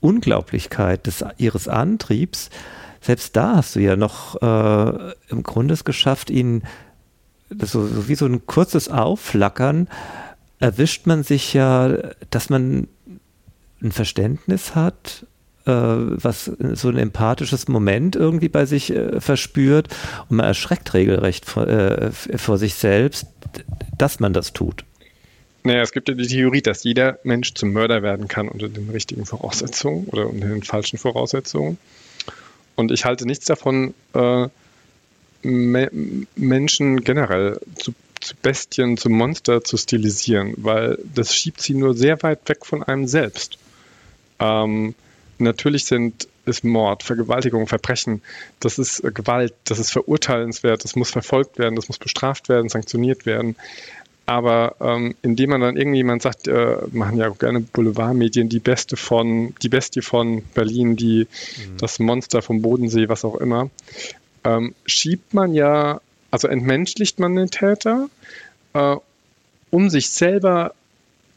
Unglaublichkeit 0.00 1.06
des, 1.06 1.24
ihres 1.38 1.68
Antriebs, 1.68 2.50
selbst 3.00 3.36
da 3.36 3.56
hast 3.56 3.76
du 3.76 3.80
ja 3.80 3.96
noch 3.96 4.40
äh, 4.42 5.12
im 5.28 5.42
Grunde 5.42 5.74
es 5.74 5.84
geschafft, 5.84 6.30
ihn 6.30 6.62
so, 7.50 7.86
so 7.86 8.08
wie 8.08 8.14
so 8.14 8.26
ein 8.26 8.46
kurzes 8.46 8.88
Aufflackern 8.88 9.88
erwischt 10.58 11.06
man 11.06 11.22
sich 11.22 11.52
ja, 11.52 11.96
dass 12.30 12.48
man 12.48 12.88
ein 13.84 13.92
Verständnis 13.92 14.74
hat, 14.74 15.26
äh, 15.66 15.70
was 15.70 16.50
so 16.72 16.88
ein 16.88 16.98
empathisches 16.98 17.68
Moment 17.68 18.16
irgendwie 18.16 18.48
bei 18.48 18.66
sich 18.66 18.90
äh, 18.90 19.20
verspürt 19.20 19.88
und 20.28 20.38
man 20.38 20.46
erschreckt 20.46 20.92
regelrecht 20.94 21.44
vor, 21.44 21.68
äh, 21.68 22.10
vor 22.10 22.58
sich 22.58 22.74
selbst, 22.74 23.26
dass 23.96 24.20
man 24.20 24.32
das 24.32 24.52
tut. 24.52 24.84
Naja, 25.62 25.80
es 25.80 25.92
gibt 25.92 26.08
ja 26.10 26.14
die 26.14 26.26
Theorie, 26.26 26.60
dass 26.60 26.84
jeder 26.84 27.18
Mensch 27.24 27.54
zum 27.54 27.72
Mörder 27.72 28.02
werden 28.02 28.28
kann 28.28 28.48
unter 28.48 28.68
den 28.68 28.90
richtigen 28.90 29.24
Voraussetzungen 29.24 30.06
oder 30.08 30.28
unter 30.28 30.48
den 30.48 30.62
falschen 30.62 30.98
Voraussetzungen. 30.98 31.78
Und 32.74 32.90
ich 32.90 33.04
halte 33.04 33.26
nichts 33.26 33.46
davon, 33.46 33.94
äh, 34.14 34.48
Me 35.42 35.90
Menschen 36.36 37.04
generell 37.04 37.60
zu, 37.76 37.94
zu, 38.20 38.34
Bestien, 38.40 38.96
zu 38.96 39.10
Monster 39.10 39.62
zu 39.62 39.76
stilisieren, 39.76 40.54
weil 40.56 40.98
das 41.14 41.34
schiebt 41.34 41.60
sie 41.60 41.74
nur 41.74 41.94
sehr 41.94 42.22
weit 42.22 42.48
weg 42.48 42.64
von 42.64 42.82
einem 42.82 43.06
selbst. 43.06 43.58
Ähm, 44.40 44.94
natürlich 45.38 45.84
sind 45.84 46.28
ist 46.46 46.64
Mord, 46.64 47.02
Vergewaltigung, 47.02 47.66
Verbrechen, 47.66 48.22
das 48.60 48.78
ist 48.78 49.00
äh, 49.00 49.10
Gewalt, 49.10 49.54
das 49.64 49.78
ist 49.78 49.90
verurteilenswert, 49.90 50.84
das 50.84 50.96
muss 50.96 51.10
verfolgt 51.10 51.58
werden, 51.58 51.76
das 51.76 51.88
muss 51.88 51.98
bestraft 51.98 52.48
werden, 52.48 52.68
sanktioniert 52.68 53.26
werden. 53.26 53.56
Aber 54.26 54.76
ähm, 54.80 55.14
indem 55.22 55.50
man 55.50 55.60
dann 55.60 55.76
irgendjemand 55.76 56.22
sagt, 56.22 56.48
äh, 56.48 56.76
machen 56.92 57.18
ja 57.18 57.28
auch 57.28 57.38
gerne 57.38 57.60
Boulevardmedien, 57.60 58.48
die 58.48 58.58
Beste 58.58 58.96
von, 58.96 59.54
die 59.62 59.68
Bestie 59.68 60.00
von 60.00 60.42
Berlin, 60.54 60.96
die 60.96 61.26
mhm. 61.26 61.76
das 61.78 61.98
Monster 61.98 62.40
vom 62.40 62.62
Bodensee, 62.62 63.08
was 63.08 63.24
auch 63.24 63.36
immer, 63.36 63.68
ähm, 64.44 64.74
schiebt 64.86 65.34
man 65.34 65.52
ja, 65.52 66.00
also 66.30 66.48
entmenschlicht 66.48 67.18
man 67.18 67.36
den 67.36 67.50
Täter, 67.50 68.08
äh, 68.72 68.96
um 69.70 69.90
sich 69.90 70.08
selber 70.10 70.74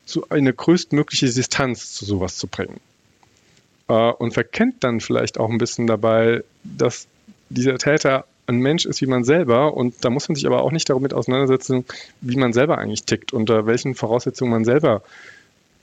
zu 0.05 0.29
eine 0.29 0.53
größtmögliche 0.53 1.25
Distanz 1.25 1.93
zu 1.93 2.05
sowas 2.05 2.37
zu 2.37 2.47
bringen. 2.47 2.79
Äh, 3.87 3.93
und 3.93 4.33
verkennt 4.33 4.83
dann 4.83 4.99
vielleicht 4.99 5.39
auch 5.39 5.49
ein 5.49 5.57
bisschen 5.57 5.87
dabei, 5.87 6.43
dass 6.63 7.07
dieser 7.49 7.77
Täter 7.77 8.25
ein 8.47 8.59
Mensch 8.59 8.85
ist 8.85 9.01
wie 9.01 9.07
man 9.07 9.23
selber. 9.23 9.73
Und 9.73 10.03
da 10.03 10.09
muss 10.09 10.27
man 10.29 10.35
sich 10.35 10.45
aber 10.45 10.61
auch 10.61 10.71
nicht 10.71 10.89
damit 10.89 11.13
auseinandersetzen, 11.13 11.85
wie 12.21 12.37
man 12.37 12.53
selber 12.53 12.77
eigentlich 12.77 13.03
tickt, 13.03 13.33
unter 13.33 13.65
welchen 13.65 13.95
Voraussetzungen 13.95 14.51
man 14.51 14.65
selber 14.65 15.03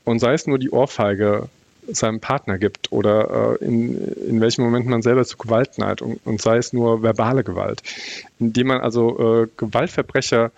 und 0.05 0.19
sei 0.19 0.35
es 0.35 0.47
nur 0.47 0.59
die 0.59 0.71
Ohrfeige 0.71 1.49
seinem 1.87 2.21
Partner 2.21 2.59
gibt 2.59 2.93
oder 2.93 3.59
äh, 3.61 3.65
in, 3.65 3.99
in 3.99 4.41
welchem 4.41 4.65
Moment 4.65 4.87
man 4.87 5.03
selber 5.03 5.25
zu 5.25 5.37
Gewalt 5.37 5.77
neigt 5.77 6.01
und, 6.01 6.21
und 6.25 6.41
sei 6.41 6.57
es 6.57 6.73
nur 6.73 7.03
verbale 7.03 7.45
Gewalt, 7.45 7.83
indem 8.39 8.69
man 8.69 8.81
also 8.81 9.43
äh, 9.43 9.49
Gewaltverbrecher 9.57 10.51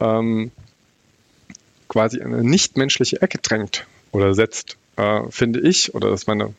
ähm, 0.00 0.50
quasi 1.88 2.18
in 2.18 2.32
eine 2.32 2.42
nichtmenschliche 2.42 3.20
Ecke 3.20 3.38
drängt 3.38 3.86
oder 4.12 4.32
setzt, 4.32 4.78
äh, 4.96 5.20
finde 5.28 5.60
ich, 5.60 5.94
oder 5.94 6.08
das 6.08 6.22
ist 6.22 6.26
meine 6.26 6.54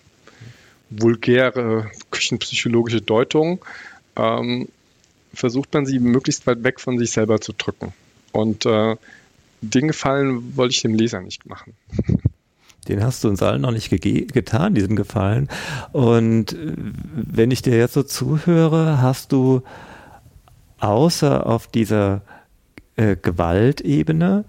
vulgäre 0.99 1.91
küchenpsychologische 2.11 3.01
Deutung, 3.01 3.63
ähm, 4.15 4.67
versucht 5.33 5.73
man 5.73 5.85
sie 5.85 5.99
möglichst 5.99 6.45
weit 6.47 6.63
weg 6.63 6.79
von 6.79 6.97
sich 6.97 7.11
selber 7.11 7.41
zu 7.41 7.53
drücken. 7.53 7.93
Und 8.31 8.65
äh, 8.65 8.95
den 9.61 9.87
Gefallen 9.87 10.55
wollte 10.55 10.73
ich 10.73 10.81
dem 10.81 10.93
Leser 10.93 11.21
nicht 11.21 11.45
machen. 11.45 11.73
Den 12.89 13.01
hast 13.01 13.23
du 13.23 13.29
uns 13.29 13.41
allen 13.41 13.61
noch 13.61 13.71
nicht 13.71 13.89
getan, 13.89 14.75
diesen 14.75 14.97
Gefallen. 14.97 15.47
Und 15.93 16.51
äh, 16.51 16.73
wenn 17.15 17.49
ich 17.49 17.61
dir 17.61 17.77
jetzt 17.77 17.93
so 17.93 18.03
zuhöre, 18.03 19.01
hast 19.01 19.31
du 19.31 19.61
außer 20.79 21.47
auf 21.47 21.67
dieser 21.67 22.23
äh, 22.97 23.15
Gewaltebene 23.15 24.43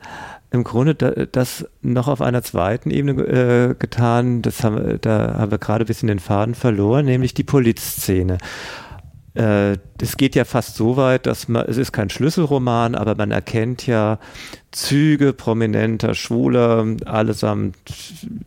im 0.54 0.64
Grunde 0.64 0.94
da, 0.94 1.10
das 1.10 1.66
noch 1.82 2.08
auf 2.08 2.20
einer 2.20 2.42
zweiten 2.42 2.90
Ebene 2.90 3.22
äh, 3.22 3.74
getan. 3.74 4.40
Das 4.42 4.64
haben, 4.64 4.98
da 5.00 5.34
haben 5.38 5.50
wir 5.50 5.58
gerade 5.58 5.84
ein 5.84 5.86
bisschen 5.86 6.08
den 6.08 6.20
Faden 6.20 6.54
verloren, 6.54 7.04
nämlich 7.04 7.34
die 7.34 7.44
Polizszene. 7.44 8.38
Äh, 9.34 9.78
es 10.00 10.16
geht 10.16 10.36
ja 10.36 10.44
fast 10.44 10.76
so 10.76 10.96
weit, 10.96 11.26
dass 11.26 11.48
man, 11.48 11.66
es 11.66 11.76
ist 11.76 11.92
kein 11.92 12.08
Schlüsselroman, 12.08 12.94
aber 12.94 13.16
man 13.16 13.32
erkennt 13.32 13.86
ja 13.86 14.18
Züge 14.70 15.32
prominenter 15.32 16.14
Schwuler, 16.14 16.86
allesamt 17.04 17.76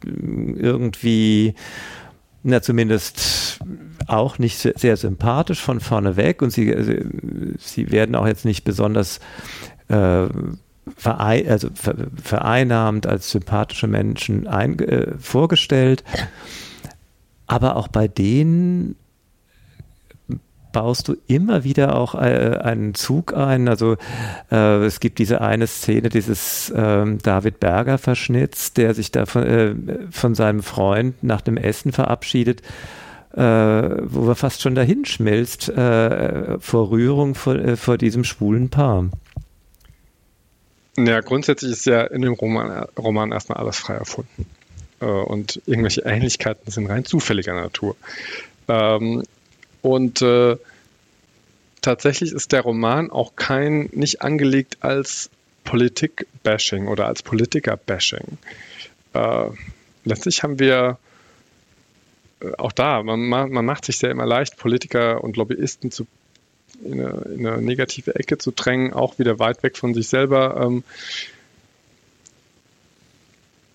irgendwie, 0.06 1.56
na 2.44 2.62
zumindest 2.62 3.60
auch 4.08 4.40
nicht 4.40 4.58
sehr, 4.58 4.74
sehr 4.78 4.96
sympathisch 4.96 5.62
von 5.62 5.82
vorne 5.82 6.16
weg 6.16 6.42
und 6.42 6.52
sie, 6.52 6.74
sie, 6.84 7.04
sie 7.60 7.92
werden 7.92 8.16
auch 8.16 8.28
jetzt 8.28 8.46
nicht 8.46 8.64
besonders 8.64 9.20
äh, 9.90 10.28
verein, 10.96 11.48
also 11.48 11.70
vereinnahmt 12.22 13.08
als 13.08 13.32
sympathische 13.32 13.88
Menschen 13.88 14.48
ein, 14.48 14.80
äh, 14.80 15.14
vorgestellt. 15.20 16.04
Aber 17.48 17.76
auch 17.76 17.88
bei 17.88 18.08
denen 18.08 18.96
baust 20.78 21.08
du 21.08 21.16
immer 21.26 21.64
wieder 21.64 21.96
auch 21.96 22.14
äh, 22.14 22.60
einen 22.62 22.94
Zug 22.94 23.36
ein. 23.36 23.68
Also 23.68 23.98
äh, 24.52 24.86
es 24.86 25.00
gibt 25.00 25.18
diese 25.18 25.42
eine 25.42 25.66
Szene 25.66 26.10
dieses 26.10 26.72
ähm, 26.76 27.18
David 27.24 27.60
Berger 27.60 27.98
Verschnitts, 27.98 28.74
der 28.74 28.94
sich 28.94 29.12
da 29.12 29.26
von, 29.26 29.44
äh, 29.44 29.76
von 30.12 30.36
seinem 30.36 30.62
Freund 30.62 31.24
nach 31.24 31.42
dem 31.42 31.58
Essen 31.58 31.94
verabschiedet, 31.94 32.62
äh, 33.34 33.42
wo 33.42 34.30
er 34.30 34.36
fast 34.36 34.62
schon 34.62 34.76
dahin 34.76 35.06
schmilzt 35.06 35.70
äh, 35.70 36.60
vor 36.60 36.92
Rührung 36.92 37.34
vor, 37.34 37.56
äh, 37.56 37.76
vor 37.76 37.98
diesem 37.98 38.24
schwulen 38.24 38.70
Paar. 38.70 39.06
Ja, 40.98 41.22
grundsätzlich 41.22 41.72
ist 41.72 41.86
ja 41.86 42.04
in 42.04 42.24
dem 42.24 42.34
Roman, 42.34 42.88
Roman 42.98 43.32
erstmal 43.32 43.60
alles 43.60 43.78
frei 43.78 43.96
erfunden. 43.96 44.46
und 45.00 45.62
irgendwelche 45.68 46.02
Ähnlichkeiten 46.02 46.72
sind 46.72 46.88
rein 46.88 47.06
zufälliger 47.06 47.54
Natur. 47.54 47.96
Ähm, 48.68 49.24
und 49.84 50.22
äh, 50.22 50.58
tatsächlich 51.82 52.32
ist 52.32 52.52
der 52.52 52.62
Roman 52.62 53.12
auch 53.12 53.36
kein, 53.36 53.90
nicht 53.94 54.22
angelegt 54.22 54.78
als 54.82 55.30
Politik-Bashing 55.64 56.88
oder 56.88 57.08
als 57.08 57.24
Politiker-Bashing. 57.24 58.38
Äh, 59.14 59.50
letztlich 60.04 60.44
haben 60.44 60.60
wir 60.60 60.98
äh, 62.42 62.52
auch 62.58 62.72
da, 62.72 63.04
man, 63.04 63.20
man, 63.28 63.66
macht 63.66 63.86
sich 63.86 63.98
sehr 63.98 64.12
immer 64.12 64.26
leicht, 64.26 64.58
Politiker 64.58 65.24
und 65.24 65.38
Lobbyisten 65.38 65.92
zu, 65.92 66.08
in, 66.84 67.02
eine, 67.02 67.22
in 67.34 67.48
eine 67.48 67.62
negative 67.62 68.16
Ecke 68.16 68.38
zu 68.38 68.52
drängen, 68.52 68.94
auch 68.94 69.20
wieder 69.20 69.40
weit 69.40 69.64
weg 69.64 69.78
von 69.78 69.94
sich 69.94 70.08
selber. 70.08 70.60
Ähm, 70.62 70.84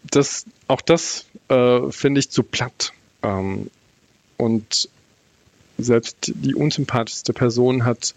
das, 0.04 0.46
auch 0.68 0.80
das 0.80 1.26
äh, 1.48 1.90
finde 1.90 2.20
ich 2.20 2.30
zu 2.30 2.42
platt. 2.42 2.92
Ähm, 3.22 3.70
und 4.36 4.88
selbst 5.78 6.32
die 6.34 6.54
unsympathischste 6.54 7.32
Person 7.32 7.84
hat 7.84 8.14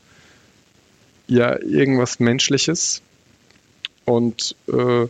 ja 1.27 1.59
irgendwas 1.61 2.19
Menschliches 2.19 3.01
und 4.05 4.55
äh, 4.67 5.07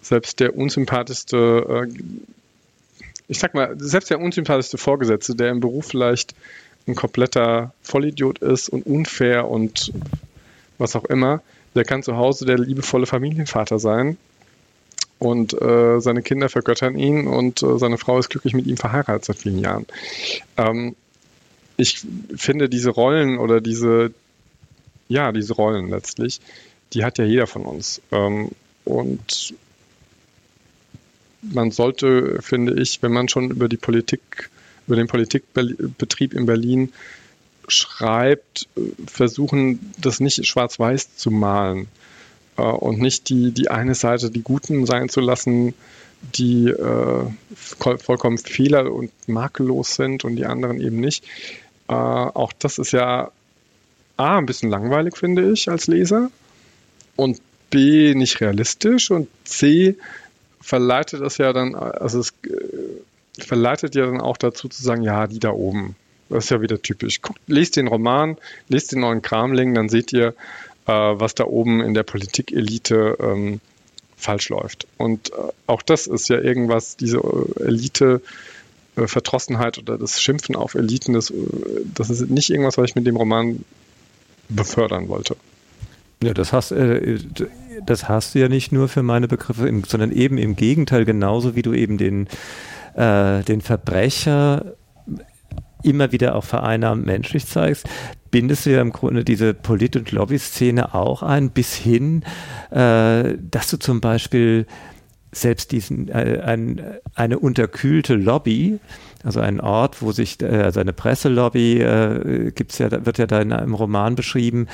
selbst 0.00 0.40
der 0.40 0.56
unsympathischste, 0.56 1.86
äh, 1.88 2.24
ich 3.28 3.38
sag 3.38 3.54
mal, 3.54 3.74
selbst 3.78 4.10
der 4.10 4.20
unsympathischste 4.20 4.78
Vorgesetzte, 4.78 5.34
der 5.34 5.50
im 5.50 5.60
Beruf 5.60 5.86
vielleicht 5.86 6.34
ein 6.86 6.94
kompletter 6.94 7.72
Vollidiot 7.82 8.40
ist 8.40 8.68
und 8.68 8.86
unfair 8.86 9.48
und 9.48 9.92
was 10.78 10.96
auch 10.96 11.04
immer, 11.04 11.42
der 11.74 11.84
kann 11.84 12.02
zu 12.02 12.16
Hause 12.16 12.44
der 12.44 12.58
liebevolle 12.58 13.06
Familienvater 13.06 13.78
sein 13.78 14.16
und 15.18 15.60
äh, 15.60 16.00
seine 16.00 16.22
Kinder 16.22 16.48
vergöttern 16.48 16.98
ihn 16.98 17.26
und 17.26 17.62
äh, 17.62 17.78
seine 17.78 17.98
Frau 17.98 18.18
ist 18.18 18.30
glücklich 18.30 18.54
mit 18.54 18.66
ihm 18.66 18.76
verheiratet 18.76 19.24
seit 19.24 19.38
vielen 19.38 19.58
Jahren. 19.58 19.86
Ähm, 20.56 20.94
ich 21.76 22.06
finde 22.36 22.68
diese 22.68 22.90
Rollen 22.90 23.38
oder 23.38 23.60
diese, 23.60 24.12
ja, 25.08 25.32
diese 25.32 25.54
Rollen 25.54 25.88
letztlich, 25.88 26.40
die 26.92 27.04
hat 27.04 27.18
ja 27.18 27.24
jeder 27.24 27.46
von 27.46 27.62
uns. 27.64 28.00
Ähm, 28.12 28.50
und 28.84 29.54
man 31.42 31.70
sollte, 31.70 32.40
finde 32.42 32.80
ich, 32.80 33.02
wenn 33.02 33.12
man 33.12 33.28
schon 33.28 33.50
über 33.50 33.68
die 33.68 33.76
Politik, 33.76 34.50
über 34.86 34.96
den 34.96 35.06
Politikbetrieb 35.06 36.34
in 36.34 36.46
Berlin 36.46 36.92
schreibt, 37.68 38.68
versuchen, 39.06 39.92
das 39.98 40.20
nicht 40.20 40.46
schwarz-weiß 40.46 41.16
zu 41.16 41.30
malen 41.30 41.88
äh, 42.56 42.62
und 42.62 43.00
nicht 43.00 43.28
die, 43.28 43.52
die 43.52 43.70
eine 43.70 43.94
Seite 43.94 44.30
die 44.30 44.42
Guten 44.42 44.86
sein 44.86 45.08
zu 45.08 45.20
lassen, 45.20 45.74
die 46.34 46.68
äh, 46.68 47.26
vollkommen 47.54 48.38
fehler- 48.38 48.92
und 48.92 49.10
makellos 49.26 49.94
sind 49.94 50.24
und 50.24 50.36
die 50.36 50.46
anderen 50.46 50.80
eben 50.80 51.00
nicht. 51.00 51.24
Äh, 51.88 51.92
auch 51.92 52.52
das 52.58 52.78
ist 52.78 52.92
ja 52.92 53.30
A, 54.16 54.38
ein 54.38 54.46
bisschen 54.46 54.70
langweilig, 54.70 55.16
finde 55.16 55.50
ich, 55.50 55.68
als 55.68 55.86
Leser. 55.86 56.30
Und 57.16 57.40
B, 57.70 58.14
nicht 58.14 58.40
realistisch. 58.40 59.10
Und 59.10 59.28
C, 59.44 59.96
verleitet 60.60 61.20
das 61.20 61.38
ja 61.38 61.52
dann, 61.52 61.74
also 61.74 62.20
es 62.20 62.30
äh, 62.44 63.00
verleitet 63.38 63.94
ja 63.94 64.06
dann 64.06 64.20
auch 64.20 64.36
dazu 64.36 64.68
zu 64.68 64.82
sagen, 64.82 65.02
ja, 65.02 65.26
die 65.26 65.40
da 65.40 65.50
oben. 65.50 65.96
Das 66.28 66.44
ist 66.44 66.50
ja 66.50 66.60
wieder 66.60 66.80
typisch. 66.80 67.20
Guckt, 67.20 67.40
lest 67.46 67.76
den 67.76 67.86
Roman, 67.86 68.36
lest 68.68 68.92
den 68.92 69.00
neuen 69.00 69.22
Kramling, 69.22 69.74
dann 69.74 69.88
seht 69.88 70.12
ihr, 70.12 70.28
äh, 70.86 70.92
was 70.92 71.34
da 71.34 71.44
oben 71.44 71.80
in 71.80 71.94
der 71.94 72.02
Politikelite 72.02 73.16
ähm, 73.20 73.60
falsch 74.16 74.48
läuft. 74.48 74.86
Und 74.96 75.30
äh, 75.30 75.34
auch 75.66 75.82
das 75.82 76.06
ist 76.06 76.28
ja 76.28 76.38
irgendwas, 76.38 76.96
diese 76.96 77.18
äh, 77.18 77.64
Elite 77.64 78.22
äh, 78.96 79.06
Verdrossenheit 79.06 79.78
oder 79.78 79.98
das 79.98 80.20
Schimpfen 80.20 80.56
auf 80.56 80.74
Eliten, 80.74 81.12
das, 81.12 81.30
äh, 81.30 81.34
das 81.94 82.10
ist 82.10 82.30
nicht 82.30 82.50
irgendwas, 82.50 82.78
was 82.78 82.90
ich 82.90 82.94
mit 82.94 83.06
dem 83.06 83.16
Roman 83.16 83.64
befördern 84.48 85.08
wollte. 85.08 85.36
Ja, 86.22 86.32
das 86.32 86.52
hast, 86.52 86.70
äh, 86.72 87.18
das 87.84 88.08
hast 88.08 88.34
du 88.34 88.38
ja 88.38 88.48
nicht 88.48 88.72
nur 88.72 88.88
für 88.88 89.02
meine 89.02 89.28
Begriffe, 89.28 89.70
sondern 89.86 90.12
eben 90.12 90.38
im 90.38 90.56
Gegenteil, 90.56 91.04
genauso 91.04 91.54
wie 91.54 91.62
du 91.62 91.74
eben 91.74 91.98
den, 91.98 92.28
äh, 92.94 93.42
den 93.42 93.60
Verbrecher 93.60 94.74
immer 95.82 96.12
wieder 96.12 96.34
auch 96.34 96.44
vereinnahmt 96.44 97.04
menschlich 97.04 97.46
zeigst, 97.46 97.86
bindest 98.30 98.66
du 98.66 98.70
ja 98.70 98.80
im 98.80 98.90
Grunde 98.90 99.22
diese 99.22 99.54
Polit- 99.54 99.96
und 99.96 100.10
Lobby-Szene 100.10 100.94
auch 100.94 101.22
ein, 101.22 101.50
bis 101.50 101.74
hin, 101.74 102.24
äh, 102.70 103.34
dass 103.38 103.68
du 103.70 103.76
zum 103.78 104.00
Beispiel 104.00 104.66
selbst 105.30 105.72
diesen, 105.72 106.08
äh, 106.08 106.40
ein, 106.44 106.82
eine 107.14 107.38
unterkühlte 107.38 108.14
Lobby, 108.14 108.78
also 109.24 109.40
ein 109.40 109.60
Ort, 109.60 110.00
wo 110.02 110.12
sich, 110.12 110.40
äh, 110.42 110.46
also 110.46 110.80
eine 110.80 110.92
Presselobby, 110.92 111.80
äh, 111.80 112.50
gibt's 112.52 112.78
ja, 112.78 112.90
wird 113.04 113.18
ja 113.18 113.26
da 113.26 113.40
in 113.40 113.52
einem 113.52 113.74
Roman 113.74 114.14
beschrieben, 114.14 114.66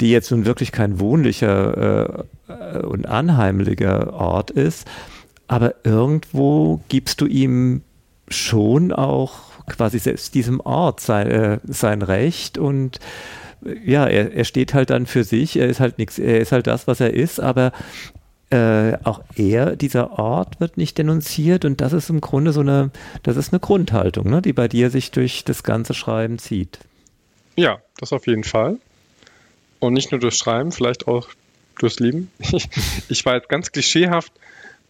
die 0.00 0.10
jetzt 0.10 0.30
nun 0.30 0.46
wirklich 0.46 0.72
kein 0.72 1.00
wohnlicher 1.00 2.26
äh, 2.48 2.78
und 2.78 3.06
anheimlicher 3.06 4.12
Ort 4.12 4.50
ist, 4.50 4.88
aber 5.50 5.74
irgendwo 5.82 6.80
gibst 6.88 7.20
du 7.20 7.26
ihm 7.26 7.82
schon 8.28 8.92
auch 8.92 9.66
quasi 9.66 9.98
selbst 9.98 10.36
diesem 10.36 10.60
Ort 10.60 11.00
sein, 11.00 11.26
äh, 11.26 11.58
sein 11.64 12.02
Recht 12.02 12.56
und 12.56 13.00
ja, 13.84 14.06
er, 14.06 14.32
er 14.32 14.44
steht 14.44 14.74
halt 14.74 14.90
dann 14.90 15.06
für 15.06 15.24
sich, 15.24 15.56
er 15.56 15.66
ist 15.66 15.80
halt 15.80 15.98
nichts, 15.98 16.20
er 16.20 16.38
ist 16.38 16.52
halt 16.52 16.68
das, 16.68 16.86
was 16.86 17.00
er 17.00 17.12
ist, 17.12 17.40
aber 17.40 17.72
äh, 18.50 18.96
auch 19.02 19.22
er, 19.34 19.74
dieser 19.74 20.20
Ort 20.20 20.60
wird 20.60 20.76
nicht 20.76 20.96
denunziert 20.98 21.64
und 21.64 21.80
das 21.80 21.94
ist 21.94 22.10
im 22.10 22.20
Grunde 22.20 22.52
so 22.52 22.60
eine, 22.60 22.92
das 23.24 23.36
ist 23.36 23.52
eine 23.52 23.58
Grundhaltung, 23.58 24.30
ne, 24.30 24.42
die 24.42 24.52
bei 24.52 24.68
dir 24.68 24.88
sich 24.88 25.10
durch 25.10 25.42
das 25.42 25.64
ganze 25.64 25.94
Schreiben 25.94 26.38
zieht. 26.38 26.78
Ja, 27.56 27.80
das 27.98 28.12
auf 28.12 28.28
jeden 28.28 28.44
Fall. 28.44 28.78
Und 29.80 29.94
nicht 29.94 30.12
nur 30.12 30.20
durchs 30.20 30.38
Schreiben, 30.38 30.70
vielleicht 30.70 31.08
auch 31.08 31.28
durchs 31.76 31.98
Leben. 31.98 32.30
ich 33.08 33.26
war 33.26 33.34
jetzt 33.34 33.48
ganz 33.48 33.72
klischeehaft, 33.72 34.32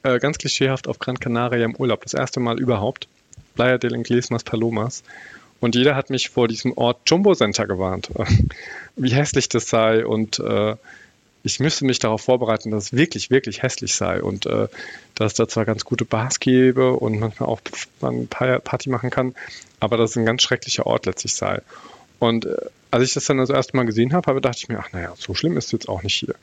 äh, 0.03 0.19
ganz 0.19 0.39
klischeehaft 0.39 0.89
auf 0.89 0.99
Gran 0.99 1.19
Canaria 1.19 1.65
im 1.65 1.77
Urlaub. 1.77 2.03
Das 2.03 2.15
erste 2.15 2.41
Mal 2.41 2.59
überhaupt. 2.59 3.09
Playa 3.55 3.79
del 3.79 3.95
Inglés 3.95 4.29
Mas 4.31 4.45
Palomas. 4.45 5.03
Und 5.61 5.75
jeder 5.75 5.95
hat 5.95 6.11
mich 6.11 6.31
vor 6.31 6.49
diesem 6.49 6.77
Ort 6.77 7.01
Jumbo 7.07 7.35
Center 7.35 7.67
gewarnt, 7.67 8.11
wie 8.97 9.13
hässlich 9.13 9.49
das 9.49 9.69
sei 9.69 10.07
und 10.07 10.39
äh, 10.39 10.75
ich 11.43 11.61
müsste 11.61 11.85
mich 11.85 11.99
darauf 11.99 12.23
vorbereiten, 12.23 12.71
dass 12.71 12.85
es 12.85 12.93
wirklich, 12.93 13.31
wirklich 13.31 13.63
hässlich 13.63 13.95
sei 13.95 14.23
und 14.23 14.47
äh, 14.47 14.69
dass 15.15 15.33
es 15.33 15.35
da 15.35 15.49
zwar 15.49 15.65
ganz 15.65 15.85
gute 15.85 16.05
Bars 16.05 16.41
gäbe 16.41 16.93
und 16.93 17.19
manchmal 17.19 17.49
auch 17.49 17.61
man 18.01 18.27
Party 18.29 18.91
machen 18.91 19.11
kann, 19.11 19.35
aber 19.81 19.97
dass 19.97 20.11
es 20.11 20.17
ein 20.17 20.27
ganz 20.27 20.43
schrecklicher 20.43 20.87
Ort 20.87 21.07
letztlich 21.07 21.35
sei. 21.35 21.63
Und 22.19 22.45
äh, 22.45 22.57
als 22.91 23.05
ich 23.05 23.15
das 23.15 23.25
dann 23.25 23.39
das 23.39 23.51
erste 23.51 23.77
Mal 23.77 23.87
gesehen 23.87 24.13
habe, 24.13 24.27
habe 24.27 24.41
dachte 24.41 24.59
ich 24.59 24.69
mir, 24.69 24.81
ach 24.81 24.93
naja, 24.93 25.15
so 25.17 25.35
schlimm 25.35 25.57
ist 25.57 25.67
es 25.67 25.73
jetzt 25.73 25.89
auch 25.89 26.03
nicht 26.03 26.15
hier. 26.15 26.35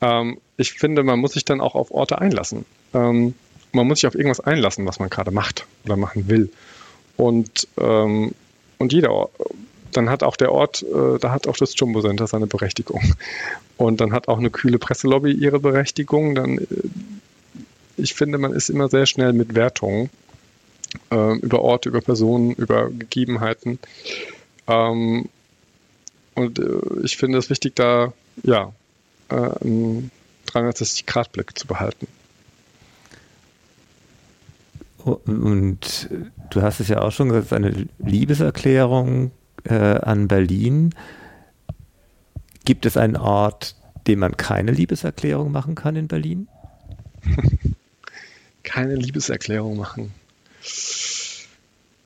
Ähm, 0.00 0.38
ich 0.56 0.72
finde, 0.72 1.02
man 1.02 1.18
muss 1.18 1.32
sich 1.32 1.44
dann 1.44 1.60
auch 1.60 1.74
auf 1.74 1.90
Orte 1.90 2.18
einlassen. 2.18 2.64
Ähm, 2.94 3.34
man 3.72 3.86
muss 3.86 4.00
sich 4.00 4.06
auf 4.06 4.14
irgendwas 4.14 4.40
einlassen, 4.40 4.86
was 4.86 4.98
man 4.98 5.10
gerade 5.10 5.30
macht 5.30 5.66
oder 5.84 5.96
machen 5.96 6.28
will. 6.28 6.50
Und, 7.16 7.68
ähm, 7.78 8.32
und 8.78 8.92
jeder 8.92 9.28
dann 9.92 10.10
hat 10.10 10.22
auch 10.22 10.36
der 10.36 10.52
Ort, 10.52 10.82
äh, 10.82 11.18
da 11.18 11.30
hat 11.30 11.46
auch 11.46 11.56
das 11.56 11.78
Jumbo 11.78 12.00
Center 12.00 12.26
seine 12.26 12.46
Berechtigung. 12.46 13.02
Und 13.76 14.00
dann 14.00 14.12
hat 14.12 14.28
auch 14.28 14.38
eine 14.38 14.50
kühle 14.50 14.78
Presselobby 14.78 15.32
ihre 15.32 15.60
Berechtigung. 15.60 16.34
Dann, 16.34 16.58
äh, 16.58 16.66
ich 17.96 18.14
finde, 18.14 18.38
man 18.38 18.52
ist 18.52 18.70
immer 18.70 18.88
sehr 18.88 19.06
schnell 19.06 19.32
mit 19.32 19.54
Wertungen 19.54 20.10
äh, 21.10 21.36
über 21.38 21.62
Orte, 21.62 21.88
über 21.88 22.00
Personen, 22.00 22.52
über 22.52 22.90
Gegebenheiten. 22.90 23.78
Ähm, 24.66 25.28
und 26.34 26.58
äh, 26.58 27.04
ich 27.04 27.16
finde 27.16 27.38
es 27.38 27.50
wichtig, 27.50 27.76
da 27.76 28.12
ja 28.42 28.72
äh, 29.28 29.34
einen 29.34 30.10
360-Grad-Blick 30.48 31.58
zu 31.58 31.66
behalten. 31.66 32.06
Und 35.14 36.08
du 36.50 36.62
hast 36.62 36.80
es 36.80 36.88
ja 36.88 37.02
auch 37.02 37.12
schon 37.12 37.28
gesagt, 37.28 37.52
eine 37.52 37.88
Liebeserklärung 37.98 39.30
äh, 39.64 39.74
an 39.74 40.28
Berlin. 40.28 40.94
Gibt 42.64 42.86
es 42.86 42.96
einen 42.96 43.16
Ort, 43.16 43.76
dem 44.06 44.20
man 44.20 44.36
keine 44.36 44.72
Liebeserklärung 44.72 45.52
machen 45.52 45.74
kann 45.74 45.96
in 45.96 46.08
Berlin? 46.08 46.48
keine 48.62 48.94
Liebeserklärung 48.94 49.76
machen. 49.76 50.12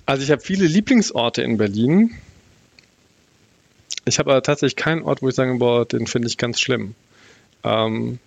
Also 0.07 0.23
ich 0.23 0.31
habe 0.31 0.41
viele 0.41 0.67
Lieblingsorte 0.67 1.43
in 1.43 1.57
Berlin. 1.57 2.11
Ich 4.05 4.19
habe 4.19 4.33
aber 4.33 4.43
tatsächlich 4.43 4.77
keinen 4.77 5.03
Ort, 5.03 5.23
wo 5.23 5.29
ich 5.29 5.35
sage, 5.35 5.55
boah, 5.59 5.87
den 5.87 6.07
finde 6.07 6.29
ich 6.29 6.39
ganz 6.39 6.61
schlimm. 6.61 6.95
Ähm, 7.63 8.19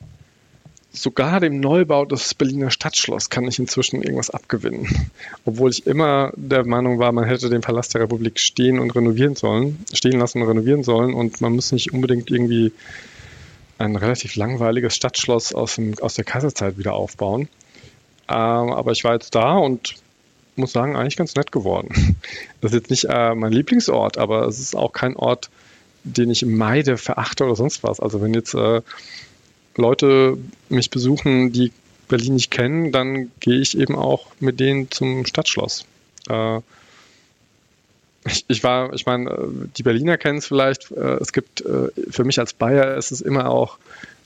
sogar 0.96 1.40
dem 1.40 1.60
Neubau 1.60 2.06
des 2.06 2.34
Berliner 2.34 2.72
Stadtschloss 2.72 3.30
kann 3.30 3.48
ich 3.48 3.60
inzwischen 3.60 4.02
irgendwas 4.02 4.30
abgewinnen. 4.30 5.10
Obwohl 5.46 5.72
ich 5.72 5.86
immer 5.86 6.32
der 6.36 6.66
Meinung 6.66 7.00
war, 7.00 7.12
man 7.12 7.26
hätte 7.26 7.50
den 7.50 7.62
Palast 7.62 7.94
der 7.94 8.02
Republik 8.02 8.40
stehen 8.40 8.80
und 8.80 8.96
renovieren 8.96 9.36
sollen, 9.36 9.84
stehen 9.94 10.20
lassen 10.20 10.42
und 10.42 10.48
renovieren 10.48 10.84
sollen 10.84 11.14
und 11.14 11.42
man 11.42 11.54
muss 11.54 11.72
nicht 11.72 11.94
unbedingt 11.94 12.32
irgendwie 12.32 12.72
ein 13.78 13.96
relativ 13.96 14.36
langweiliges 14.36 14.96
Stadtschloss 14.96 15.54
aus, 15.54 15.76
dem, 15.76 15.96
aus 16.00 16.16
der 16.16 16.24
Kaiserzeit 16.24 16.78
wieder 16.78 16.94
aufbauen. 16.94 17.50
Ähm, 18.28 18.72
aber 18.72 18.92
ich 18.92 19.04
war 19.04 19.14
jetzt 19.14 19.36
da 19.36 19.58
und 19.58 19.96
muss 20.56 20.72
sagen, 20.72 20.96
eigentlich 20.96 21.18
ganz 21.18 21.36
nett 21.36 21.52
geworden. 21.52 22.18
Das 22.62 22.72
ist 22.72 22.80
jetzt 22.80 22.90
nicht 22.90 23.06
äh, 23.10 23.36
mein 23.36 23.52
Lieblingsort, 23.52 24.18
aber 24.18 24.48
es 24.48 24.60
ist 24.60 24.76
auch 24.76 24.92
kein 24.92 25.16
Ort, 25.16 25.52
den 26.04 26.32
ich 26.32 26.46
meide, 26.46 26.98
verachte 26.98 27.44
oder 27.44 27.56
sonst 27.56 27.84
was. 27.84 28.00
Also 28.00 28.22
wenn 28.22 28.34
jetzt 28.34 28.56
äh, 28.56 28.82
Leute 29.76 30.38
mich 30.70 30.90
besuchen, 30.90 31.52
die 31.52 31.72
Berlin 32.08 32.36
nicht 32.36 32.52
kennen, 32.52 32.92
dann 32.92 33.32
gehe 33.40 33.60
ich 33.60 33.78
eben 33.78 33.96
auch 33.96 34.28
mit 34.40 34.60
denen 34.60 34.92
zum 34.92 35.26
Stadtschloss. 35.26 35.86
Äh, 36.30 36.60
ich, 38.48 38.64
war, 38.64 38.94
ich 38.94 39.06
meine, 39.06 39.50
die 39.78 39.84
Berliner 39.84 40.18
kennen 40.18 40.40
es 40.40 40.48
vielleicht. 40.48 40.92
Äh, 40.92 41.18
es 41.20 41.34
gibt 41.34 41.62
äh, 41.62 41.90
für 42.10 42.24
mich 42.24 42.40
als 42.40 42.54
Bayer 42.54 42.96
ist 42.96 43.12
es 43.12 43.22
immer 43.22 43.50
auch 43.50 43.78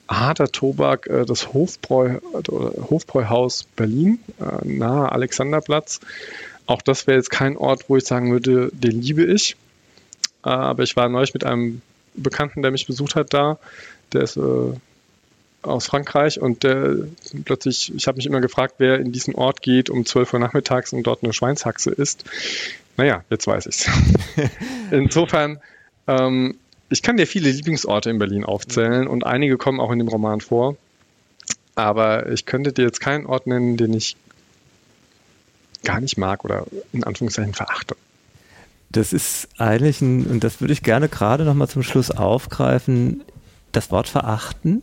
harter 0.08 0.52
Tobak, 0.52 1.08
äh, 1.08 1.26
das 1.26 1.54
Hofbräu, 1.54 2.20
Hofbräuhaus 2.90 3.66
Berlin, 3.76 4.20
äh, 4.40 4.66
nahe 4.68 5.12
Alexanderplatz. 5.12 6.00
Auch 6.66 6.82
das 6.82 7.08
wäre 7.08 7.18
jetzt 7.18 7.32
kein 7.32 7.58
Ort, 7.58 7.86
wo 7.88 7.98
ich 7.98 8.06
sagen 8.06 8.32
würde, 8.32 8.70
den 8.74 9.02
liebe 9.02 9.24
ich. 9.24 9.56
Äh, 10.46 10.50
aber 10.50 10.84
ich 10.84 10.96
war 10.96 11.10
neulich 11.10 11.34
mit 11.34 11.44
einem 11.44 11.82
Bekannten, 12.16 12.62
der 12.62 12.72
mich 12.72 12.88
besucht 12.88 13.16
hat, 13.16 13.34
da. 13.34 13.58
Der 14.14 14.24
ist 14.24 14.38
äh, 14.38 14.74
aus 15.62 15.88
Frankreich 15.88 16.40
und 16.40 16.64
der 16.64 16.96
plötzlich, 17.46 17.94
ich 17.94 18.08
habe 18.08 18.18
mich 18.18 18.26
immer 18.26 18.42
gefragt, 18.42 18.76
wer 18.78 19.00
in 19.00 19.12
diesen 19.12 19.36
Ort 19.36 19.62
geht 19.62 19.90
um 19.90 20.06
12 20.06 20.34
Uhr 20.34 20.40
nachmittags 20.40 20.94
und 20.94 21.04
dort 21.04 21.24
eine 21.24 21.34
Schweinshaxe 21.34 21.92
isst. 21.92 22.24
Naja, 22.98 23.24
jetzt 23.30 23.46
weiß 23.46 23.66
ich 23.66 23.76
es. 23.76 23.90
Insofern, 24.92 25.60
ähm, 26.08 26.56
ich 26.90 27.02
kann 27.02 27.18
dir 27.18 27.28
viele 27.28 27.52
Lieblingsorte 27.52 28.10
in 28.10 28.20
Berlin 28.20 28.46
aufzählen 28.46 29.08
und 29.08 29.26
einige 29.26 29.58
kommen 29.58 29.80
auch 29.80 29.92
in 29.92 30.00
dem 30.00 30.08
Roman 30.08 30.42
vor. 30.42 30.78
Aber 31.76 32.30
ich 32.30 32.46
könnte 32.46 32.74
dir 32.74 32.84
jetzt 32.84 33.00
keinen 33.00 33.26
Ort 33.26 33.48
nennen, 33.48 33.78
den 33.78 33.94
ich 33.94 34.18
gar 35.84 36.02
nicht 36.02 36.18
mag 36.18 36.44
oder 36.44 36.66
in 36.92 37.04
Anführungszeichen 37.04 37.54
verachte. 37.54 37.96
Das 38.92 39.14
ist 39.14 39.48
eigentlich 39.58 40.02
ein, 40.02 40.26
und 40.26 40.44
das 40.44 40.62
würde 40.62 40.74
ich 40.74 40.84
gerne 40.84 41.10
gerade 41.10 41.46
nochmal 41.46 41.70
zum 41.70 41.84
Schluss 41.84 42.12
aufgreifen, 42.12 43.22
das 43.72 43.92
Wort 43.92 44.08
verachten 44.08 44.82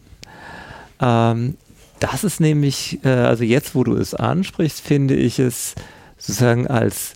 ähm, 1.00 1.56
das 2.00 2.24
ist 2.24 2.40
nämlich, 2.40 3.00
äh, 3.04 3.08
also 3.08 3.44
jetzt, 3.44 3.74
wo 3.74 3.84
du 3.84 3.96
es 3.96 4.14
ansprichst, 4.14 4.80
finde 4.80 5.14
ich 5.14 5.38
es 5.38 5.74
sozusagen 6.18 6.66
als 6.66 7.14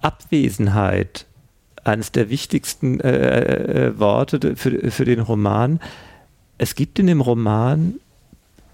Abwesenheit 0.00 1.26
eines 1.84 2.12
der 2.12 2.30
wichtigsten 2.30 3.00
äh, 3.00 3.10
äh, 3.10 3.86
äh, 3.86 3.98
Worte 3.98 4.56
für, 4.56 4.90
für 4.90 5.04
den 5.04 5.20
Roman. 5.20 5.80
Es 6.58 6.74
gibt 6.74 6.98
in 6.98 7.06
dem 7.06 7.20
Roman 7.20 7.94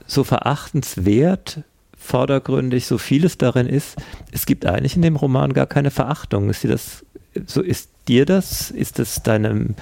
so 0.06 0.24
verachtenswert, 0.24 1.60
vordergründig, 1.96 2.86
so 2.86 2.98
vieles 2.98 3.38
darin 3.38 3.66
ist, 3.66 3.96
es 4.32 4.46
gibt 4.46 4.66
eigentlich 4.66 4.96
in 4.96 5.02
dem 5.02 5.16
Roman 5.16 5.52
gar 5.52 5.66
keine 5.66 5.90
Verachtung. 5.90 6.50
Ist 6.50 6.64
dir 6.64 6.70
das, 6.70 7.04
so 7.46 7.62
ist 7.62 7.90
dir 8.08 8.26
das, 8.26 8.70
ist 8.70 8.98
das 8.98 9.22
deinem, 9.22 9.74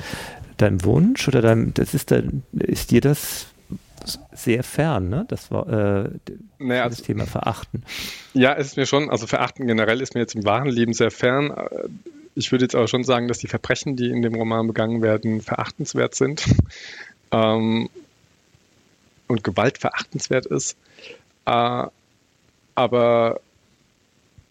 deinem 0.56 0.84
Wunsch 0.84 1.26
oder 1.28 1.40
deinem, 1.40 1.72
das 1.74 1.94
ist, 1.94 2.10
dein, 2.10 2.42
ist 2.52 2.90
dir 2.90 3.00
das 3.00 3.46
sehr 4.32 4.62
fern, 4.62 5.08
ne? 5.08 5.24
Das 5.28 5.50
war 5.50 5.68
äh, 5.68 6.10
naja, 6.58 6.84
das 6.84 6.98
also, 6.98 7.04
Thema 7.04 7.26
Verachten. 7.26 7.84
Ja, 8.34 8.54
es 8.54 8.68
ist 8.68 8.76
mir 8.76 8.86
schon, 8.86 9.10
also 9.10 9.26
Verachten 9.26 9.66
generell 9.66 10.00
ist 10.00 10.14
mir 10.14 10.20
jetzt 10.20 10.34
im 10.34 10.44
wahren 10.44 10.68
Leben 10.68 10.92
sehr 10.92 11.10
fern. 11.10 11.54
Ich 12.34 12.52
würde 12.52 12.64
jetzt 12.64 12.74
aber 12.74 12.88
schon 12.88 13.04
sagen, 13.04 13.28
dass 13.28 13.38
die 13.38 13.48
Verbrechen, 13.48 13.96
die 13.96 14.10
in 14.10 14.22
dem 14.22 14.34
Roman 14.34 14.66
begangen 14.66 15.02
werden, 15.02 15.40
verachtenswert 15.40 16.14
sind. 16.14 16.44
ähm, 17.32 17.88
und 19.30 19.44
Gewalt 19.44 19.78
verachtenswert 19.78 20.46
ist. 20.46 20.76
Äh, 21.46 21.86
aber 22.74 23.40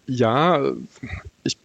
ja, 0.08 0.72
ich, 1.44 1.58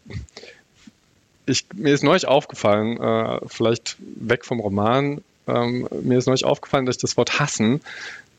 ich, 1.47 1.67
mir 1.75 1.95
ist 1.95 2.03
neulich 2.03 2.27
aufgefallen, 2.27 3.01
äh, 3.01 3.41
vielleicht 3.47 3.97
weg 4.01 4.45
vom 4.45 4.61
Roman, 4.61 5.23
ähm, 5.47 5.89
mir 6.03 6.19
ist 6.19 6.27
neulich 6.27 6.45
aufgefallen, 6.45 6.87
dass 6.87 6.97
ich 6.97 7.03
das 7.03 7.17
Wort 7.17 7.39
hassen 7.39 7.81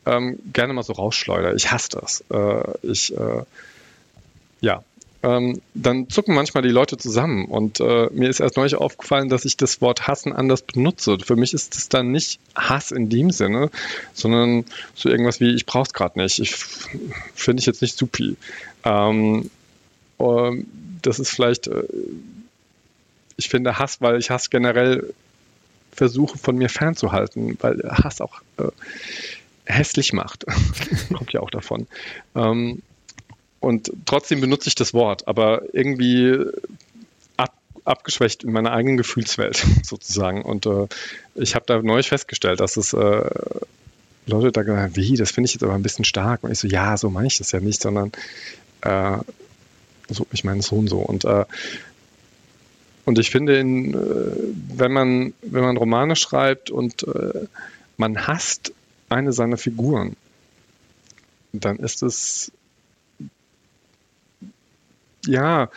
ähm, 0.06 0.38
gerne 0.52 0.72
mal 0.72 0.84
so 0.84 0.92
rausschleudere. 0.92 1.54
Ich 1.54 1.70
hasse 1.70 1.90
das. 2.00 2.24
Äh, 2.30 2.64
ich, 2.82 3.14
äh, 3.16 3.42
ja. 4.60 4.82
Ähm, 5.22 5.60
dann 5.74 6.08
zucken 6.08 6.34
manchmal 6.34 6.62
die 6.62 6.68
Leute 6.68 6.98
zusammen 6.98 7.46
und 7.46 7.80
äh, 7.80 8.08
mir 8.12 8.28
ist 8.28 8.38
erst 8.38 8.56
neulich 8.56 8.76
aufgefallen, 8.76 9.28
dass 9.28 9.44
ich 9.44 9.56
das 9.56 9.80
Wort 9.80 10.06
hassen 10.06 10.32
anders 10.32 10.62
benutze. 10.62 11.18
Für 11.18 11.34
mich 11.34 11.52
ist 11.52 11.74
es 11.74 11.88
dann 11.88 12.12
nicht 12.12 12.38
Hass 12.54 12.92
in 12.92 13.08
dem 13.08 13.30
Sinne, 13.32 13.70
sondern 14.12 14.66
so 14.94 15.08
irgendwas 15.08 15.40
wie, 15.40 15.54
ich 15.54 15.66
brauch's 15.66 15.94
gerade 15.94 16.20
nicht. 16.20 16.38
Ich 16.38 16.54
finde 17.34 17.60
ich 17.60 17.66
jetzt 17.66 17.82
nicht 17.82 17.96
supi. 17.96 18.36
Ähm, 18.84 19.50
ähm, 20.20 20.66
das 21.02 21.18
ist 21.18 21.30
vielleicht, 21.30 21.66
äh, 21.66 21.84
ich 23.36 23.48
finde 23.48 23.78
Hass, 23.78 24.00
weil 24.00 24.18
ich 24.18 24.30
Hass 24.30 24.50
generell 24.50 25.12
versuche 25.96 26.38
von 26.38 26.56
mir 26.56 26.68
fernzuhalten, 26.68 27.56
weil 27.60 27.82
Hass 27.90 28.20
auch 28.20 28.40
äh, 28.58 28.68
hässlich 29.64 30.12
macht. 30.12 30.44
Kommt 31.12 31.32
ja 31.32 31.40
auch 31.40 31.50
davon. 31.50 31.86
Ähm, 32.34 32.82
und 33.60 33.90
trotzdem 34.04 34.40
benutze 34.40 34.68
ich 34.68 34.74
das 34.74 34.94
Wort, 34.94 35.26
aber 35.26 35.62
irgendwie 35.72 36.36
ab, 37.36 37.54
abgeschwächt 37.84 38.44
in 38.44 38.52
meiner 38.52 38.72
eigenen 38.72 38.96
Gefühlswelt 38.96 39.64
sozusagen. 39.82 40.42
Und 40.42 40.66
äh, 40.66 40.86
ich 41.34 41.54
habe 41.54 41.64
da 41.66 41.82
neulich 41.82 42.08
festgestellt, 42.08 42.60
dass 42.60 42.76
es 42.76 42.92
äh, 42.92 43.30
Leute 44.26 44.52
da 44.52 44.62
gesagt 44.62 44.82
haben, 44.82 44.96
wie, 44.96 45.16
das 45.16 45.30
finde 45.30 45.46
ich 45.46 45.54
jetzt 45.54 45.62
aber 45.62 45.74
ein 45.74 45.82
bisschen 45.82 46.04
stark. 46.04 46.44
Und 46.44 46.52
ich 46.52 46.58
so, 46.58 46.68
ja, 46.68 46.96
so 46.96 47.10
meine 47.10 47.26
ich 47.26 47.38
das 47.38 47.52
ja 47.52 47.60
nicht, 47.60 47.80
sondern 47.80 48.12
äh, 48.82 49.18
so, 50.08 50.26
ich 50.32 50.44
meine 50.44 50.62
so 50.62 50.76
und 50.76 50.88
so. 50.88 50.98
Und 50.98 51.24
äh, 51.24 51.44
Und 53.06 53.18
ich 53.18 53.30
finde, 53.30 53.58
in, 53.58 53.94
äh, 53.94 53.96
wenn, 54.76 54.92
man, 54.92 55.32
wenn 55.40 55.62
man 55.62 55.76
Romane 55.78 56.16
schreibt 56.16 56.70
und 56.70 57.04
äh, 57.04 57.46
man 57.96 58.26
hasst 58.26 58.74
eine 59.08 59.32
seiner 59.32 59.56
Figuren, 59.56 60.16
dann 61.52 61.78
ist 61.78 62.02
es 62.02 62.52
ja, 65.26 65.70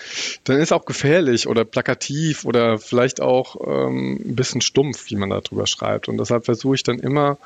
dann 0.44 0.60
ist 0.60 0.72
auch 0.72 0.86
gefährlich 0.86 1.48
oder 1.48 1.66
plakativ 1.66 2.46
oder 2.46 2.78
vielleicht 2.78 3.22
auch 3.22 3.56
ähm, 3.66 4.20
ein 4.24 4.36
bisschen 4.36 4.62
stumpf, 4.62 5.10
wie 5.10 5.16
man 5.16 5.32
darüber 5.32 5.66
schreibt. 5.66 6.08
Und 6.08 6.18
deshalb 6.18 6.46
versuche 6.46 6.76
ich 6.76 6.84
dann 6.84 7.00
immer, 7.00 7.38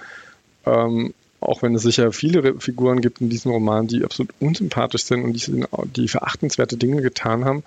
ähm, 0.66 1.14
auch 1.40 1.62
wenn 1.62 1.76
es 1.76 1.84
sicher 1.84 2.12
viele 2.12 2.60
Figuren 2.60 3.02
gibt 3.02 3.22
in 3.22 3.30
diesem 3.30 3.52
Roman, 3.52 3.88
die 3.88 4.04
absolut 4.04 4.34
unsympathisch 4.40 5.04
sind 5.04 5.24
und 5.24 5.34
die, 5.34 5.66
die 5.96 6.08
verachtenswerte 6.08 6.78
Dinge 6.78 7.02
getan 7.02 7.46
haben, 7.46 7.64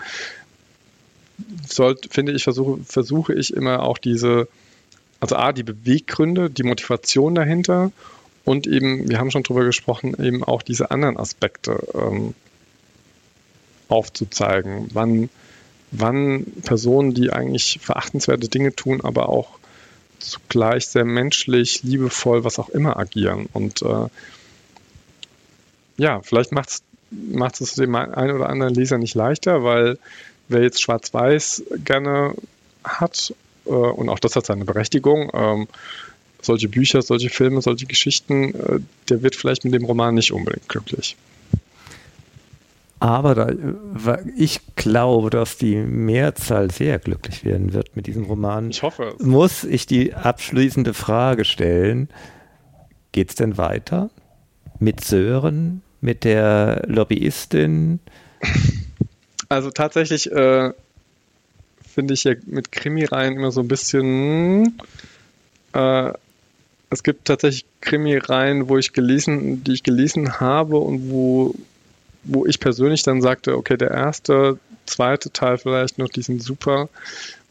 sollte, 1.68 2.08
finde 2.08 2.32
ich, 2.32 2.44
versuche, 2.44 2.82
versuche 2.84 3.34
ich 3.34 3.52
immer 3.52 3.82
auch 3.82 3.98
diese, 3.98 4.48
also 5.20 5.36
A, 5.36 5.52
die 5.52 5.62
Beweggründe, 5.62 6.50
die 6.50 6.62
Motivation 6.62 7.34
dahinter 7.34 7.92
und 8.44 8.66
eben, 8.66 9.08
wir 9.08 9.18
haben 9.18 9.30
schon 9.30 9.42
drüber 9.42 9.64
gesprochen, 9.64 10.14
eben 10.22 10.44
auch 10.44 10.62
diese 10.62 10.90
anderen 10.90 11.16
Aspekte 11.16 11.86
ähm, 11.94 12.34
aufzuzeigen, 13.88 14.88
wann, 14.92 15.28
wann 15.90 16.46
Personen, 16.64 17.14
die 17.14 17.32
eigentlich 17.32 17.80
verachtenswerte 17.82 18.48
Dinge 18.48 18.74
tun, 18.74 19.00
aber 19.02 19.28
auch 19.28 19.58
zugleich 20.18 20.86
sehr 20.86 21.04
menschlich, 21.04 21.82
liebevoll, 21.82 22.44
was 22.44 22.58
auch 22.58 22.68
immer 22.68 22.96
agieren. 22.96 23.48
Und 23.52 23.82
äh, 23.82 24.08
ja, 25.98 26.20
vielleicht 26.22 26.52
macht 26.52 27.60
es 27.60 27.74
dem 27.74 27.94
einen 27.94 28.32
oder 28.32 28.48
anderen 28.48 28.74
Leser 28.74 28.98
nicht 28.98 29.14
leichter, 29.14 29.62
weil 29.62 29.98
wer 30.48 30.62
jetzt 30.62 30.80
Schwarz-Weiß 30.80 31.64
gerne 31.84 32.34
hat, 32.84 33.34
äh, 33.66 33.70
und 33.70 34.08
auch 34.08 34.18
das 34.18 34.36
hat 34.36 34.46
seine 34.46 34.64
Berechtigung, 34.64 35.30
ähm, 35.34 35.68
solche 36.42 36.68
Bücher, 36.68 37.02
solche 37.02 37.30
Filme, 37.30 37.60
solche 37.60 37.86
Geschichten, 37.86 38.54
äh, 38.54 38.80
der 39.08 39.22
wird 39.22 39.34
vielleicht 39.36 39.64
mit 39.64 39.74
dem 39.74 39.84
Roman 39.84 40.14
nicht 40.14 40.32
unbedingt 40.32 40.68
glücklich. 40.68 41.16
Aber 42.98 43.34
da, 43.34 44.18
ich 44.36 44.60
glaube, 44.74 45.28
dass 45.28 45.58
die 45.58 45.76
Mehrzahl 45.76 46.70
sehr 46.70 46.98
glücklich 46.98 47.44
werden 47.44 47.74
wird 47.74 47.94
mit 47.94 48.06
diesem 48.06 48.24
Roman. 48.24 48.70
Ich 48.70 48.82
hoffe 48.82 49.14
es. 49.18 49.24
Muss 49.24 49.64
ich 49.64 49.86
die 49.86 50.14
abschließende 50.14 50.94
Frage 50.94 51.44
stellen: 51.44 52.08
Geht 53.12 53.30
es 53.30 53.34
denn 53.34 53.58
weiter? 53.58 54.08
Mit 54.78 55.04
Sören? 55.04 55.82
Mit 56.00 56.24
der 56.24 56.84
Lobbyistin? 56.86 58.00
Also 59.48 59.70
tatsächlich 59.70 60.30
äh, 60.30 60.72
finde 61.86 62.14
ich 62.14 62.24
ja 62.24 62.34
mit 62.46 62.72
Krimireihen 62.72 63.36
immer 63.36 63.52
so 63.52 63.60
ein 63.60 63.68
bisschen. 63.68 64.78
Äh, 65.72 66.12
es 66.90 67.02
gibt 67.02 67.26
tatsächlich 67.26 67.64
Krimireihen, 67.80 68.68
wo 68.68 68.78
ich 68.78 68.92
gelesen, 68.92 69.64
die 69.64 69.72
ich 69.72 69.82
gelesen 69.82 70.40
habe 70.40 70.78
und 70.78 71.10
wo 71.10 71.54
wo 72.26 72.44
ich 72.44 72.60
persönlich 72.60 73.02
dann 73.02 73.22
sagte, 73.22 73.56
okay, 73.56 73.76
der 73.76 73.90
erste, 73.90 74.58
zweite 74.84 75.30
Teil 75.30 75.58
vielleicht 75.58 75.98
noch, 75.98 76.08
die 76.08 76.22
sind 76.22 76.42
super. 76.42 76.88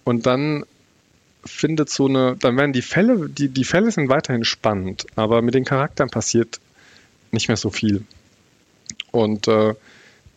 Und 0.04 0.26
dann 0.26 0.66
findet 1.46 1.90
so 1.90 2.08
eine, 2.08 2.36
dann 2.38 2.58
werden 2.58 2.74
die 2.74 2.82
Fälle, 2.82 3.30
die, 3.30 3.50
die 3.50 3.64
Fälle 3.64 3.92
sind 3.92 4.10
weiterhin 4.10 4.44
spannend, 4.44 5.06
aber 5.16 5.42
mit 5.42 5.54
den 5.54 5.64
Charakteren 5.64 6.10
passiert 6.10 6.60
nicht 7.32 7.48
mehr 7.48 7.58
so 7.58 7.70
viel. 7.70 8.04
Und 9.12 9.48
äh, 9.48 9.76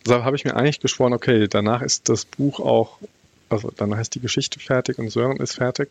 deshalb 0.09 0.25
habe 0.25 0.35
ich 0.35 0.45
mir 0.45 0.55
eigentlich 0.55 0.79
geschworen, 0.79 1.13
okay, 1.13 1.47
danach 1.47 1.81
ist 1.81 2.09
das 2.09 2.25
Buch 2.25 2.59
auch, 2.59 2.97
also 3.49 3.71
danach 3.75 3.99
ist 3.99 4.15
die 4.15 4.19
Geschichte 4.19 4.59
fertig 4.59 4.97
und 4.97 5.09
Sören 5.11 5.37
ist 5.37 5.55
fertig. 5.55 5.89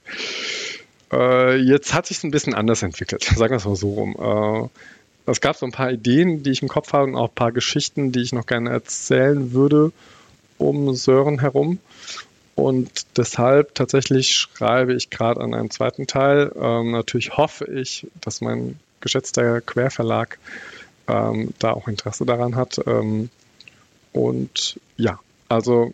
Äh, 1.12 1.57
jetzt 1.57 1.95
hat 1.95 2.07
sich 2.07 2.23
ein 2.25 2.31
bisschen 2.31 2.55
anders 2.55 2.83
entwickelt, 2.83 3.23
sagen 3.37 3.53
wir 3.53 3.57
es 3.57 3.64
mal 3.64 3.77
so 3.77 3.91
rum. 3.91 4.71
Äh, 5.27 5.31
es 5.31 5.41
gab 5.41 5.57
so 5.57 5.66
ein 5.66 5.73
paar 5.73 5.93
Ideen, 5.93 6.43
die 6.43 6.51
ich 6.51 6.62
im 6.62 6.69
Kopf 6.69 6.93
habe 6.93 7.05
und 7.05 7.14
auch 7.14 7.29
ein 7.29 7.35
paar 7.35 7.53
Geschichten, 7.53 8.12
die 8.12 8.21
ich 8.21 8.33
noch 8.33 8.47
gerne 8.47 8.71
erzählen 8.71 9.53
würde 9.53 9.93
um 10.57 10.95
Sören 10.95 11.41
herum. 11.41 11.79
Und 12.57 13.07
deshalb 13.16 13.77
tatsächlich 13.77 14.35
schreibe 14.35 14.95
ich 14.95 15.11
gerade 15.11 15.41
an 15.41 15.55
einem 15.55 15.71
zweiten 15.71 16.09
Teil. 16.09 16.51
Ähm, 16.61 16.91
natürlich 16.91 17.37
hoffe 17.37 17.66
ich, 17.66 18.09
dass 18.21 18.41
mein 18.41 18.81
geschätzter 19.01 19.61
Querverlag 19.61 20.39
ähm, 21.07 21.55
da 21.61 21.73
auch 21.73 21.87
Interesse 21.87 22.27
daran 22.27 22.57
hat. 22.57 22.81
Ähm, 22.87 23.31
und 24.13 24.81
ja, 24.97 25.19
also 25.49 25.93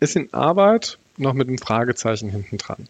ist 0.00 0.16
in 0.16 0.32
Arbeit 0.32 0.98
noch 1.16 1.34
mit 1.34 1.48
einem 1.48 1.58
Fragezeichen 1.58 2.30
hinten 2.30 2.58
dran. 2.58 2.88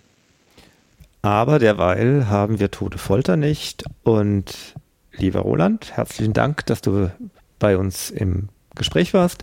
Aber 1.22 1.58
derweil 1.58 2.28
haben 2.28 2.60
wir 2.60 2.70
tote 2.70 2.98
Folter 2.98 3.36
nicht 3.36 3.84
und 4.02 4.74
Lieber 5.18 5.40
Roland, 5.40 5.96
herzlichen 5.96 6.32
Dank, 6.32 6.64
dass 6.66 6.80
du 6.80 7.10
bei 7.58 7.76
uns 7.76 8.10
im 8.10 8.48
Gespräch 8.76 9.14
warst 9.14 9.42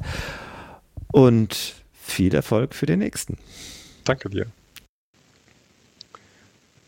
und 1.12 1.76
viel 1.94 2.34
Erfolg 2.34 2.74
für 2.74 2.86
den 2.86 3.00
nächsten. 3.00 3.38
Danke 4.06 4.30
dir. 4.30 4.46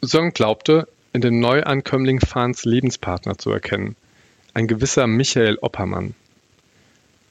Sören 0.02 0.32
glaubte, 0.32 0.88
in 1.12 1.20
dem 1.20 1.40
Neuankömmling 1.42 2.22
Fahns 2.22 2.64
Lebenspartner 2.64 3.38
zu 3.38 3.52
erkennen, 3.52 3.98
ein 4.54 4.68
gewisser 4.68 5.06
Michael 5.06 5.58
Oppermann. 5.58 6.16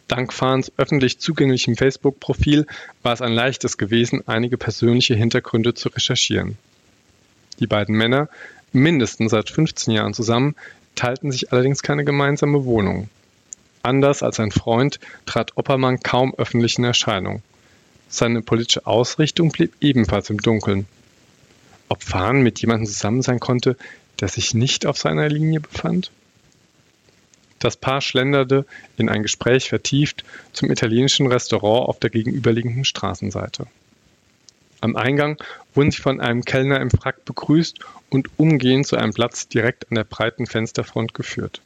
Dank 0.08 0.32
Fahns 0.32 0.70
öffentlich 0.76 1.18
zugänglichem 1.18 1.76
Facebook-Profil 1.76 2.66
war 3.02 3.12
es 3.12 3.22
ein 3.22 3.32
leichtes 3.32 3.76
gewesen, 3.76 4.22
einige 4.26 4.56
persönliche 4.56 5.14
Hintergründe 5.14 5.74
zu 5.74 5.88
recherchieren. 5.88 6.56
Die 7.58 7.66
beiden 7.66 7.96
Männer, 7.96 8.28
mindestens 8.72 9.32
seit 9.32 9.50
15 9.50 9.94
Jahren 9.94 10.14
zusammen, 10.14 10.54
teilten 10.94 11.32
sich 11.32 11.52
allerdings 11.52 11.82
keine 11.82 12.04
gemeinsame 12.04 12.64
Wohnung. 12.64 13.08
Anders 13.82 14.22
als 14.22 14.36
sein 14.36 14.52
Freund 14.52 15.00
trat 15.26 15.56
Oppermann 15.56 16.00
kaum 16.00 16.34
öffentlich 16.36 16.78
in 16.78 16.84
Erscheinung. 16.84 17.42
Seine 18.08 18.42
politische 18.42 18.86
Ausrichtung 18.86 19.50
blieb 19.50 19.74
ebenfalls 19.80 20.30
im 20.30 20.38
Dunkeln. 20.38 20.86
Ob 21.88 22.02
Fahn 22.02 22.42
mit 22.42 22.60
jemandem 22.60 22.86
zusammen 22.86 23.22
sein 23.22 23.40
konnte, 23.40 23.76
der 24.20 24.28
sich 24.28 24.54
nicht 24.54 24.86
auf 24.86 24.98
seiner 24.98 25.28
Linie 25.28 25.60
befand? 25.60 26.10
Das 27.58 27.76
Paar 27.76 28.00
schlenderte, 28.00 28.66
in 28.96 29.08
ein 29.08 29.22
Gespräch 29.22 29.68
vertieft, 29.68 30.24
zum 30.52 30.70
italienischen 30.70 31.26
Restaurant 31.26 31.88
auf 31.88 31.98
der 31.98 32.10
gegenüberliegenden 32.10 32.84
Straßenseite. 32.84 33.66
Am 34.80 34.94
Eingang 34.94 35.42
wurden 35.74 35.90
sie 35.90 36.02
von 36.02 36.20
einem 36.20 36.44
Kellner 36.44 36.80
im 36.80 36.90
Frack 36.90 37.24
begrüßt 37.24 37.78
und 38.10 38.28
umgehend 38.36 38.86
zu 38.86 38.96
einem 38.96 39.14
Platz 39.14 39.48
direkt 39.48 39.90
an 39.90 39.96
der 39.96 40.04
breiten 40.04 40.46
Fensterfront 40.46 41.14
geführt. 41.14 41.62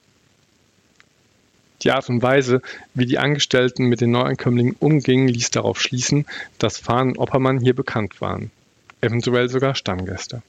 Die 1.82 1.90
Art 1.90 2.08
und 2.08 2.22
Weise, 2.22 2.62
wie 2.94 3.06
die 3.06 3.18
Angestellten 3.18 3.86
mit 3.86 4.00
den 4.00 4.10
Neuankömmlingen 4.10 4.76
umgingen, 4.78 5.28
ließ 5.28 5.50
darauf 5.50 5.80
schließen, 5.80 6.26
dass 6.58 6.78
Fahn 6.78 7.10
und 7.10 7.18
Oppermann 7.18 7.60
hier 7.60 7.74
bekannt 7.74 8.20
waren, 8.20 8.50
eventuell 9.00 9.48
sogar 9.48 9.74
Stammgäste. 9.74 10.42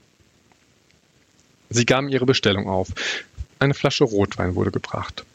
Sie 1.70 1.86
gaben 1.86 2.10
ihre 2.10 2.26
Bestellung 2.26 2.68
auf. 2.68 2.90
Eine 3.60 3.74
Flasche 3.74 4.04
Rotwein 4.04 4.56
wurde 4.56 4.72
gebracht. 4.72 5.26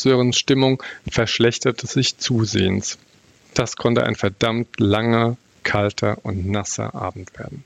Sörens 0.00 0.38
Stimmung 0.38 0.82
verschlechterte 1.10 1.86
sich 1.86 2.18
zusehends. 2.18 2.98
Das 3.54 3.76
konnte 3.76 4.04
ein 4.04 4.14
verdammt 4.14 4.78
langer, 4.78 5.36
kalter 5.62 6.18
und 6.22 6.46
nasser 6.46 6.94
Abend 6.94 7.38
werden. 7.38 7.64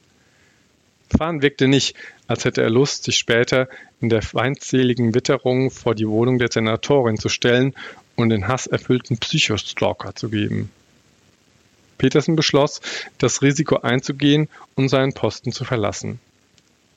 Fahn 1.17 1.43
wirkte 1.43 1.67
nicht, 1.67 1.97
als 2.29 2.45
hätte 2.45 2.63
er 2.63 2.71
Lust, 2.71 3.05
sich 3.05 3.17
später 3.17 3.69
in 4.01 4.09
der 4.09 4.23
feindseligen 4.23 5.15
Witterung 5.15 5.71
vor 5.71 5.95
die 5.95 6.09
Wohnung 6.09 6.39
der 6.39 6.51
Senatorin 6.51 7.19
zu 7.19 7.29
stellen 7.29 7.75
und 8.15 8.31
den 8.31 8.47
hasserfüllten 8.47 9.19
Psychostalker 9.19 10.15
zu 10.15 10.29
geben. 10.29 10.71
Petersen 11.99 12.37
beschloss, 12.37 12.81
das 13.19 13.43
Risiko 13.43 13.77
einzugehen 13.81 14.49
und 14.75 14.89
seinen 14.89 15.13
Posten 15.13 15.53
zu 15.53 15.65
verlassen. 15.65 16.21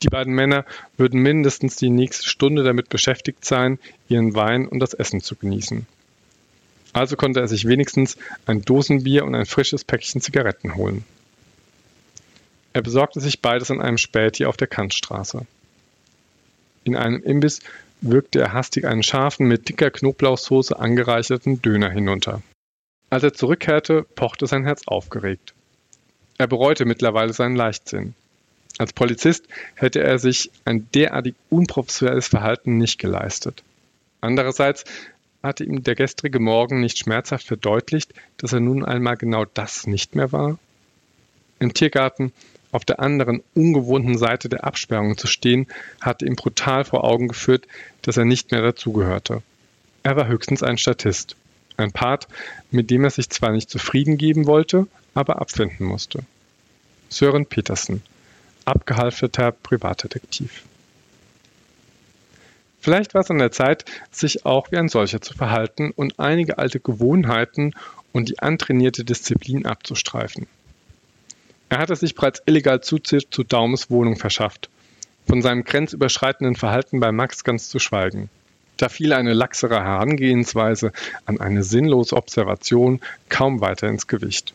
Die 0.04 0.10
beiden 0.10 0.34
Männer 0.34 0.66
würden 0.97 1.22
mindestens 1.22 1.78
die 1.78 1.89
nächste 1.89 2.28
Stunde 2.28 2.64
damit 2.64 2.89
beschäftigt 2.89 3.45
sein, 3.45 3.80
ihren 4.10 4.36
Wein 4.36 4.68
und 4.68 4.80
das 4.80 4.93
Essen 4.93 5.22
zu 5.22 5.36
genießen. 5.38 5.88
Also 6.91 7.16
konnte 7.16 7.39
er 7.39 7.47
sich 7.47 7.66
wenigstens 7.66 8.18
ein 8.45 8.62
Dosenbier 8.62 9.24
und 9.24 9.34
ein 9.34 9.45
frisches 9.45 9.86
Päckchen 9.86 10.22
Zigaretten 10.22 10.76
holen. 10.76 11.06
Er 12.74 12.82
besorgte 12.82 13.22
sich 13.22 13.41
beides 13.41 13.72
an 13.72 13.82
einem 13.82 13.97
Späti 13.97 14.45
auf 14.45 14.58
der 14.58 14.68
Kantstraße. 14.68 15.45
In 16.84 16.95
einem 16.97 17.24
Imbiss 17.24 17.62
würgte 18.01 18.41
er 18.41 18.54
hastig 18.54 18.86
einen 18.86 19.04
scharfen, 19.04 19.47
mit 19.47 19.70
dicker 19.70 19.89
Knoblauchsoße 19.89 20.78
angereicherten 20.78 21.62
Döner 21.62 21.89
hinunter. 21.89 22.41
Als 23.10 23.24
er 23.24 23.34
zurückkehrte, 23.34 24.04
pochte 24.16 24.47
sein 24.47 24.66
Herz 24.66 24.82
aufgeregt. 24.86 25.54
Er 26.38 26.47
bereute 26.47 26.86
mittlerweile 26.86 27.32
seinen 27.32 27.56
Leichtsinn. 27.56 28.16
Als 28.78 28.93
Polizist 28.93 29.45
hätte 29.76 30.01
er 30.01 30.17
sich 30.17 30.51
ein 30.65 30.88
derartig 30.93 31.36
unprofessionelles 31.49 32.28
Verhalten 32.28 32.78
nicht 32.78 32.99
geleistet. 32.99 33.63
Andererseits 34.19 34.84
hatte 35.43 35.63
ihm 35.63 35.84
der 35.84 35.95
gestrige 35.95 36.39
Morgen 36.39 36.80
nicht 36.80 36.97
schmerzhaft 36.97 37.45
verdeutlicht, 37.45 38.13
dass 38.38 38.53
er 38.53 38.61
nun 38.61 38.84
einmal 38.86 39.17
genau 39.17 39.45
das 39.45 39.86
nicht 39.86 40.15
mehr 40.15 40.32
war? 40.32 40.57
Im 41.59 41.74
Tiergarten 41.74 42.32
auf 42.71 42.86
der 42.86 42.99
anderen 42.99 43.43
ungewohnten 43.53 44.17
Seite 44.17 44.49
der 44.49 44.63
Absperrung 44.63 45.17
zu 45.17 45.28
stehen, 45.28 45.67
hatte 46.01 46.26
ihm 46.26 46.36
brutal 46.36 46.86
vor 46.86 47.03
Augen 47.03 47.28
geführt, 47.28 47.67
dass 48.01 48.17
er 48.17 48.26
nicht 48.26 48.51
mehr 48.51 48.61
dazugehörte. 48.61 49.43
Er 50.01 50.15
war 50.15 50.28
höchstens 50.28 50.63
ein 50.63 50.78
Statist, 50.78 51.36
ein 51.78 51.91
Part, 51.91 52.28
mit 52.71 52.89
dem 52.89 53.03
er 53.03 53.11
sich 53.11 53.30
zwar 53.30 53.51
nicht 53.51 53.69
zufrieden 53.69 54.17
geben 54.17 54.47
wollte, 54.47 54.88
aber 55.13 55.39
abfinden 55.39 55.86
musste. 55.86 56.24
Sören 57.09 57.45
Petersen, 57.45 58.01
abgehalfterter 58.66 59.51
Privatdetektiv. 59.51 60.64
Vielleicht 62.80 63.14
war 63.14 63.22
es 63.22 63.32
an 63.32 63.38
der 63.38 63.51
Zeit, 63.51 63.86
sich 64.11 64.45
auch 64.45 64.72
wie 64.72 64.78
ein 64.78 64.89
solcher 64.89 65.22
zu 65.22 65.34
verhalten 65.34 65.91
und 65.95 66.20
einige 66.20 66.57
alte 66.57 66.82
Gewohnheiten 66.82 67.74
und 68.11 68.28
die 68.28 68.39
antrainierte 68.39 69.05
Disziplin 69.05 69.66
abzustreifen. 69.66 70.47
Er 71.70 71.78
hatte 71.78 71.95
sich 71.95 72.14
bereits 72.14 72.43
illegal 72.45 72.82
Zutritt 72.82 73.28
zu 73.32 73.43
Daumes 73.43 73.89
Wohnung 73.89 74.18
verschafft. 74.18 74.70
Von 75.28 75.41
seinem 75.41 75.64
grenzüberschreitenden 75.64 76.55
Verhalten 76.55 76.99
bei 76.99 77.11
Max 77.11 77.45
ganz 77.45 77.70
zu 77.70 77.80
schweigen. 77.80 78.30
Da 78.78 78.89
fiel 78.89 79.14
eine 79.14 79.34
laxere 79.34 79.82
Herangehensweise 79.82 80.91
an 81.26 81.39
eine 81.39 81.64
sinnlose 81.64 82.16
Observation 82.16 82.99
kaum 83.30 83.61
weiter 83.61 83.88
ins 83.88 84.07
Gewicht. 84.07 84.53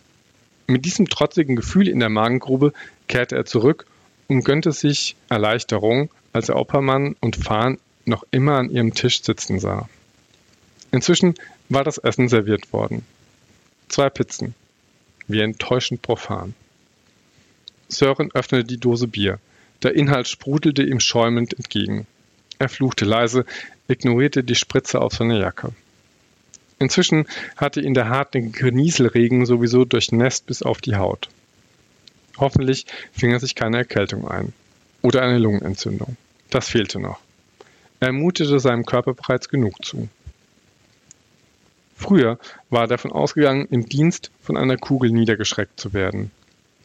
Mit 0.66 0.84
diesem 0.84 1.08
trotzigen 1.08 1.56
Gefühl 1.56 1.88
in 1.88 1.98
der 1.98 2.10
Magengrube 2.10 2.74
kehrte 3.06 3.36
er 3.36 3.46
zurück 3.46 3.86
und 4.28 4.44
gönnte 4.44 4.72
sich 4.72 5.16
Erleichterung, 5.28 6.10
als 6.32 6.48
er 6.48 6.56
Oppermann 6.56 7.16
und 7.20 7.36
Fahn 7.36 7.78
noch 8.04 8.24
immer 8.30 8.58
an 8.58 8.70
ihrem 8.70 8.94
Tisch 8.94 9.22
sitzen 9.22 9.58
sah. 9.58 9.88
Inzwischen 10.92 11.34
war 11.68 11.84
das 11.84 11.98
Essen 11.98 12.28
serviert 12.28 12.72
worden. 12.72 13.04
Zwei 13.88 14.08
Pizzen. 14.10 14.54
Wie 15.26 15.40
enttäuschend 15.40 16.02
profan. 16.02 16.54
Sören 17.88 18.30
öffnete 18.32 18.64
die 18.64 18.78
Dose 18.78 19.08
Bier. 19.08 19.38
Der 19.82 19.94
Inhalt 19.94 20.28
sprudelte 20.28 20.82
ihm 20.82 21.00
schäumend 21.00 21.54
entgegen. 21.54 22.06
Er 22.58 22.68
fluchte 22.68 23.04
leise, 23.04 23.44
ignorierte 23.88 24.42
die 24.44 24.54
Spritze 24.54 25.00
auf 25.00 25.14
seiner 25.14 25.38
Jacke. 25.38 25.72
Inzwischen 26.78 27.26
hatte 27.56 27.80
ihn 27.80 27.94
der 27.94 28.08
hartnäckige 28.08 28.72
Nieselregen 28.72 29.46
sowieso 29.46 29.84
durchnässt 29.84 30.46
bis 30.46 30.62
auf 30.62 30.80
die 30.80 30.96
Haut. 30.96 31.28
Hoffentlich 32.38 32.86
fing 33.12 33.32
er 33.32 33.40
sich 33.40 33.54
keine 33.54 33.78
Erkältung 33.78 34.28
ein. 34.28 34.52
Oder 35.02 35.22
eine 35.22 35.38
Lungenentzündung. 35.38 36.16
Das 36.50 36.68
fehlte 36.68 37.00
noch. 37.00 37.20
Er 38.00 38.12
mutete 38.12 38.60
seinem 38.60 38.86
Körper 38.86 39.14
bereits 39.14 39.48
genug 39.48 39.84
zu. 39.84 40.08
Früher 41.96 42.38
war 42.70 42.82
er 42.82 42.86
davon 42.86 43.10
ausgegangen, 43.10 43.66
im 43.70 43.88
Dienst 43.88 44.30
von 44.40 44.56
einer 44.56 44.76
Kugel 44.76 45.10
niedergeschreckt 45.10 45.80
zu 45.80 45.92
werden. 45.92 46.30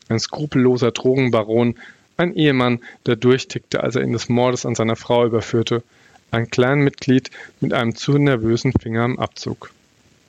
Ein 0.10 0.20
skrupelloser 0.20 0.92
Drogenbaron, 0.92 1.76
ein 2.18 2.36
Ehemann, 2.36 2.82
der 3.06 3.16
durchtickte, 3.16 3.84
als 3.84 3.96
er 3.96 4.04
ihn 4.04 4.14
des 4.14 4.28
Mordes 4.28 4.66
an 4.66 4.76
seiner 4.76 4.96
Frau 4.96 5.26
überführte, 5.26 5.84
ein 6.32 6.50
Clanmitglied 6.50 7.30
mit 7.62 7.74
einem 7.74 7.96
zu 7.96 8.18
nervösen 8.18 8.74
Finger 8.74 9.04
am 9.04 9.20
Abzug. 9.20 9.72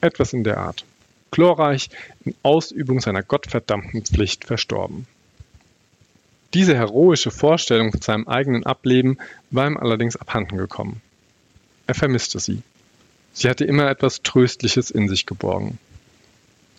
Etwas 0.03 0.35
in 0.35 0.45
der 0.45 0.59
Art. 0.59 0.85
Glorreich 1.31 1.89
in 2.25 2.35
Ausübung 2.43 3.01
seiner 3.01 3.23
gottverdammten 3.23 4.05
Pflicht 4.05 4.45
verstorben. 4.45 5.07
Diese 6.55 6.77
heroische 6.77 7.33
Vorstellung 7.33 7.91
von 7.91 8.01
seinem 8.01 8.29
eigenen 8.29 8.65
Ableben 8.65 9.19
war 9.51 9.67
ihm 9.67 9.77
allerdings 9.77 10.17
abhanden 10.17 10.57
gekommen. 10.57 11.03
Er 11.89 11.95
vermisste 11.95 12.39
sie. 12.39 12.63
Sie 13.33 13.51
hatte 13.51 13.65
immer 13.65 13.91
etwas 13.91 14.23
Tröstliches 14.23 14.93
in 14.93 15.09
sich 15.09 15.27
geborgen. 15.27 15.79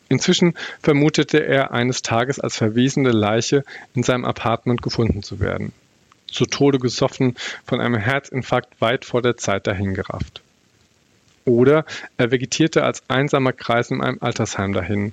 Inzwischen 0.08 0.54
vermutete 0.82 1.46
er, 1.46 1.72
eines 1.72 2.02
Tages 2.02 2.40
als 2.40 2.56
verwesende 2.56 3.12
Leiche 3.12 3.66
in 3.94 4.04
seinem 4.04 4.24
Apartment 4.24 4.82
gefunden 4.82 5.24
zu 5.24 5.42
werden. 5.42 5.74
Zu 6.32 6.46
Tode 6.46 6.80
gesoffen, 6.80 7.36
von 7.66 7.82
einem 7.82 7.96
Herzinfarkt 7.96 8.80
weit 8.80 9.04
vor 9.04 9.22
der 9.22 9.36
Zeit 9.36 9.68
dahingerafft. 9.68 10.42
Oder 11.44 11.86
er 12.18 12.32
vegetierte 12.32 12.84
als 12.84 13.04
einsamer 13.10 13.52
Kreis 13.52 13.92
in 13.92 14.02
einem 14.02 14.20
Altersheim 14.22 14.72
dahin, 14.72 15.12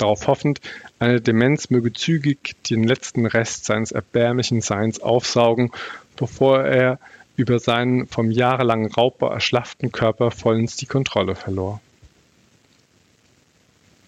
darauf 0.00 0.26
hoffend, 0.26 0.60
eine 0.98 1.20
Demenz 1.20 1.70
möge 1.70 1.92
zügig 1.92 2.56
den 2.64 2.84
letzten 2.84 3.26
Rest 3.26 3.64
seines 3.64 3.92
erbärmlichen 3.92 4.60
Seins 4.60 5.00
aufsaugen, 5.00 5.70
bevor 6.16 6.62
er 6.64 6.98
über 7.36 7.58
seinen 7.58 8.06
vom 8.06 8.30
jahrelangen 8.30 8.92
Raubbau 8.92 9.30
erschlafften 9.30 9.92
Körper 9.92 10.30
vollends 10.30 10.76
die 10.76 10.86
Kontrolle 10.86 11.34
verlor. 11.34 11.80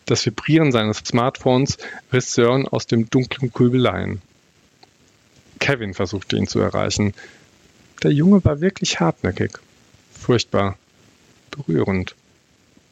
Das 0.05 0.27
Vibrieren 0.27 0.73
seines 0.73 0.99
Smartphones 0.99 1.79
riss 2.13 2.35
Sören 2.35 2.69
aus 2.69 2.87
dem 2.87 3.09
dunklen 3.09 3.51
Grübeleien. 3.53 4.21
Kevin 5.59 5.95
versuchte 5.95 6.37
ihn 6.37 6.49
zu 6.49 6.59
erreichen. 6.59 7.15
Der 8.03 8.13
Junge 8.13 8.45
war 8.45 8.61
wirklich 8.61 9.01
hartnäckig. 9.01 9.53
Furchtbar. 10.13 10.77
Berührend. 11.51 12.17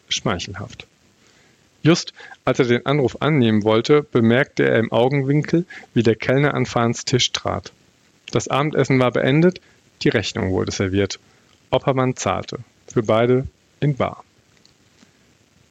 Schmeichelhaft. 0.09 0.87
Just 1.83 2.13
als 2.45 2.59
er 2.59 2.67
den 2.67 2.87
Anruf 2.87 3.17
annehmen 3.21 3.65
wollte, 3.65 4.03
bemerkte 4.03 4.69
er 4.69 4.79
im 4.79 4.93
Augenwinkel, 4.93 5.65
wie 5.95 6.03
der 6.03 6.17
Kellner 6.17 6.55
an 6.55 6.67
Fahns 6.67 7.05
Tisch 7.05 7.33
trat. 7.33 7.73
Das 8.33 8.49
Abendessen 8.49 8.99
war 8.99 9.11
beendet, 9.11 9.61
die 10.03 10.09
Rechnung 10.09 10.51
wurde 10.51 10.73
serviert. 10.73 11.19
Oppermann 11.71 12.17
zahlte. 12.17 12.59
Für 12.87 13.03
beide 13.03 13.47
in 13.81 13.97
Bar. 13.97 14.25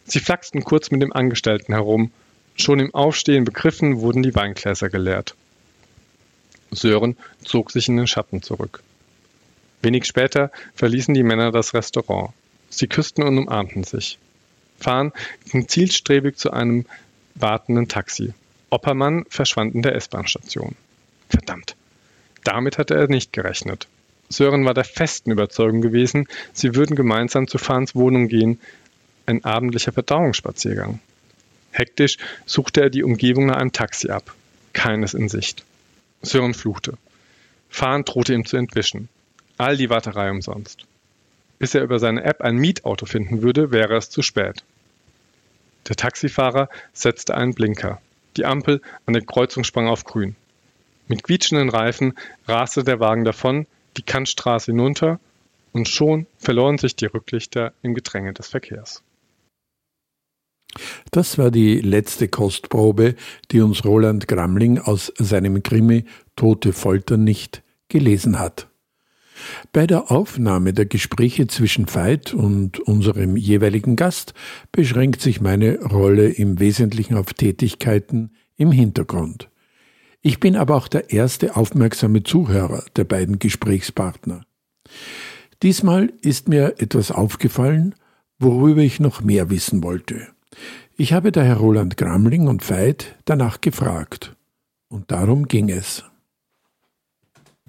Sie 0.05 0.19
flachsten 0.19 0.63
kurz 0.63 0.89
mit 0.91 1.01
dem 1.01 1.13
Angestellten 1.13 1.73
herum. 1.73 2.11
Schon 2.55 2.79
im 2.79 2.93
Aufstehen 2.95 3.45
begriffen 3.45 3.99
wurden 4.01 4.23
die 4.23 4.35
Weingläser 4.35 4.89
geleert. 4.89 5.35
Sören 6.71 7.17
zog 7.43 7.71
sich 7.71 7.87
in 7.87 7.97
den 7.97 8.07
Schatten 8.07 8.41
zurück. 8.41 8.81
Wenig 9.81 10.05
später 10.05 10.51
verließen 10.75 11.13
die 11.13 11.23
Männer 11.23 11.51
das 11.51 11.73
Restaurant. 11.73 12.31
Sie 12.69 12.87
küssten 12.87 13.23
und 13.23 13.37
umarmten 13.37 13.83
sich. 13.83 14.19
Fahren 14.79 15.11
ging 15.51 15.67
zielstrebig 15.67 16.37
zu 16.37 16.51
einem 16.51 16.85
wartenden 17.35 17.87
Taxi. 17.87 18.33
Oppermann 18.69 19.25
verschwand 19.29 19.75
in 19.75 19.81
der 19.81 19.95
S-Bahn-Station. 19.95 20.75
Verdammt. 21.29 21.75
Damit 22.43 22.77
hatte 22.77 22.95
er 22.95 23.07
nicht 23.07 23.33
gerechnet. 23.33 23.87
Sören 24.29 24.63
war 24.65 24.73
der 24.73 24.83
festen 24.83 25.31
Überzeugung 25.31 25.81
gewesen, 25.81 26.27
sie 26.53 26.75
würden 26.75 26.95
gemeinsam 26.95 27.47
zu 27.47 27.57
Fahns 27.57 27.95
Wohnung 27.95 28.27
gehen, 28.27 28.59
ein 29.25 29.43
abendlicher 29.43 29.91
Verdauungsspaziergang. 29.91 30.99
Hektisch 31.71 32.17
suchte 32.45 32.81
er 32.81 32.89
die 32.89 33.03
Umgebung 33.03 33.47
nach 33.47 33.57
einem 33.57 33.71
Taxi 33.71 34.09
ab. 34.09 34.35
Keines 34.73 35.13
in 35.13 35.29
Sicht. 35.29 35.63
Sören 36.21 36.53
fluchte. 36.53 36.97
Fahn 37.69 38.03
drohte 38.05 38.33
ihm 38.33 38.45
zu 38.45 38.57
entwischen. 38.57 39.09
All 39.57 39.77
die 39.77 39.89
Warterei 39.89 40.31
umsonst. 40.31 40.85
Bis 41.59 41.75
er 41.75 41.83
über 41.83 41.99
seine 41.99 42.23
App 42.23 42.41
ein 42.41 42.57
Mietauto 42.57 43.05
finden 43.05 43.41
würde, 43.41 43.71
wäre 43.71 43.97
es 43.97 44.09
zu 44.09 44.21
spät. 44.21 44.63
Der 45.89 45.95
Taxifahrer 45.95 46.69
setzte 46.93 47.35
einen 47.35 47.53
Blinker. 47.53 47.99
Die 48.37 48.45
Ampel 48.45 48.81
an 49.05 49.13
der 49.13 49.25
Kreuzung 49.25 49.63
sprang 49.63 49.87
auf 49.87 50.05
grün. 50.05 50.35
Mit 51.07 51.23
quietschenden 51.23 51.69
Reifen 51.69 52.13
raste 52.47 52.83
der 52.83 52.99
Wagen 52.99 53.25
davon, 53.25 53.65
die 53.97 54.03
Kantstraße 54.03 54.71
hinunter 54.71 55.19
und 55.73 55.89
schon 55.89 56.27
verloren 56.37 56.77
sich 56.77 56.95
die 56.95 57.07
Rücklichter 57.07 57.73
im 57.81 57.95
Gedränge 57.95 58.33
des 58.33 58.47
Verkehrs. 58.47 59.03
Das 61.11 61.39
war 61.39 61.49
die 61.49 61.81
letzte 61.81 62.27
Kostprobe, 62.27 63.15
die 63.51 63.61
uns 63.61 63.83
Roland 63.83 64.27
Gramling 64.27 64.77
aus 64.77 65.11
seinem 65.17 65.63
Krimi 65.63 66.05
Tote 66.35 66.73
Folter 66.73 67.17
nicht 67.17 67.63
gelesen 67.87 68.37
hat. 68.37 68.68
Bei 69.73 69.87
der 69.87 70.11
Aufnahme 70.11 70.73
der 70.73 70.85
Gespräche 70.85 71.47
zwischen 71.47 71.93
Veit 71.93 72.33
und 72.33 72.79
unserem 72.79 73.37
jeweiligen 73.37 73.95
Gast 73.95 74.33
beschränkt 74.71 75.21
sich 75.21 75.41
meine 75.41 75.79
Rolle 75.81 76.29
im 76.29 76.59
Wesentlichen 76.59 77.15
auf 77.15 77.33
Tätigkeiten 77.33 78.31
im 78.57 78.71
Hintergrund. 78.71 79.49
Ich 80.21 80.39
bin 80.39 80.55
aber 80.55 80.75
auch 80.75 80.87
der 80.87 81.11
erste 81.11 81.55
aufmerksame 81.55 82.23
Zuhörer 82.23 82.83
der 82.95 83.05
beiden 83.05 83.39
Gesprächspartner. 83.39 84.43
Diesmal 85.63 86.11
ist 86.21 86.47
mir 86.47 86.75
etwas 86.79 87.11
aufgefallen, 87.11 87.95
worüber 88.37 88.81
ich 88.81 88.99
noch 88.99 89.21
mehr 89.21 89.49
wissen 89.49 89.83
wollte. 89.83 90.27
Ich 90.97 91.13
habe 91.13 91.31
daher 91.31 91.57
Roland 91.57 91.95
Gramling 91.97 92.47
und 92.47 92.69
Veit 92.69 93.15
danach 93.25 93.61
gefragt. 93.61 94.35
Und 94.89 95.11
darum 95.11 95.47
ging 95.47 95.69
es. 95.69 96.03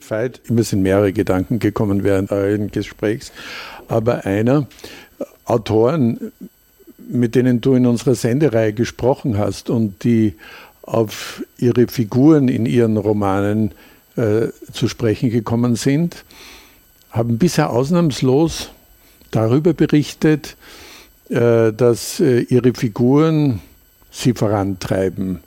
Veit, 0.08 0.40
mir 0.48 0.64
sind 0.64 0.82
mehrere 0.82 1.12
Gedanken 1.12 1.58
gekommen 1.58 2.04
während 2.04 2.30
euren 2.32 2.70
Gesprächs, 2.70 3.32
aber 3.88 4.26
einer, 4.26 4.66
Autoren, 5.44 6.32
mit 7.08 7.34
denen 7.34 7.60
du 7.60 7.74
in 7.74 7.86
unserer 7.86 8.14
Sendereihe 8.14 8.72
gesprochen 8.72 9.36
hast 9.38 9.68
und 9.68 10.04
die 10.04 10.34
auf 10.82 11.44
ihre 11.58 11.88
Figuren 11.88 12.48
in 12.48 12.66
ihren 12.66 12.96
Romanen 12.96 13.72
äh, 14.16 14.48
zu 14.72 14.88
sprechen 14.88 15.30
gekommen 15.30 15.76
sind, 15.76 16.24
haben 17.10 17.38
bisher 17.38 17.70
ausnahmslos 17.70 18.70
darüber 19.30 19.72
berichtet, 19.72 20.56
äh, 21.28 21.72
dass 21.72 22.20
äh, 22.20 22.40
ihre 22.42 22.74
Figuren 22.74 23.60
sie 24.10 24.34
vorantreiben, 24.34 25.40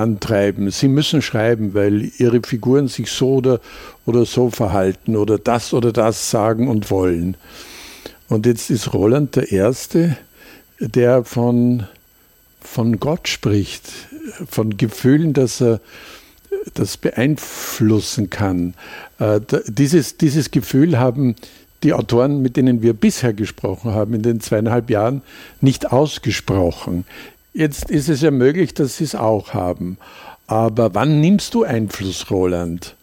antreiben. 0.00 0.70
Sie 0.70 0.88
müssen 0.88 1.22
schreiben, 1.22 1.74
weil 1.74 2.10
ihre 2.18 2.40
Figuren 2.42 2.88
sich 2.88 3.10
so 3.10 3.34
oder, 3.34 3.60
oder 4.06 4.24
so 4.24 4.50
verhalten 4.50 5.16
oder 5.16 5.38
das 5.38 5.72
oder 5.72 5.92
das 5.92 6.30
sagen 6.30 6.68
und 6.68 6.90
wollen. 6.90 7.36
Und 8.28 8.46
jetzt 8.46 8.70
ist 8.70 8.92
Roland 8.94 9.36
der 9.36 9.50
Erste, 9.50 10.16
der 10.78 11.24
von, 11.24 11.84
von 12.60 13.00
Gott 13.00 13.28
spricht, 13.28 13.90
von 14.48 14.76
Gefühlen, 14.76 15.32
dass 15.32 15.60
er 15.60 15.80
das 16.74 16.96
beeinflussen 16.96 18.30
kann. 18.30 18.74
Äh, 19.18 19.40
dieses, 19.66 20.16
dieses 20.16 20.50
Gefühl 20.50 20.98
haben 20.98 21.36
die 21.82 21.94
Autoren, 21.94 22.42
mit 22.42 22.56
denen 22.56 22.82
wir 22.82 22.92
bisher 22.92 23.32
gesprochen 23.32 23.92
haben, 23.92 24.14
in 24.14 24.22
den 24.22 24.40
zweieinhalb 24.40 24.90
Jahren, 24.90 25.22
nicht 25.60 25.92
ausgesprochen. 25.92 27.06
Jetzt 27.52 27.90
ist 27.90 28.08
es 28.08 28.20
ja 28.20 28.30
möglich, 28.30 28.74
dass 28.74 28.98
sie 28.98 29.04
es 29.04 29.14
auch 29.14 29.54
haben. 29.54 29.98
Aber 30.46 30.94
wann 30.94 31.20
nimmst 31.20 31.54
du 31.54 31.64
Einfluss, 31.64 32.30
Roland? 32.30 32.96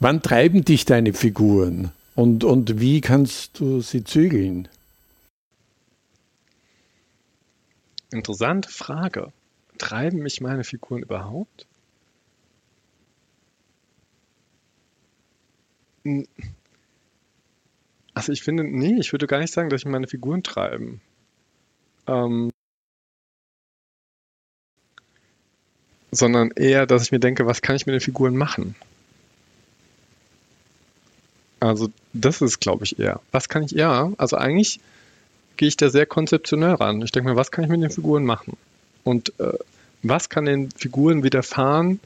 Wann 0.00 0.22
treiben 0.22 0.64
dich 0.64 0.84
deine 0.84 1.12
Figuren? 1.12 1.92
Und, 2.14 2.44
und 2.44 2.80
wie 2.80 3.00
kannst 3.00 3.58
du 3.58 3.80
sie 3.80 4.04
zügeln? 4.04 4.68
Interessante 8.10 8.68
Frage. 8.68 9.32
Treiben 9.78 10.18
mich 10.18 10.40
meine 10.40 10.62
Figuren 10.62 11.02
überhaupt? 11.02 11.66
Also 18.14 18.32
ich 18.32 18.42
finde, 18.42 18.62
nee, 18.62 18.96
ich 19.00 19.12
würde 19.12 19.26
gar 19.26 19.40
nicht 19.40 19.52
sagen, 19.52 19.70
dass 19.70 19.80
ich 19.80 19.86
meine 19.86 20.06
Figuren 20.06 20.42
treiben. 20.42 21.00
Ähm, 22.06 22.50
sondern 26.14 26.50
eher, 26.52 26.86
dass 26.86 27.02
ich 27.02 27.12
mir 27.12 27.20
denke, 27.20 27.46
was 27.46 27.62
kann 27.62 27.76
ich 27.76 27.86
mit 27.86 27.94
den 27.94 28.00
Figuren 28.00 28.36
machen? 28.36 28.74
Also 31.60 31.90
das 32.12 32.42
ist, 32.42 32.60
glaube 32.60 32.84
ich, 32.84 32.98
eher. 32.98 33.20
Was 33.32 33.48
kann 33.48 33.62
ich 33.62 33.74
eher? 33.76 34.12
Also 34.18 34.36
eigentlich 34.36 34.80
gehe 35.56 35.68
ich 35.68 35.76
da 35.76 35.88
sehr 35.88 36.06
konzeptionell 36.06 36.74
ran. 36.74 37.00
Ich 37.02 37.12
denke 37.12 37.30
mir, 37.30 37.36
was 37.36 37.50
kann 37.50 37.64
ich 37.64 37.70
mit 37.70 37.82
den 37.82 37.90
Figuren 37.90 38.24
machen? 38.24 38.56
Und 39.02 39.32
äh, 39.38 39.52
was 40.02 40.28
kann 40.28 40.44
den 40.44 40.70
Figuren 40.70 41.22
widerfahren, 41.22 42.00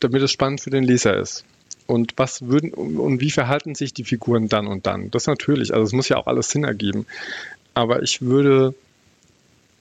damit 0.00 0.22
es 0.22 0.30
spannend 0.30 0.60
für 0.60 0.70
den 0.70 0.84
Leser 0.84 1.16
ist? 1.16 1.44
Und 1.86 2.14
was 2.16 2.42
würden 2.42 2.72
und 2.72 3.20
wie 3.20 3.30
verhalten 3.30 3.74
sich 3.74 3.92
die 3.92 4.04
Figuren 4.04 4.48
dann 4.48 4.66
und 4.66 4.86
dann? 4.86 5.10
Das 5.10 5.26
natürlich, 5.26 5.74
also 5.74 5.84
es 5.84 5.92
muss 5.92 6.08
ja 6.08 6.16
auch 6.16 6.26
alles 6.26 6.50
Sinn 6.50 6.64
ergeben. 6.64 7.06
Aber 7.74 8.02
ich 8.02 8.22
würde 8.22 8.74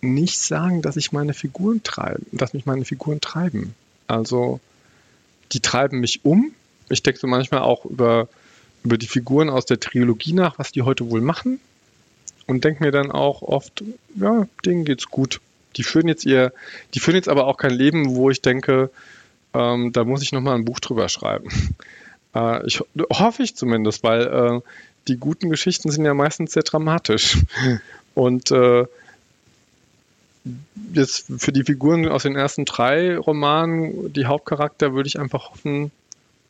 nicht 0.03 0.39
sagen, 0.39 0.81
dass 0.81 0.97
ich 0.97 1.11
meine 1.11 1.33
Figuren 1.33 1.81
treibe, 1.83 2.21
dass 2.31 2.53
mich 2.53 2.65
meine 2.65 2.85
Figuren 2.85 3.21
treiben. 3.21 3.73
Also 4.07 4.59
die 5.51 5.59
treiben 5.59 5.99
mich 5.99 6.25
um. 6.25 6.53
Ich 6.89 7.03
denke 7.03 7.19
so 7.19 7.27
manchmal 7.27 7.61
auch 7.61 7.85
über, 7.85 8.27
über 8.83 8.97
die 8.97 9.07
Figuren 9.07 9.49
aus 9.49 9.65
der 9.65 9.79
Trilogie 9.79 10.33
nach, 10.33 10.59
was 10.59 10.71
die 10.71 10.81
heute 10.81 11.09
wohl 11.09 11.21
machen. 11.21 11.59
Und 12.45 12.65
denke 12.65 12.83
mir 12.83 12.91
dann 12.91 13.11
auch 13.11 13.41
oft, 13.41 13.83
ja, 14.15 14.47
denen 14.65 14.83
geht's 14.83 15.07
gut. 15.07 15.39
Die 15.77 15.83
führen 15.83 16.07
jetzt 16.07 16.25
ihr, 16.25 16.51
die 16.93 16.99
führen 16.99 17.15
jetzt 17.15 17.29
aber 17.29 17.47
auch 17.47 17.57
kein 17.57 17.71
Leben, 17.71 18.15
wo 18.15 18.29
ich 18.29 18.41
denke, 18.41 18.89
ähm, 19.53 19.93
da 19.93 20.03
muss 20.03 20.21
ich 20.21 20.33
nochmal 20.33 20.55
ein 20.55 20.65
Buch 20.65 20.79
drüber 20.79 21.09
schreiben. 21.09 21.49
Äh, 22.35 22.65
ich 22.65 22.81
hoffe 23.11 23.43
ich 23.43 23.55
zumindest, 23.55 24.01
weil 24.01 24.21
äh, 24.23 24.59
die 25.07 25.17
guten 25.17 25.51
Geschichten 25.51 25.91
sind 25.91 26.03
ja 26.03 26.15
meistens 26.15 26.53
sehr 26.53 26.63
dramatisch. 26.63 27.37
Und 28.15 28.49
äh, 28.49 28.87
jetzt 30.93 31.25
für 31.37 31.51
die 31.51 31.63
Figuren 31.63 32.07
aus 32.07 32.23
den 32.23 32.35
ersten 32.35 32.65
drei 32.65 33.17
Romanen, 33.17 34.11
die 34.13 34.25
Hauptcharakter, 34.25 34.93
würde 34.93 35.07
ich 35.07 35.19
einfach 35.19 35.51
hoffen, 35.51 35.91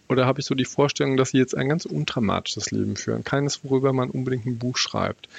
oder 0.09 0.25
habe 0.25 0.39
ich 0.39 0.45
so 0.45 0.55
die 0.55 0.65
Vorstellung, 0.65 1.17
dass 1.17 1.29
sie 1.29 1.37
jetzt 1.37 1.55
ein 1.55 1.69
ganz 1.69 1.85
undramatisches 1.85 2.71
Leben 2.71 2.95
führen. 2.95 3.23
Keines, 3.23 3.63
worüber 3.63 3.93
man 3.93 4.09
unbedingt 4.09 4.45
ein 4.45 4.57
Buch 4.59 4.77
schreibt. 4.77 5.29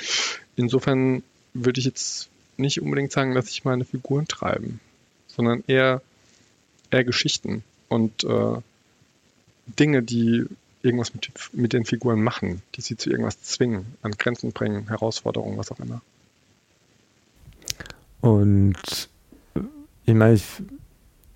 Insofern 0.57 1.23
würde 1.53 1.79
ich 1.81 1.87
jetzt 1.87 2.29
nicht 2.57 2.81
unbedingt 2.81 3.13
sagen, 3.13 3.35
dass 3.35 3.47
sich 3.47 3.65
meine 3.65 3.85
Figuren 3.85 4.27
treiben, 4.27 4.81
sondern 5.27 5.65
eher, 5.67 6.03
eher 6.91 7.05
Geschichten 7.05 7.63
und 7.89 8.25
äh, 8.25 8.57
Dinge, 9.67 10.03
die 10.03 10.45
irgendwas 10.83 11.15
mit, 11.15 11.31
mit 11.53 11.73
den 11.73 11.85
Figuren 11.85 12.23
machen, 12.23 12.63
die 12.75 12.81
sie 12.81 12.97
zu 12.97 13.11
irgendwas 13.11 13.43
zwingen, 13.43 13.87
an 14.03 14.13
Grenzen 14.13 14.53
bringen, 14.53 14.89
Herausforderungen, 14.89 15.57
was 15.57 15.73
auch 15.73 15.81
immer. 15.81 16.03
Und 18.25 19.11
ich 20.07 20.15
meine, 20.15 20.41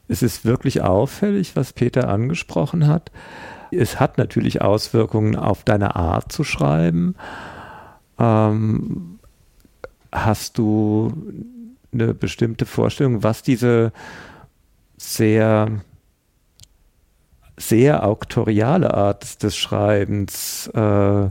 es 0.08 0.22
ist 0.22 0.46
wirklich 0.46 0.80
auffällig, 0.80 1.54
was 1.54 1.74
Peter 1.74 2.08
angesprochen 2.08 2.86
hat. 2.86 3.12
Es 3.70 4.00
hat 4.00 4.16
natürlich 4.16 4.62
Auswirkungen 4.62 5.36
auf 5.36 5.64
deine 5.64 5.96
Art 5.96 6.32
zu 6.32 6.44
schreiben. 6.44 7.14
Ähm, 8.18 9.18
hast 10.10 10.56
du 10.56 11.12
eine 11.92 12.14
bestimmte 12.14 12.64
Vorstellung, 12.64 13.22
was 13.22 13.42
diese 13.42 13.92
sehr, 14.96 15.82
sehr 17.58 18.02
auktoriale 18.02 18.94
Art 18.94 19.42
des 19.42 19.58
Schreibens, 19.58 20.68
äh, 20.68 21.28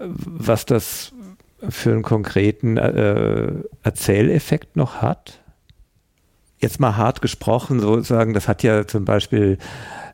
was 0.00 0.66
das 0.66 1.12
für 1.68 1.92
einen 1.92 2.02
konkreten 2.02 2.76
äh, 2.76 3.52
Erzähleffekt 3.82 4.76
noch 4.76 5.02
hat? 5.02 5.40
Jetzt 6.60 6.80
mal 6.80 6.96
hart 6.96 7.22
gesprochen, 7.22 7.80
sozusagen, 7.80 8.34
das 8.34 8.48
hat 8.48 8.62
ja 8.62 8.86
zum 8.86 9.04
Beispiel 9.04 9.58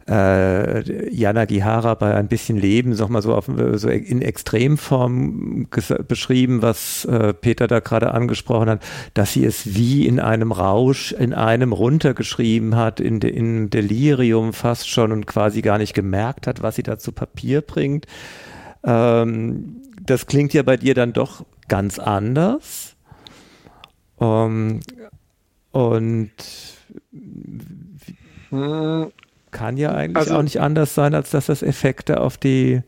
äh, 0.09 1.15
Jana 1.15 1.47
Gihara 1.47 1.95
bei 1.95 2.15
ein 2.15 2.29
bisschen 2.29 2.59
Leben 2.59 2.91
noch 2.91 3.09
mal 3.09 3.23
so, 3.23 3.35
auf, 3.35 3.49
so 3.75 3.89
in 3.89 4.21
Extremform 4.21 5.69
beschrieben, 6.07 6.63
was 6.63 7.05
äh, 7.07 7.33
Peter 7.33 7.67
da 7.67 7.81
gerade 7.81 8.13
angesprochen 8.13 8.69
hat, 8.69 8.83
dass 9.15 9.33
sie 9.33 9.45
es 9.45 9.75
wie 9.75 10.07
in 10.07 10.21
einem 10.21 10.53
Rausch, 10.53 11.13
in 11.13 11.33
einem 11.33 11.73
runtergeschrieben 11.73 12.77
hat, 12.77 13.01
in, 13.01 13.21
de, 13.21 13.31
in 13.31 13.71
Delirium 13.71 14.53
fast 14.53 14.89
schon 14.89 15.13
und 15.13 15.27
quasi 15.27 15.63
gar 15.63 15.79
nicht 15.79 15.95
gemerkt 15.95 16.47
hat, 16.47 16.63
was 16.63 16.77
sie 16.77 16.83
da 16.83 16.99
zu 16.99 17.13
Papier 17.13 17.63
bringt. 17.63 18.07
Ähm, 18.85 19.81
das 20.07 20.27
klingt 20.27 20.53
ja 20.55 20.63
bei 20.63 20.77
dir 20.77 20.95
dann 20.95 21.13
doch 21.13 21.45
ganz 21.69 21.99
anders. 21.99 22.97
Um, 24.17 24.81
und 25.73 26.31
hm. 28.51 29.13
kann 29.51 29.77
ja 29.77 29.93
eigentlich 29.93 30.17
also, 30.17 30.37
auch 30.37 30.43
nicht 30.43 30.61
anders 30.61 30.95
sein, 30.95 31.15
als 31.15 31.31
dass 31.31 31.47
das 31.47 31.63
Effekte 31.63 32.21
auf 32.21 32.39
die 32.39 32.83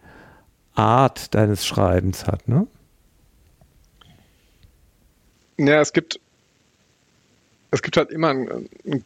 Art 0.74 1.34
deines 1.34 1.66
Schreibens 1.66 2.26
hat, 2.26 2.46
ne? 2.48 2.66
Ja, 5.58 5.80
es 5.80 5.92
gibt, 5.92 6.20
es 7.70 7.82
gibt 7.82 7.96
halt 7.96 8.10
immer 8.10 8.28
ein, 8.28 8.68
ein 8.86 9.04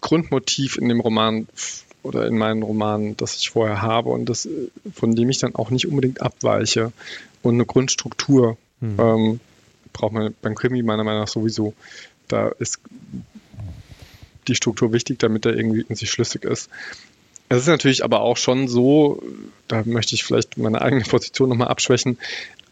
Grundmotiv 0.00 0.76
in 0.76 0.88
dem 0.88 1.00
Roman 1.00 1.48
oder 2.02 2.26
in 2.26 2.38
meinen 2.38 2.62
Romanen, 2.62 3.16
das 3.16 3.36
ich 3.36 3.50
vorher 3.50 3.82
habe 3.82 4.10
und 4.10 4.26
das, 4.28 4.48
von 4.94 5.16
dem 5.16 5.30
ich 5.30 5.38
dann 5.38 5.54
auch 5.54 5.70
nicht 5.70 5.88
unbedingt 5.88 6.20
abweiche 6.20 6.92
und 7.48 7.54
eine 7.54 7.66
Grundstruktur 7.66 8.56
mhm. 8.80 8.96
ähm, 8.98 9.40
braucht 9.92 10.12
man 10.12 10.34
beim 10.42 10.54
Krimi 10.54 10.82
meiner 10.82 11.04
Meinung 11.04 11.20
nach 11.20 11.28
sowieso. 11.28 11.74
Da 12.28 12.48
ist 12.58 12.80
die 14.48 14.54
Struktur 14.54 14.92
wichtig, 14.92 15.18
damit 15.18 15.46
er 15.46 15.56
irgendwie 15.56 15.84
in 15.88 15.96
sich 15.96 16.10
schlüssig 16.10 16.44
ist. 16.44 16.70
Es 17.48 17.62
ist 17.62 17.68
natürlich 17.68 18.04
aber 18.04 18.20
auch 18.20 18.36
schon 18.36 18.68
so, 18.68 19.22
da 19.68 19.82
möchte 19.84 20.14
ich 20.14 20.24
vielleicht 20.24 20.58
meine 20.58 20.82
eigene 20.82 21.04
Position 21.08 21.48
nochmal 21.48 21.68
abschwächen. 21.68 22.18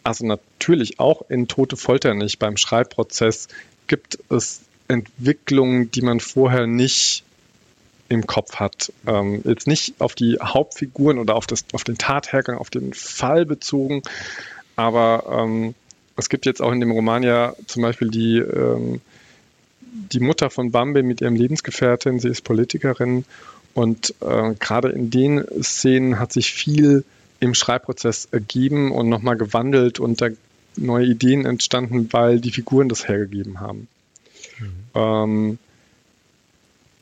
Also 0.03 0.27
natürlich 0.27 1.01
auch 1.01 1.23
in 1.31 1.49
Tote 1.49 1.77
Folter 1.77 2.15
nicht. 2.15 2.39
Beim 2.39 2.57
Schreibprozess 2.57 3.49
gibt 3.87 4.19
es 4.29 4.61
Entwicklungen, 4.89 5.91
die 5.91 6.03
man 6.03 6.21
vorher 6.21 6.67
nicht 6.67 7.25
im 8.09 8.27
Kopf 8.27 8.57
hat. 8.57 8.93
Ähm, 9.07 9.41
jetzt 9.45 9.67
nicht 9.67 10.01
auf 10.01 10.15
die 10.15 10.39
Hauptfiguren 10.43 11.19
oder 11.19 11.37
auf, 11.37 11.47
das, 11.47 11.65
auf 11.73 11.85
den 11.85 11.97
Tathergang, 11.97 12.59
auf 12.59 12.69
den 12.69 12.93
Fall 12.93 13.47
bezogen, 13.47 14.03
aber 14.77 15.25
ähm, 15.31 15.75
es 16.17 16.29
gibt 16.29 16.47
jetzt 16.47 16.63
auch 16.63 16.73
in 16.73 16.81
dem 16.81 16.91
Roman 16.91 17.23
ja 17.23 17.55
zum 17.67 17.83
Beispiel 17.83 18.11
die, 18.11 18.39
ähm, 18.39 19.01
die 19.81 20.21
Mutter 20.21 20.51
von 20.51 20.71
Bambi 20.71 21.03
mit 21.03 21.21
ihrem 21.21 21.37
Lebensgefährtin, 21.37 22.21
sie 22.21 22.29
ist 22.29 22.43
Politikerin 22.43 23.25
und 23.75 24.15
äh, 24.21 24.55
gerade 24.59 24.91
in 24.91 25.11
den 25.11 25.45
Szenen 25.63 26.19
hat 26.19 26.33
sich 26.33 26.53
viel 26.53 27.05
im 27.41 27.55
Schreibprozess 27.55 28.29
ergeben 28.31 28.93
und 28.93 29.09
nochmal 29.09 29.37
gewandelt 29.37 30.01
und 30.01 30.21
da 30.21 30.29
neue 30.77 31.07
Ideen 31.07 31.45
entstanden, 31.45 32.09
weil 32.13 32.41
die 32.41 32.51
Figuren 32.51 32.89
das 32.89 33.07
hergegeben 33.07 33.61
haben. 33.61 33.89
Mhm. 34.59 34.69
Ähm, 34.95 35.59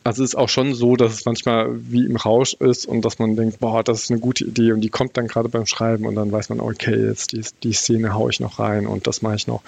also 0.04 0.22
es 0.22 0.30
ist 0.30 0.34
auch 0.34 0.48
schon 0.48 0.74
so, 0.74 0.96
dass 0.96 1.12
es 1.12 1.24
manchmal 1.24 1.68
wie 1.90 2.04
im 2.04 2.16
Rausch 2.16 2.54
ist 2.54 2.86
und 2.86 3.04
dass 3.04 3.18
man 3.18 3.36
denkt, 3.36 3.60
boah, 3.60 3.82
das 3.84 4.04
ist 4.04 4.10
eine 4.10 4.20
gute 4.20 4.44
Idee 4.44 4.72
und 4.72 4.80
die 4.80 4.88
kommt 4.88 5.16
dann 5.16 5.28
gerade 5.28 5.48
beim 5.48 5.66
Schreiben 5.66 6.06
und 6.06 6.14
dann 6.14 6.32
weiß 6.32 6.48
man, 6.48 6.60
okay, 6.60 7.06
jetzt 7.06 7.32
die, 7.32 7.44
die 7.62 7.72
Szene 7.72 8.14
haue 8.14 8.30
ich 8.30 8.40
noch 8.40 8.58
rein 8.58 8.86
und 8.86 9.06
das 9.06 9.22
mache 9.22 9.36
ich 9.36 9.46
noch. 9.46 9.62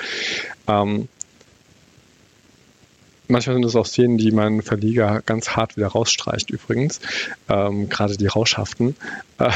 Ähm, 0.67 1.09
Manchmal 3.27 3.57
sind 3.57 3.65
es 3.65 3.75
auch 3.75 3.87
Szenen, 3.87 4.19
die 4.19 4.33
mein 4.33 4.61
Verleger 4.61 5.23
ganz 5.25 5.51
hart 5.51 5.79
wieder 5.79 5.89
rausstreicht, 5.89 6.51
übrigens. 6.51 7.01
Ähm, 7.49 7.89
gerade 7.89 8.19
die 8.19 8.27
Rauschhaften. 8.27 8.97
Äh, 9.39 9.51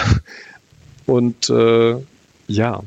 und 1.06 1.50
äh, 1.50 1.96
ja, 2.46 2.82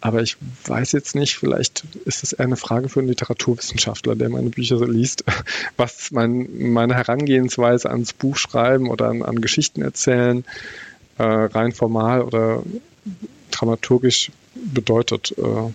aber 0.00 0.22
ich 0.22 0.36
weiß 0.64 0.92
jetzt 0.92 1.14
nicht, 1.14 1.36
vielleicht 1.36 1.84
ist 2.04 2.22
es 2.22 2.32
eher 2.32 2.46
eine 2.46 2.56
Frage 2.56 2.88
für 2.88 3.00
einen 3.00 3.08
Literaturwissenschaftler, 3.08 4.16
der 4.16 4.28
meine 4.28 4.50
Bücher 4.50 4.78
so 4.78 4.84
liest, 4.84 5.24
was 5.76 6.10
mein, 6.10 6.48
meine 6.72 6.94
Herangehensweise 6.94 7.90
ans 7.90 8.12
Buchschreiben 8.12 8.88
oder 8.88 9.08
an, 9.08 9.22
an 9.22 9.40
Geschichten 9.40 9.82
erzählen 9.82 10.44
äh, 11.20 11.22
rein 11.22 11.72
formal 11.72 12.22
oder 12.22 12.62
dramaturgisch 13.50 14.30
bedeutet. 14.54 15.34
Äh, 15.36 15.72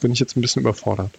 bin 0.00 0.12
ich 0.12 0.20
jetzt 0.20 0.36
ein 0.36 0.40
bisschen 0.40 0.62
überfordert. 0.62 1.10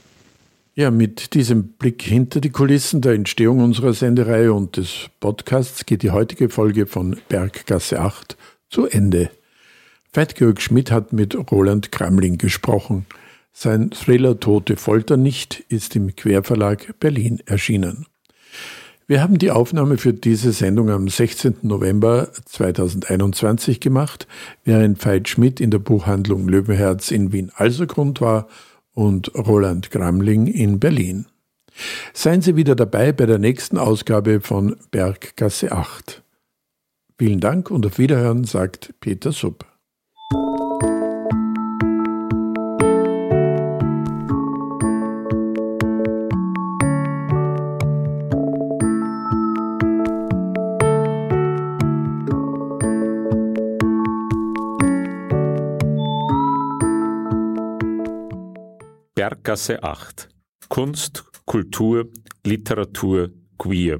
Ja, 0.75 0.91
mit 0.91 1.33
diesem 1.33 1.67
Blick 1.67 2.01
hinter 2.01 2.41
die 2.41 2.51
Kulissen 2.51 3.01
der 3.01 3.13
Entstehung 3.13 3.59
unserer 3.59 3.93
Sendereihe 3.93 4.53
und 4.53 4.77
des 4.77 5.09
Podcasts 5.19 5.85
geht 5.85 6.03
die 6.03 6.11
heutige 6.11 6.49
Folge 6.49 6.87
von 6.87 7.19
Berggasse 7.27 7.99
8 7.99 8.37
zu 8.69 8.85
Ende. 8.85 9.29
Veit-Georg 10.11 10.59
Schmidt 10.59 10.89
hat 10.89 11.13
mit 11.13 11.35
Roland 11.51 11.91
Kramling 11.91 12.39
gesprochen. 12.39 13.05
Sein 13.51 13.91
Thriller 13.91 14.39
Tote 14.39 14.75
Folter 14.75 15.17
nicht 15.17 15.63
ist 15.69 15.95
im 15.95 16.15
Querverlag 16.15 16.99
Berlin 16.99 17.41
erschienen. 17.45 18.07
Wir 19.05 19.21
haben 19.21 19.37
die 19.37 19.51
Aufnahme 19.51 19.97
für 19.97 20.13
diese 20.13 20.51
Sendung 20.51 20.89
am 20.89 21.07
16. 21.07 21.57
November 21.61 22.29
2021 22.45 23.79
gemacht, 23.79 24.27
während 24.63 25.03
Veit 25.03 25.29
Schmidt 25.29 25.59
in 25.59 25.69
der 25.69 25.79
Buchhandlung 25.79 26.47
Löwenherz 26.47 27.11
in 27.11 27.31
Wien-Alsergrund 27.31 28.19
war 28.19 28.47
und 28.93 29.33
Roland 29.35 29.91
Gramling 29.91 30.47
in 30.47 30.79
Berlin. 30.79 31.27
Seien 32.13 32.41
Sie 32.41 32.55
wieder 32.55 32.75
dabei 32.75 33.11
bei 33.11 33.27
der 33.27 33.37
nächsten 33.37 33.77
Ausgabe 33.77 34.41
von 34.41 34.75
Berggasse 34.89 35.71
8. 35.71 36.23
Vielen 37.19 37.39
Dank 37.39 37.69
und 37.69 37.85
auf 37.85 37.99
Wiederhören, 37.99 38.43
sagt 38.43 38.95
Peter 39.01 39.31
Supp. 39.31 39.68
Berggasse 59.59 59.83
8 59.83 60.29
Kunst, 60.69 61.25
Kultur, 61.45 62.09
Literatur, 62.45 63.31
Queer 63.57 63.99